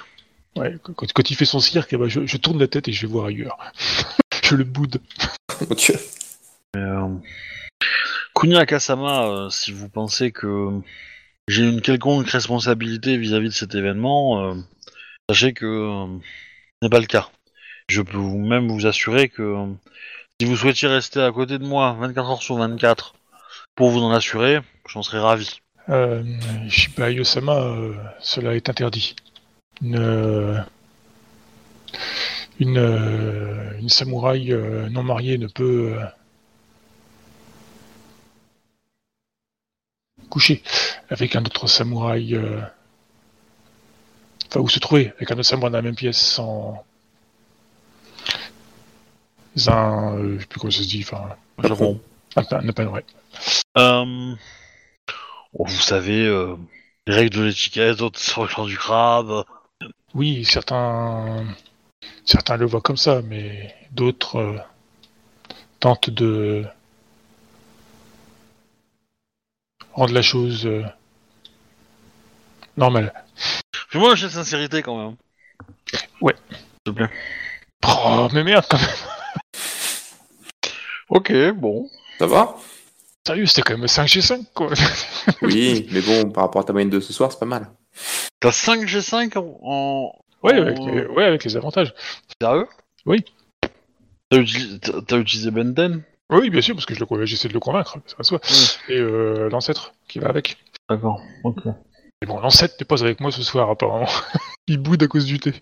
[0.56, 2.92] Ouais, quand, quand il fait son cirque, eh ben, je, je tourne la tête et
[2.92, 3.58] je vais voir ailleurs.
[4.44, 5.00] je le boude.
[5.68, 5.94] Mon Dieu.
[6.76, 7.08] Euh...
[8.34, 10.80] Kunia Kasama, euh, si vous pensez que
[11.48, 14.54] j'ai une quelconque responsabilité vis-à-vis de cet événement, euh,
[15.28, 16.06] sachez que euh,
[16.80, 17.30] ce n'est pas le cas.
[17.88, 19.66] Je peux vous même vous assurer que
[20.40, 23.14] si vous souhaitiez rester à côté de moi 24 heures sur 24
[23.74, 25.60] pour vous en assurer, j'en serais ravi.
[25.88, 26.22] Euh,
[26.68, 29.16] Shiba euh, cela est interdit.
[29.82, 30.62] Une, euh,
[32.60, 35.94] une, euh, une samouraï euh, non mariée ne peut
[40.30, 40.62] coucher
[41.10, 42.36] avec un autre samouraï.
[44.48, 46.84] Enfin, ou se trouver avec un autre samouraï dans la même pièce sans.
[49.66, 50.16] Un.
[50.16, 51.04] euh, je sais plus comment ça se dit.
[51.06, 51.36] Enfin.
[51.62, 52.00] Japon.
[52.36, 53.04] Un, un, un- ouais.
[53.78, 54.34] Euh,
[55.54, 56.56] bon, vous savez, euh,
[57.06, 59.44] les règles de l'étiquette, d'autres sur le clan du crabe.
[60.14, 61.46] Oui, certains,
[62.24, 64.58] certains le voient comme ça, mais d'autres euh,
[65.80, 66.64] tentent de
[69.94, 70.84] rendre la chose euh,
[72.76, 73.12] normale.
[73.88, 75.16] Fais-moi un de sincérité quand même.
[76.20, 76.34] Ouais.
[76.50, 77.10] S'il te plaît.
[77.86, 78.88] Oh, mais merde, quand même.
[81.08, 81.90] Ok, bon.
[82.18, 82.56] Ça va
[83.26, 84.70] Sérieux, c'était quand même 5G5, quoi.
[85.42, 87.70] Oui, mais bon, par rapport à ta moyenne de ce soir, c'est pas mal.
[88.42, 89.56] T'as 5 G5 en...
[89.62, 90.12] en...
[90.42, 91.94] ouais, avec les, ouais, avec les avantages.
[92.40, 92.66] Sérieux?
[93.06, 93.24] Oui.
[94.30, 94.80] T'as utilisé,
[95.12, 96.94] utilisé Benten Oui, bien sûr, parce que
[97.24, 98.40] j'essaie de le convaincre, ça va soi.
[98.42, 98.78] Oui.
[98.88, 100.56] Et euh, l'ancêtre qui va avec.
[100.90, 101.66] D'accord, ok.
[101.66, 104.10] Mais bon, l'ancêtre n'est pas avec moi ce soir, apparemment.
[104.66, 105.52] Il boude à cause du thé.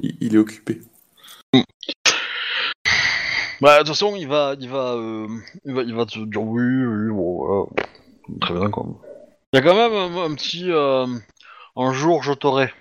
[0.00, 0.80] Il, il est occupé.
[3.60, 5.28] Bah, de toute façon, il va, il va, euh,
[5.64, 7.66] il va, il va te dire oui, oui, bon, voilà.
[8.40, 8.84] Très bien, quoi.
[9.52, 11.06] Il y a quand même un, un petit, euh,
[11.76, 12.72] un jour, je t'aurai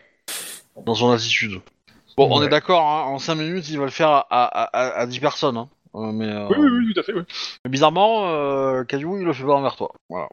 [0.85, 1.61] dans son attitude.
[2.17, 2.45] Bon, on Ouais.
[2.45, 5.19] est d'accord, hein, en 5 minutes, il va le faire à, à, à, à 10
[5.19, 5.69] personnes, hein.
[5.95, 7.21] Euh, mais, euh, Oui, oui, oui, tout à fait, oui.
[7.63, 9.91] mais bizarrement, euh, Caillou, il le fait pas envers toi.
[10.09, 10.27] Voilà.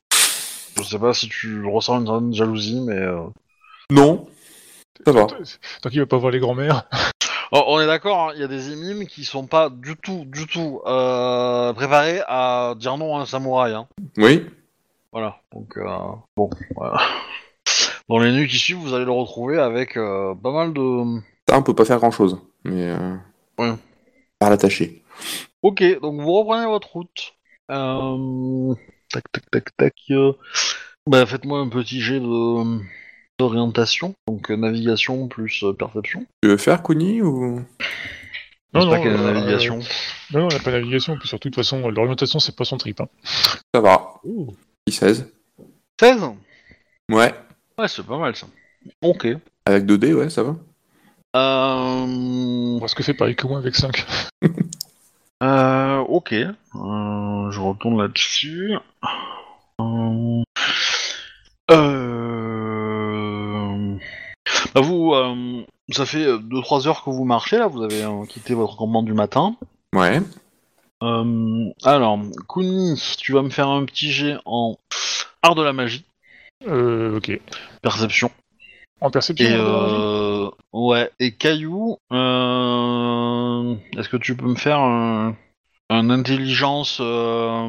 [0.76, 2.96] Je sais pas si tu ressens une certaine jalousie, mais...
[2.98, 3.22] euh,
[3.90, 4.26] Non,
[5.06, 5.26] ça va.
[5.82, 6.84] Tant qu'il va pas voir les grands-mères.
[7.54, 10.24] Oh, on est d'accord, hein, il y a des émimes qui sont pas du tout,
[10.26, 13.74] du tout euh, préparés à dire non à un samouraï.
[13.74, 13.88] Hein.
[14.16, 14.46] Oui.
[15.12, 15.84] Voilà, donc euh,
[16.34, 16.98] bon, voilà.
[18.08, 21.20] Dans les nuits qui suivent, vous allez le retrouver avec euh, pas mal de...
[21.48, 22.38] Ça, on peut pas faire grand chose.
[22.64, 22.90] Mais.
[22.90, 23.16] Euh...
[23.58, 23.72] Ouais.
[24.38, 25.02] Par l'attacher.
[25.62, 27.34] Ok, donc vous reprenez votre route.
[27.70, 28.74] Euh...
[29.10, 29.94] Tac, tac, tac, tac.
[30.10, 30.32] euh.
[31.06, 32.80] Bah, faites-moi un petit jet de
[33.38, 36.26] d'orientation, donc euh, navigation plus euh, perception.
[36.42, 37.60] Tu veux faire Kuni ou?
[38.74, 39.80] Je sais Non, pas non, quelle euh, navigation.
[40.32, 42.76] Non, on n'a pas de navigation, puis surtout, de toute façon, l'orientation, c'est pas son
[42.76, 43.00] trip.
[43.00, 43.08] Hein.
[43.74, 44.14] Ça va.
[44.88, 45.32] 16.
[46.00, 46.20] 16
[47.10, 47.34] Ouais.
[47.78, 48.46] Ouais, c'est pas mal ça.
[49.02, 49.26] Ok.
[49.66, 50.56] Avec 2D, ouais, ça va.
[51.34, 52.04] Euh...
[52.06, 54.04] On voit ce que fait Paris Commun avec 5.
[55.42, 56.32] Euh, ok.
[56.34, 58.74] Euh, je retourne là-dessus.
[59.80, 60.42] Euh...
[61.72, 61.82] euh,
[64.72, 68.54] bah, vous, euh, ça fait 2-3 heures que vous marchez là, vous avez euh, quitté
[68.54, 69.56] votre campement du matin.
[69.92, 70.22] Ouais.
[71.02, 74.76] Euh, alors, Kuni, tu vas me faire un petit jet en
[75.42, 76.04] art de la magie,
[76.66, 77.40] Euh, ok.
[77.82, 78.30] perception.
[79.00, 85.36] En perception Et euh, ouais, et Caillou, euh, est-ce que tu peux me faire un,
[85.90, 87.68] un intelligence euh,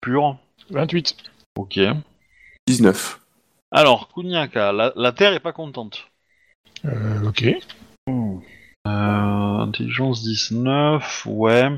[0.00, 0.36] pure?
[0.70, 1.16] 28.
[1.56, 1.78] Ok.
[2.66, 3.20] 19.
[3.70, 6.08] Alors, Kuniaka, la, la Terre est pas contente.
[6.84, 7.44] Euh, ok.
[8.08, 8.40] Euh,
[8.84, 11.68] intelligence 19, ouais.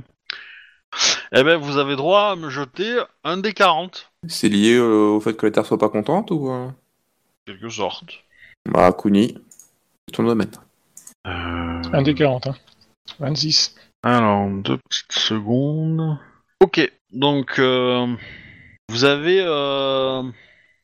[1.33, 5.21] Eh ben, vous avez droit à me jeter un des 40, C'est lié euh, au
[5.21, 6.51] fait que la Terre soit pas contente ou.
[6.51, 6.69] euh?
[7.47, 8.05] Quelque sorte.
[8.67, 9.37] Bah, Kuni.
[10.09, 10.51] C'est ton domaine.
[11.27, 12.55] Euh, Un des 40, hein.
[13.19, 13.75] 26.
[14.03, 16.19] Alors, deux petites secondes.
[16.61, 16.81] Ok,
[17.13, 18.07] donc euh,
[18.89, 20.23] vous avez, euh,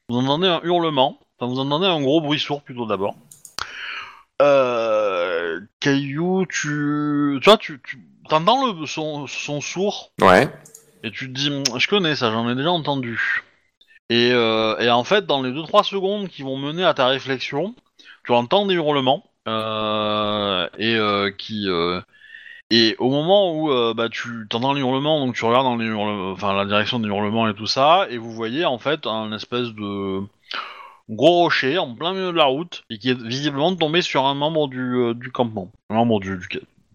[0.09, 1.19] vous entendez un hurlement.
[1.39, 3.15] Enfin, vous entendez un gros bruit sourd plutôt d'abord.
[4.43, 7.99] Euh, Caillou, tu, tu vois, tu, tu
[8.31, 10.13] entends le son, son sourd?
[10.21, 10.49] Ouais.
[11.03, 13.43] Et tu te dis, Hum, je connais ça, j'en ai déjà entendu.
[14.09, 17.75] Et, euh, et en fait, dans les 2-3 secondes qui vont mener à ta réflexion,
[18.25, 21.69] tu entends des hurlements euh, et euh, qui
[22.73, 26.53] et au moment où bah, tu entends les hurlements, donc tu regardes dans les enfin
[26.55, 30.21] la direction des hurlements et tout ça, et vous voyez en fait un espèce de
[31.09, 34.35] gros rocher en plein milieu de la route et qui est visiblement tombé sur un
[34.35, 36.49] membre du, du campement, un membre du, du,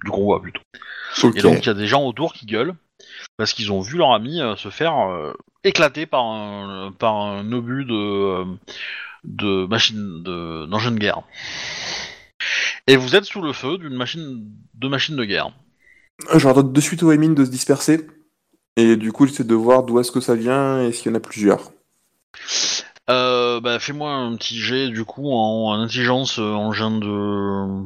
[0.03, 0.61] du convoi plutôt.
[1.35, 2.75] Et donc il y a des gens autour qui gueulent
[3.37, 5.33] parce qu'ils ont vu leur ami euh, se faire euh,
[5.63, 8.45] éclater par un, par un obus de, euh,
[9.23, 11.21] de machine de d'engin de guerre.
[12.87, 14.45] Et vous êtes sous le feu d'une machine
[14.75, 15.51] de machine de guerre.
[16.33, 18.07] Je leur donne de suite au Emin de se disperser.
[18.77, 21.17] Et du coup, j'essaie de voir d'où est-ce que ça vient et s'il y en
[21.17, 21.71] a plusieurs.
[23.09, 27.83] Euh, bah, fais-moi un petit jet du coup en, en intelligence engin de,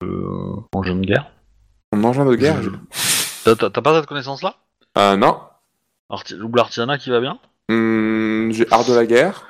[0.00, 0.26] de
[0.74, 1.30] engin de guerre.
[1.92, 2.70] En engin de guerre je-
[3.54, 4.54] T'as pas cette connaissance là
[4.94, 5.38] Ah non.
[6.10, 7.38] Ou l'artisanat qui va bien?
[7.70, 9.44] Hum, J'ai art de la guerre.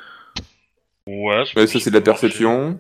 [1.07, 1.45] Ouais.
[1.57, 2.79] Ouais, ça, c'est de la perception.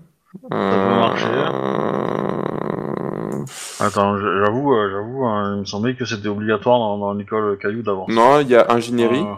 [0.51, 1.27] marcher.
[1.27, 3.45] Euh...
[3.81, 7.83] Attends, j'avoue, euh, j'avoue, hein, il me semblait que c'était obligatoire dans, dans l'école Caillou
[7.83, 8.09] d'avance.
[8.11, 9.21] Non, il y a ingénierie.
[9.21, 9.35] Euh,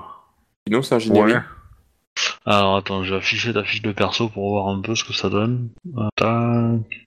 [0.66, 1.34] Sinon, c'est ingénierie.
[1.34, 1.40] ouais.
[2.46, 5.12] Alors attends, je vais afficher ta fiche de perso pour voir un peu ce que
[5.12, 5.68] ça donne.
[5.96, 7.06] Euh, tac.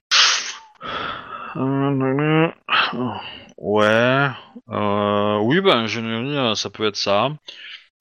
[3.58, 4.28] Ouais.
[4.70, 7.28] Euh, oui, bah ingénierie, euh, ça peut être ça.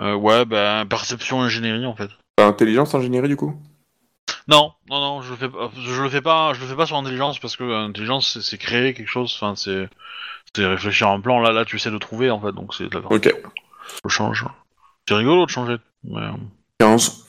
[0.02, 2.10] Euh, ouais, bah perception ingénierie en fait.
[2.38, 3.54] Enfin, intelligence, ingénierie, du coup
[4.48, 5.70] Non, non, non, je le fais pas.
[5.78, 6.54] Je le fais pas.
[6.54, 9.32] Je le fais pas sur intelligence parce que intelligence, c'est- créer quelque chose.
[9.36, 9.88] Enfin, c'est
[10.56, 11.40] c'est réfléchir un plan.
[11.40, 12.52] Là, là, tu essaies de trouver en fait.
[12.54, 12.94] Donc c'est.
[12.96, 13.34] Ok.
[14.06, 14.46] Je change.
[15.08, 15.78] C'est rigolo de changer.
[16.04, 16.32] mais, euh,
[16.80, 17.23] 15.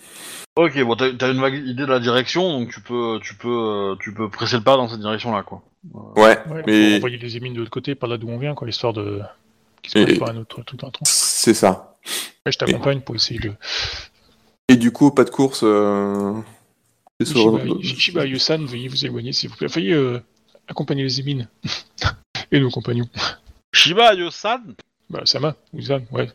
[0.56, 3.48] Ok, bon, t'as t'as une vague idée de la direction, donc tu peux, tu peux,
[3.48, 5.62] euh, tu peux presser le pas dans cette direction-là, quoi.
[5.92, 8.68] Ouais, Ouais, mais envoyer les émines de l'autre côté, par là d'où on vient, quoi,
[8.68, 9.20] histoire de.
[9.82, 11.04] Qu'ils se Et- pas un autre tout un tronc.
[11.04, 11.96] c'est ça.
[12.46, 13.52] Ouais, je t'accompagne pour essayer de.
[14.68, 15.60] Et du coup, pas de course.
[15.64, 16.32] Euh...
[17.20, 19.66] c'est sur- Yusan, veuillez vous éloigner, s'il vous plaît.
[19.66, 20.20] Veuillez euh,
[20.68, 21.48] accompagner les émines.
[22.52, 23.08] Et nos compagnons.
[23.74, 24.60] Shiba Yosan
[25.10, 26.30] Bah, Sama, ou Zan, ouais.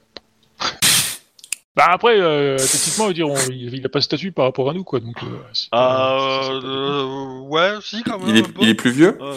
[1.76, 4.74] Bah, après, euh, techniquement, dire, on- il il a pas de statut par rapport à
[4.74, 5.22] nous, quoi, donc.
[5.24, 8.30] Euh, c'est pas- euh, c'est- c'est pas- euh, Ouais, si, quand même.
[8.30, 8.62] il, est, un peu.
[8.62, 9.18] il est plus vieux?
[9.22, 9.36] Euh,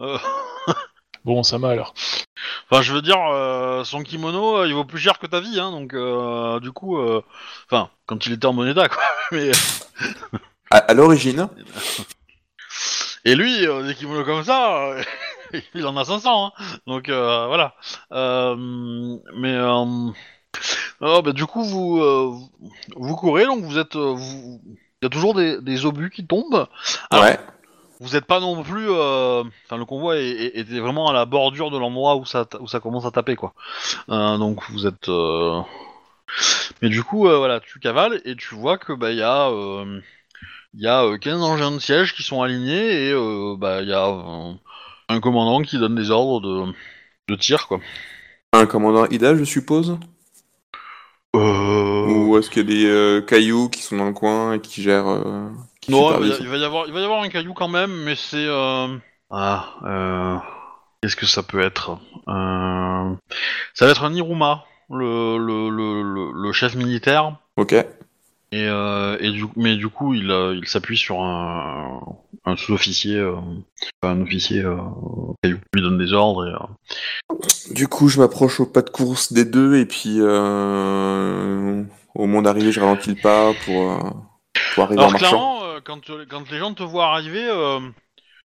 [0.00, 0.18] euh,
[1.24, 1.94] Bon, Sama, alors.
[2.70, 5.58] Enfin, je veux dire, euh, son kimono, euh, il vaut plus cher que ta vie,
[5.58, 7.22] hein, donc euh, du coup, euh,
[7.70, 8.88] enfin, quand il était en monnaie quoi.
[9.32, 9.50] Mais
[10.70, 11.48] À, à l'origine,
[13.24, 15.02] et lui, euh, des kimonos comme ça, euh,
[15.74, 16.64] il en a 500, hein.
[16.86, 17.74] Donc euh, voilà.
[18.12, 18.54] Euh,
[19.34, 20.10] mais euh,
[21.00, 22.32] oh, bah, du coup, vous euh,
[22.96, 26.26] vous courez, donc vous êtes, euh, vous- il y a toujours des, des obus qui
[26.26, 26.66] tombent.
[27.10, 27.38] Alors, ouais.
[28.00, 28.86] vous êtes pas non plus.
[28.88, 32.44] euh, Enfin, le convoi est- est- était vraiment à la bordure de l'endroit où ça,
[32.46, 33.52] ta- où ça commence à taper, quoi.
[34.08, 35.08] Euh, donc vous êtes.
[35.08, 35.60] euh,
[36.82, 39.48] Mais du coup, euh, voilà, tu cavales et tu vois que bah il y a.
[39.50, 40.00] euh,
[40.76, 43.88] Il y a euh, 15 engins de siège qui sont alignés et euh, bah il
[43.88, 44.52] y a euh,
[45.08, 46.72] un commandant qui donne des ordres de,
[47.28, 47.78] de tir, quoi.
[48.52, 49.98] Un commandant Ida, je suppose?
[51.34, 52.06] Euh...
[52.06, 54.82] Ou est-ce qu'il y a des euh, cailloux qui sont dans le coin et qui
[54.82, 55.08] gèrent.
[55.08, 55.48] euh,
[55.80, 57.28] qui Non, il va, y- supervisent il va y avoir, il va y avoir un
[57.28, 58.46] caillou quand même, mais c'est.
[58.46, 58.96] euh,
[59.30, 60.36] Ah, euh...
[61.02, 61.98] qu'est-ce que ça peut être
[62.28, 63.14] Euh,
[63.74, 67.74] Ça va être un Iruma, le, le, le, le, le chef militaire, Ok.
[68.54, 72.00] Et, euh, et du, mais du coup, il, euh, il s'appuie sur un,
[72.44, 73.36] un sous-officier, euh,
[74.02, 74.76] un officier euh,
[75.42, 76.46] caillou, lui donne des ordres.
[76.46, 76.66] Et, euh,
[77.74, 81.82] Du coup, je m'approche au pas de course des deux et puis euh,
[82.14, 84.10] au moment d'arriver, je ralentis le pas pour, euh,
[84.74, 85.18] pour arriver en Alors marchant.
[85.18, 87.80] clairement, euh, quand, quand les gens te voient arriver, euh,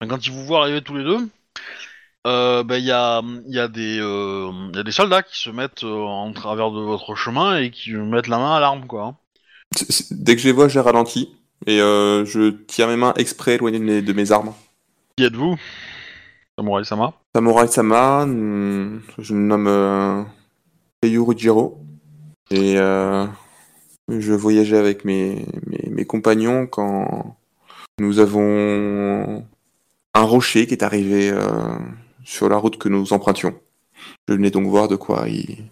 [0.08, 1.28] quand ils vous voient arriver tous les deux,
[2.26, 5.22] euh, bah, il y, a, il y, a des, euh, il y a des soldats
[5.22, 8.60] qui se mettent euh, en travers de votre chemin et qui mettent la main à
[8.60, 9.16] l'arme, quoi.
[10.10, 11.34] Dès que je les vois, je les ralentis
[11.66, 14.52] et euh, je tiens mes mains exprès éloignées de mes, de mes armes.
[15.16, 15.56] Qui êtes-vous?
[16.58, 20.22] Samurai Sama Samurai Sama, hmm, je me nomme euh,
[22.50, 23.26] et euh,
[24.08, 27.36] je voyageais avec mes, mes, mes compagnons quand
[27.98, 29.44] nous avons
[30.14, 31.76] un rocher qui est arrivé euh,
[32.24, 33.54] sur la route que nous empruntions.
[34.28, 35.64] Je venais donc voir de quoi il,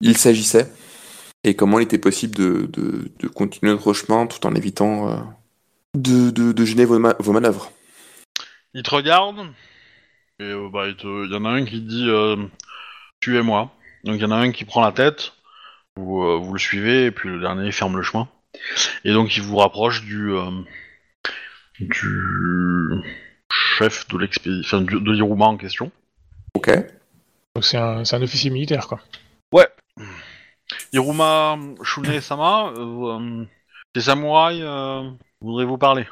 [0.00, 0.70] il s'agissait
[1.44, 5.16] et comment il était possible de, de, de continuer notre chemin tout en évitant euh,
[5.94, 7.72] de, de, de gêner vos, ma- vos manœuvres?
[8.74, 9.38] Il te regarde
[10.38, 12.36] et euh, bah, il, te- y en a un qui dit euh,
[13.20, 13.70] tuez-moi.
[14.04, 15.32] Donc il y en a un qui prend la tête,
[15.96, 18.28] vous, euh, vous le suivez et puis le dernier ferme le chemin.
[19.04, 20.50] Et donc il vous rapproche du euh,
[21.80, 23.02] du
[23.50, 25.90] chef de l'expédition, enfin, du- de l'Iruma en question.
[26.54, 26.70] Ok.
[27.54, 29.00] Donc c'est un, c'est un officier militaire, quoi.
[30.92, 33.44] Iruma Shune Sama, euh, euh,
[33.94, 35.10] les samouraïs euh,
[35.40, 36.06] voudraient vous parler?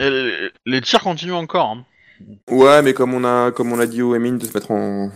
[0.00, 1.66] Et les, les tirs continuent encore.
[1.70, 1.84] hein.
[2.50, 5.10] Ouais, mais comme on a, comme on a dit au Emin de se mettre en,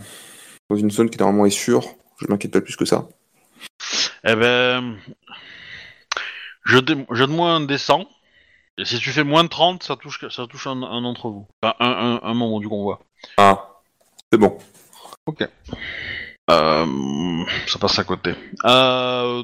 [0.69, 1.83] dans une zone qui normalement est sûre,
[2.19, 3.07] je m'inquiète pas plus que ça.
[4.23, 4.97] Eh ben,
[6.65, 8.05] jetez- jette-moi un descend.
[8.77, 11.47] Et si tu fais moins de 30, ça touche, ça touche un, un d'entre vous.
[11.61, 12.99] Enfin, un, un, un membre du convoi.
[13.37, 13.81] Ah,
[14.31, 14.57] c'est bon.
[16.49, 18.33] Euh, ça passe à côté.
[18.65, 19.43] Euh.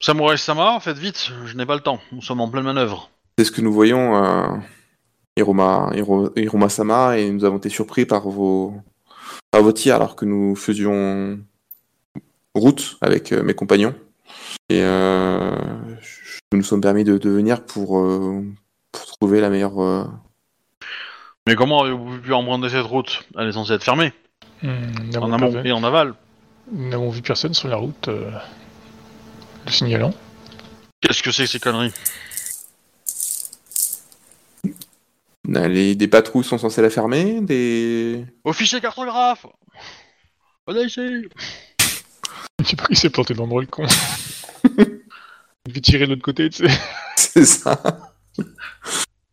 [0.00, 2.00] Samurai Sama, faites vite, je n'ai pas le temps.
[2.12, 3.10] Nous sommes en pleine manœuvre.
[3.38, 4.46] C'est ce que nous voyons, euh,
[5.38, 8.74] Hiro- Sama, et nous avons été surpris par vos,
[9.50, 11.38] par vos tirs alors que nous faisions
[12.54, 13.94] route avec euh, mes compagnons.
[14.68, 15.56] Et euh,
[16.52, 18.42] nous nous sommes permis de, de venir pour, euh,
[18.92, 20.08] pour trouver la meilleure.
[21.46, 23.24] Mais comment avez-vous pu emprunter cette route?
[23.38, 24.12] Elle est censée être fermée,
[24.62, 26.14] Hmm, nous en amont et en aval.
[26.72, 28.30] nous n'avons vu personne sur la route euh,
[29.66, 30.14] le signalant.
[31.00, 31.92] Qu'est-ce que c'est que ces conneries?
[35.48, 38.24] Les, des patrouilles sont censées la fermer, des.
[38.44, 39.46] Officier cartographe
[40.66, 41.00] Venez ici
[42.60, 43.86] Je sais pas qui s'est planté dans le con.
[45.66, 46.80] Il fait tirer de l'autre côté, tu sais.
[47.16, 47.80] C'est ça.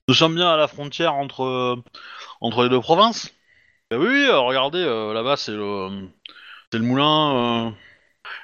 [0.08, 1.76] Nous sommes bien à la frontière entre, euh,
[2.42, 3.32] entre les deux provinces.
[3.94, 6.10] Ben oui, oui, euh, regardez, euh, là-bas c'est le,
[6.72, 7.68] c'est le moulin.
[7.68, 7.72] euh.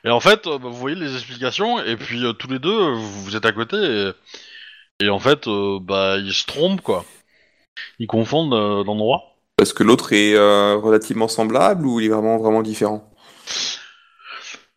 [0.04, 2.70] Et en fait, euh, bah, vous voyez les explications, et puis euh, tous les deux,
[2.70, 4.12] euh, vous, vous êtes à côté, et,
[5.00, 7.04] et en fait, euh, bah, ils se trompent, quoi.
[7.98, 9.24] Ils confondent euh, d'endroit.
[9.58, 13.12] Parce que l'autre est euh, relativement semblable ou il est vraiment, vraiment différent?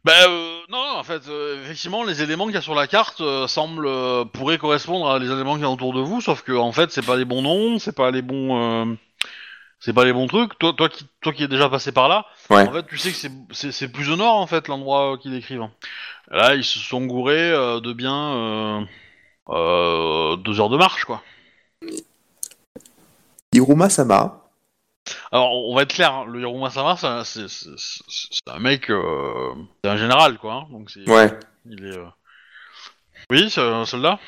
[0.04, 3.20] Ben euh, non, en fait, euh, effectivement, les éléments qu'il y a sur la carte
[3.20, 6.40] euh, semblent euh, pourraient correspondre à les éléments qu'il y a autour de vous, sauf
[6.40, 8.94] que en fait, c'est pas les bons noms, c'est pas les bons, euh,
[9.84, 10.58] c'est pas les bons trucs.
[10.58, 12.68] Toi, toi qui, toi qui es déjà passé par là, Ouais.
[12.68, 15.32] en fait, tu sais que c'est- c'est c'est plus au nord en fait l'endroit qu'ils
[15.32, 15.66] décrivent.
[16.30, 18.80] Là, ils se sont gourés euh, de bien euh,
[19.50, 21.22] euh, deux heures de marche, quoi.
[23.52, 24.38] Hiruma Sama,
[25.32, 28.48] Alors, on va être clair, hein, le Hiruma Sama, c'est un- c'est c'est- c'est- c'est
[28.54, 29.52] un mec, euh,
[29.82, 30.54] c'est un général, quoi.
[30.54, 31.38] hein, donc c'est, ouais.
[31.66, 31.96] il est.
[31.98, 32.06] euh,
[33.30, 34.18] Oui, c'est un soldat?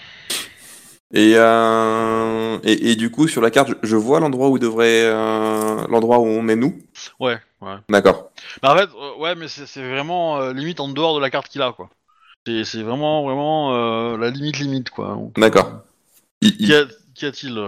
[1.17, 5.87] Et, euh, et, et du coup, sur la carte, je, vois l'endroit où devrait, euh,
[5.89, 6.77] l'endroit où on est nous.
[7.21, 7.77] Ouais, ouais.
[7.89, 8.33] D'accord.
[8.61, 11.63] Bah, en fait, euh, ouais, mais c'est vraiment limite en dehors de la carte qu'il
[11.63, 11.89] a, quoi.
[12.47, 15.17] C'est vraiment, vraiment la limite limite, quoi.
[15.37, 15.85] D'accord.
[16.43, 17.65] Qu'y a-t-il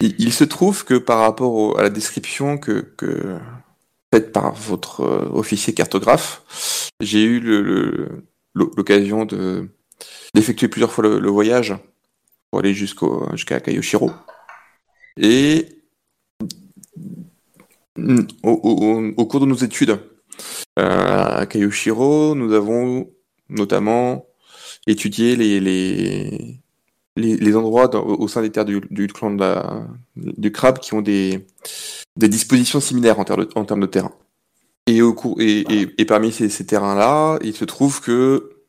[0.00, 3.36] il- il se trouve que par rapport au- à la description que, que
[4.14, 5.00] faite par votre
[5.34, 6.42] officier cartographe,
[7.00, 8.22] j'ai eu le- le-
[8.54, 9.68] l'occasion de
[10.32, 11.74] d'effectuer plusieurs fois le, le voyage
[12.50, 14.10] pour aller jusqu'à Kayoshiro.
[15.16, 15.82] Et
[18.42, 19.98] au, cours de nos études
[20.78, 23.10] euh, à Kayoshiro, nous avons
[23.48, 24.26] notamment
[24.86, 26.60] étudié les, les,
[27.16, 29.36] les, endroits au sein des terres du, clan
[30.16, 31.46] du crabe qui ont des,
[32.16, 34.12] des dispositions similaires en termes de, en termes de terrain.
[34.86, 38.62] Et, au cours, et, et, et parmi ces, ces terrains-là, il se trouve que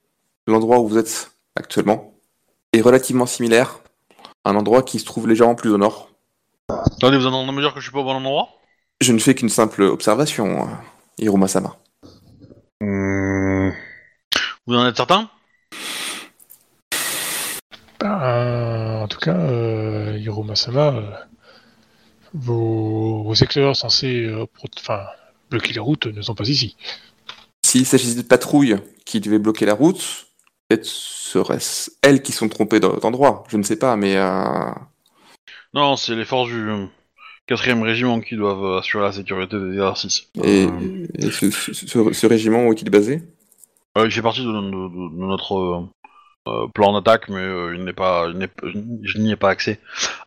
[0.48, 2.19] l'endroit où vous êtes actuellement
[2.74, 3.80] est relativement similaire
[4.44, 6.10] à un endroit qui se trouve légèrement plus au nord.
[6.70, 8.50] Attendez, vous êtes en train de me dire que je suis pas au bon endroit?
[9.02, 10.72] Je ne fais qu'une simple observation, euh,
[11.18, 11.78] Hiruma-sama.
[12.82, 13.72] Hmm.
[14.68, 15.30] Vous en êtes certain?
[18.00, 21.12] Ben, en tout cas, euh, Hiroma-sama, euh,
[22.34, 24.46] vos, vos éclaireurs censés euh,
[24.78, 25.02] enfin,
[25.50, 26.78] bloquer les routes ne sont pas ici.
[27.66, 30.28] S'il s'agissait de patrouilles qui devaient bloquer la route,
[30.70, 33.44] peut-être serait-ce elles qui sont trompées d'en- d'endroit.
[33.50, 34.72] Je ne sais pas, mais euh,
[35.74, 36.68] Non, c'est les forces du
[37.48, 40.28] 4ème régiment qui doivent assurer la sécurité des exercices.
[40.44, 43.24] et, Euh, et ce, ce- ce- ce régiment où est-il basé?
[43.98, 45.82] Euh, il fait partie de, de- de- de notre euh,
[46.48, 48.50] euh, plan d'attaque, mais euh, il n'est pas, il
[49.04, 49.80] je n'y ai pas accès.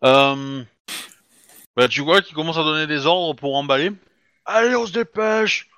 [0.03, 0.63] Euh,
[1.77, 3.91] bah, tu vois qu'il commence à donner des ordres pour emballer.
[4.45, 5.69] Allez, on se dépêche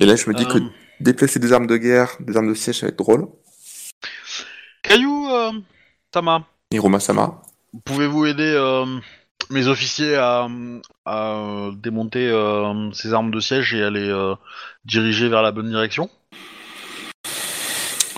[0.00, 0.70] Et là, je me dis que Euh,
[1.00, 3.28] déplacer des armes de guerre, des armes de siège, ça va être drôle.
[4.90, 5.52] Caillou, euh,
[6.10, 7.40] Tama, Hiruma-sama.
[7.84, 8.84] pouvez-vous aider euh,
[9.48, 10.48] mes officiers à,
[11.04, 14.34] à, démonter euh, ces armes de siège et à les euh,
[14.84, 16.10] diriger vers la bonne direction?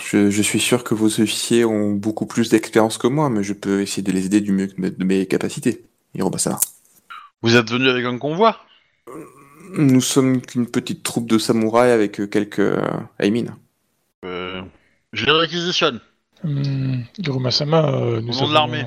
[0.03, 3.53] Je, je suis sûr que vos officiers ont beaucoup plus d'expérience que moi, mais je
[3.53, 5.85] peux essayer de les aider du mieux que mes- de mes capacités.
[6.15, 6.59] Hiruma-sama.
[7.43, 8.57] Vous êtes venu avec un convoi?
[9.75, 12.81] Nous sommes qu'une petite troupe de samouraïs avec euh, quelques euh,
[13.19, 13.59] Aimin.
[14.25, 14.63] Euh,
[15.13, 16.01] Je les réquisitionne.
[16.45, 18.53] Hum, Hiroma-sama, euh, nous nom de avons...
[18.53, 18.87] l'armée.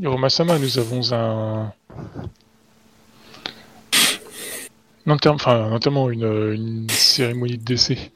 [0.00, 1.72] Hiroma-sama, nous avons un...
[5.26, 8.12] Enfin, notamment une, une cérémonie de décès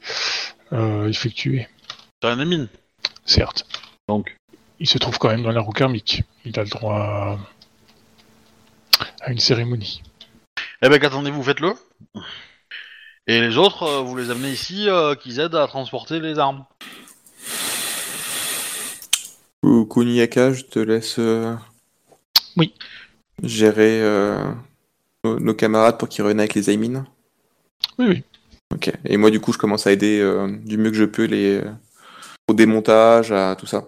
[0.73, 1.67] euh, effectuée,
[2.19, 2.67] T'as un mine.
[3.25, 3.65] certes.
[4.07, 4.35] Donc,
[4.79, 6.21] Il se trouve quand même dans la roue karmique.
[6.45, 7.37] Il a le droit à,
[9.21, 10.03] à une cérémonie.
[10.83, 11.73] eh ben qu'attendez-vous, faites-le.
[13.25, 16.65] Et les autres, euh, vous les amenez ici, euh, qu'ils aident à transporter les armes.
[19.63, 21.55] Kuniaka, je te laisse euh,
[22.57, 22.73] Oui.
[23.41, 24.51] gérer euh,
[25.23, 27.05] nos, nos camarades pour qu'ils reviennent avec les Aimin.
[27.97, 28.23] Oui, oui.
[28.73, 28.91] Ok.
[29.05, 31.61] Et moi, du coup, je commence à aider euh, du mieux que je peux les
[31.61, 31.71] euh,
[32.47, 33.87] au démontage, à tout ça.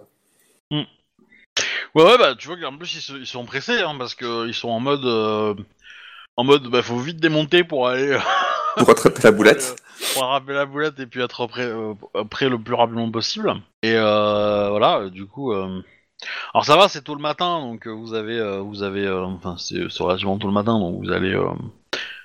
[0.70, 4.46] Ouais, ouais, bah tu vois qu'en plus ils, se- ils sont pressés, hein, parce que
[4.46, 5.54] ils sont en mode, euh,
[6.36, 8.18] en mode, bah faut vite démonter pour aller
[8.76, 9.76] Pour rattraper la boulette.
[10.12, 13.54] pour rattraper la boulette et puis être prêt, euh, le plus rapidement possible.
[13.82, 15.52] Et euh, voilà, euh, du coup.
[16.54, 19.56] Alors ça va, c'est tôt le matin, donc vous avez, euh, vous avez, euh, enfin
[19.58, 21.38] c'est relativement tôt le matin, donc vous allez,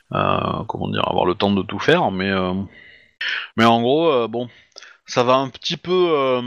[0.10, 2.32] comment dire, avoir le temps de tout faire, mais,
[3.58, 4.48] mais en gros, bon,
[5.06, 6.42] ça va un petit peu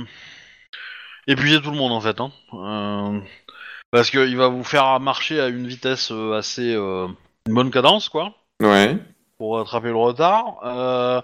[1.27, 3.23] épuiser tout le monde en fait, hein,
[3.91, 7.15] parce qu'il va vous faire marcher à une vitesse assez, une
[7.47, 8.97] bonne cadence, quoi Ouais.
[9.39, 10.59] Pour rattraper le retard.
[10.65, 11.21] Euh,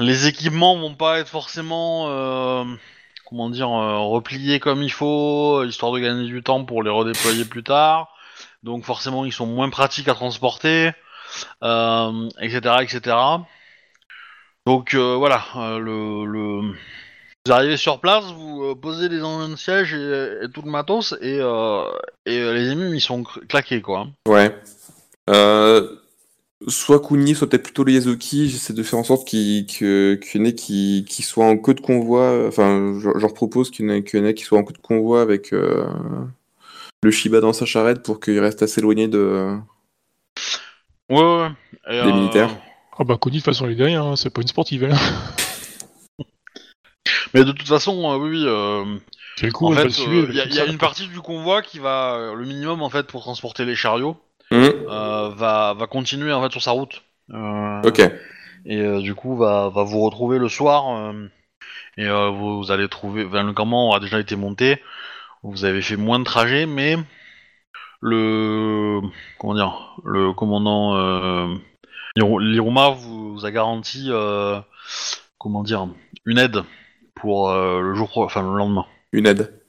[0.00, 2.64] les équipements vont pas être forcément, euh,
[3.28, 7.44] comment dire, euh, repliés comme il faut, histoire de gagner du temps pour les redéployer
[7.44, 8.14] plus tard.
[8.62, 10.92] Donc forcément, ils sont moins pratiques à transporter,
[11.62, 13.16] etc., etc.
[14.66, 16.72] Donc voilà, vous
[17.50, 21.40] arrivez sur place, vous posez les engins de siège et, tout le matos, et,
[22.26, 24.06] les émules ils sont claqués quoi.
[24.28, 24.56] Ouais.
[25.30, 25.96] Euh,
[26.68, 30.40] soit Kuni, soit peut-être plutôt le Yazuki, j'essaie de faire en sorte qu'il que- qu'il
[30.40, 32.46] y en ait qui, qui soient en queue de convoi.
[32.48, 34.58] Enfin, je, je leur propose qu'il y en ait, qu'il y en ait qui soient
[34.58, 35.86] en queue de convoi avec euh,
[37.02, 39.56] le Shiba dans sa charrette pour qu'il reste assez éloigné de.
[41.10, 41.48] Ouais, ouais.
[41.88, 42.50] Et, Les euh, militaires.
[42.98, 44.84] Ah bah Connie de toute façon est derrière, hein, c'est pas une sportive.
[44.84, 44.96] Hein.
[47.34, 48.44] Mais de toute façon, euh, oui, oui.
[48.46, 48.84] euh,
[49.36, 51.20] C'est le coup, en fait, suivre, euh, il y a, il y une partie du
[51.20, 54.16] convoi qui va, euh, le minimum en fait pour transporter les chariots,
[54.52, 57.02] Hum, euh, va, va continuer en fait sur sa route.
[57.32, 58.00] Euh, Ok.
[58.64, 61.12] Et euh, du coup, va, va vous retrouver le soir.
[61.96, 63.24] et vous, allez trouver.
[63.24, 64.80] enfin, le campement a déjà été monté.
[65.42, 66.96] Vous avez fait moins de trajets, mais
[68.00, 69.00] le
[69.38, 71.54] comment dire, le commandant euh,
[72.16, 74.60] Liru- Liruma vous a garanti euh,
[75.38, 75.88] comment dire
[76.26, 76.62] une aide
[77.14, 78.86] pour euh, le jour, pro- enfin le lendemain.
[79.12, 79.60] Une aide.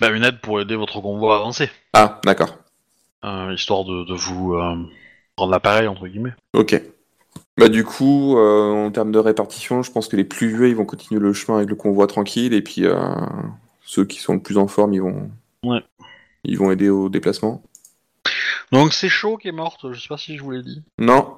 [0.00, 2.56] Bah, une aide pour aider votre convoi à avancer, Ah, d'accord.
[3.24, 4.76] Euh, histoire de, de vous euh,
[5.36, 6.34] rendre l'appareil entre guillemets.
[6.54, 6.80] Ok.
[7.56, 10.76] Bah du coup, euh, en termes de répartition, je pense que les plus vieux, ils
[10.76, 13.00] vont continuer le chemin avec le convoi tranquille, et puis euh,
[13.84, 15.30] ceux qui sont le plus en forme, ils vont,
[15.64, 15.82] Ouais.
[16.44, 17.62] ils vont aider au déplacement.
[18.70, 20.82] Donc c'est Chaud qui est morte, je sais pas si je vous l'ai dit.
[21.00, 21.36] Non,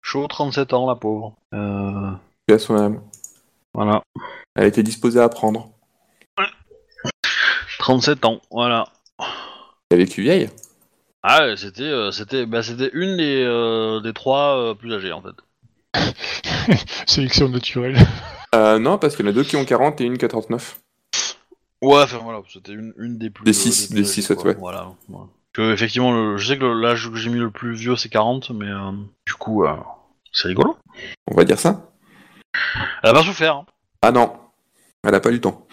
[0.00, 1.34] Chaud, 37 ans, la pauvre.
[1.54, 2.10] Euh,
[2.46, 3.00] paix à son âme.
[3.72, 4.02] voilà.
[4.56, 5.70] Elle était disposée à apprendre.
[7.78, 8.84] 37 ans, voilà.
[9.90, 10.48] Elle a vécu vieille.
[11.22, 15.12] Ah, ouais, c'était, euh, c'était, bah, c'était une des, euh, des trois euh, plus âgées
[15.12, 15.34] en fait.
[17.06, 17.96] Sélection naturelle.
[18.54, 20.28] Euh, non, parce qu'il y en a deux qui ont 40 et une qui a
[20.28, 20.80] 39.
[21.82, 23.44] Ouais, enfin voilà, c'était une, une des plus.
[23.44, 24.44] Des euh, six- plus des âgées, six, quoi.
[24.46, 24.54] ouais.
[24.58, 24.88] Voilà.
[25.08, 25.26] voilà.
[25.52, 28.50] Que, effectivement, le- je sais que l'âge que j'ai mis le plus vieux c'est 40,
[28.50, 28.92] mais euh,
[29.26, 29.74] du coup, euh,
[30.32, 30.76] c'est rigolo.
[31.30, 31.90] On va dire ça
[33.02, 33.56] Elle a pas souffert.
[33.56, 33.66] hein.
[34.02, 34.32] Ah non,
[35.04, 35.66] elle a pas eu le temps.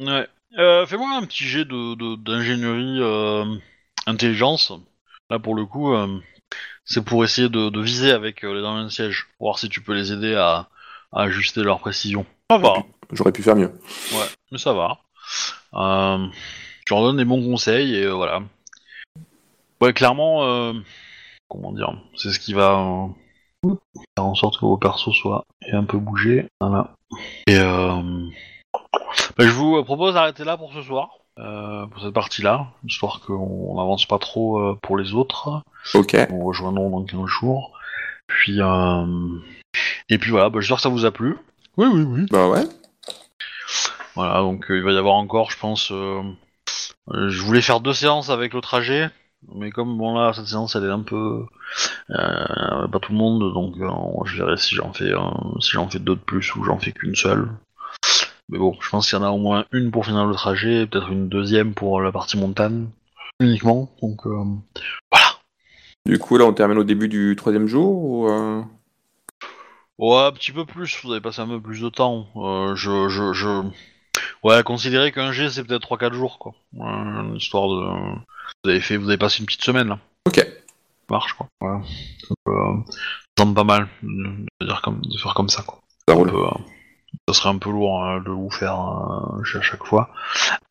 [0.00, 0.26] Ouais.
[0.58, 3.44] Euh, Fais-moi un petit jet de, de- d'ingénierie euh,
[4.06, 4.72] intelligence.
[5.30, 6.20] Là, pour le coup, euh,
[6.84, 9.28] c'est pour essayer de, de viser avec euh, les dans le siège.
[9.40, 10.68] Voir si tu peux les aider à,
[11.12, 12.26] à ajuster leur précision.
[12.50, 12.74] Ça va.
[13.12, 13.72] J'aurais pu faire mieux.
[14.12, 14.98] Ouais, mais ça va.
[15.74, 16.26] Euh,
[16.84, 18.42] tu leur donnes des bons conseils et euh, voilà.
[19.80, 20.72] Ouais, clairement, euh,
[21.48, 23.08] comment dire, c'est ce qui va
[23.64, 26.46] faire en sorte que vos persos soient un peu bougé.
[26.60, 26.94] Voilà.
[27.46, 28.02] Et bah,
[29.38, 34.06] je vous propose d'arrêter là pour ce soir, euh, pour cette partie-là, histoire qu'on n'avance
[34.06, 35.62] pas trop euh, pour les autres.
[35.94, 36.16] Ok.
[36.30, 37.72] On rejoindra dans 15 jours.
[38.26, 39.06] Puis, euh,
[40.08, 41.36] et puis voilà, bah, j'espère que ça vous a plu.
[41.76, 42.26] Oui, oui, oui.
[42.30, 42.64] Bah ouais.
[44.14, 45.90] Voilà, donc euh, il va y avoir encore, je pense.
[45.90, 49.10] je voulais faire deux séances avec le trajet,
[49.54, 51.44] mais comme bon là, cette séance elle est un peu.
[52.10, 55.18] Euh, pas tout le monde, donc euh, je verrai si j'en fais, euh,
[55.60, 57.48] si j'en fais deux de plus ou j'en fais qu'une seule.
[58.52, 60.82] Mais bon, je pense qu'il y en a au moins une pour finir le trajet,
[60.82, 62.86] et peut-être une deuxième pour la partie montagne
[63.40, 63.90] uniquement.
[64.02, 64.44] Donc euh,
[65.10, 65.26] voilà.
[66.04, 68.62] Du coup, là, on termine au début du troisième jour ou euh,
[69.96, 72.26] Ouais, un petit peu plus, vous avez passé un peu plus de temps.
[72.36, 73.62] Euh, je, je, je...
[74.42, 76.52] Ouais, considérez qu'un G c'est peut-être 3-4 jours, quoi.
[77.34, 78.20] Histoire de.
[78.64, 79.98] Vous avez fait, vous avez passé une petite semaine là.
[80.26, 80.36] Ok.
[80.36, 80.44] Ça
[81.08, 81.46] marche, quoi.
[81.62, 81.78] Euh,
[82.28, 83.06] ça
[83.38, 85.80] semble pas mal de, de dire comme, de faire comme ça, quoi.
[86.06, 86.30] Ça roule.
[86.30, 86.44] peu,
[87.28, 90.10] ça serait un peu lourd euh, de vous faire à chaque fois.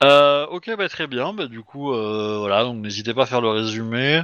[0.03, 1.33] Euh, ok, bah très bien.
[1.33, 2.63] Bah, du coup, euh, voilà.
[2.63, 4.21] Donc n'hésitez pas à faire le résumé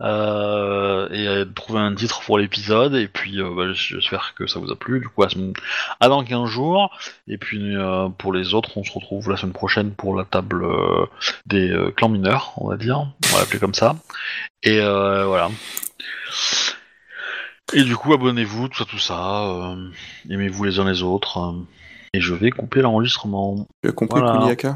[0.00, 2.94] euh, et à trouver un titre pour l'épisode.
[2.94, 5.00] Et puis, bah, j'espère que ça vous a plu.
[5.00, 5.28] Du coup, à,
[6.00, 6.96] à dans 15 jours.
[7.26, 7.74] Et puis
[8.16, 10.66] pour les autres, on se retrouve la semaine prochaine pour la table
[11.46, 12.98] des clans mineurs, on va dire.
[12.98, 13.96] On va l'appeler comme ça.
[14.62, 15.50] Et voilà.
[17.74, 19.42] Et du coup, abonnez-vous, tout ça, tout ça.
[19.44, 19.90] euh,
[20.30, 21.38] Aimez-vous les uns les autres.
[21.38, 21.52] euh,
[22.14, 23.66] et je vais couper l'enregistrement.
[23.82, 24.38] Tu as compris, Voilà.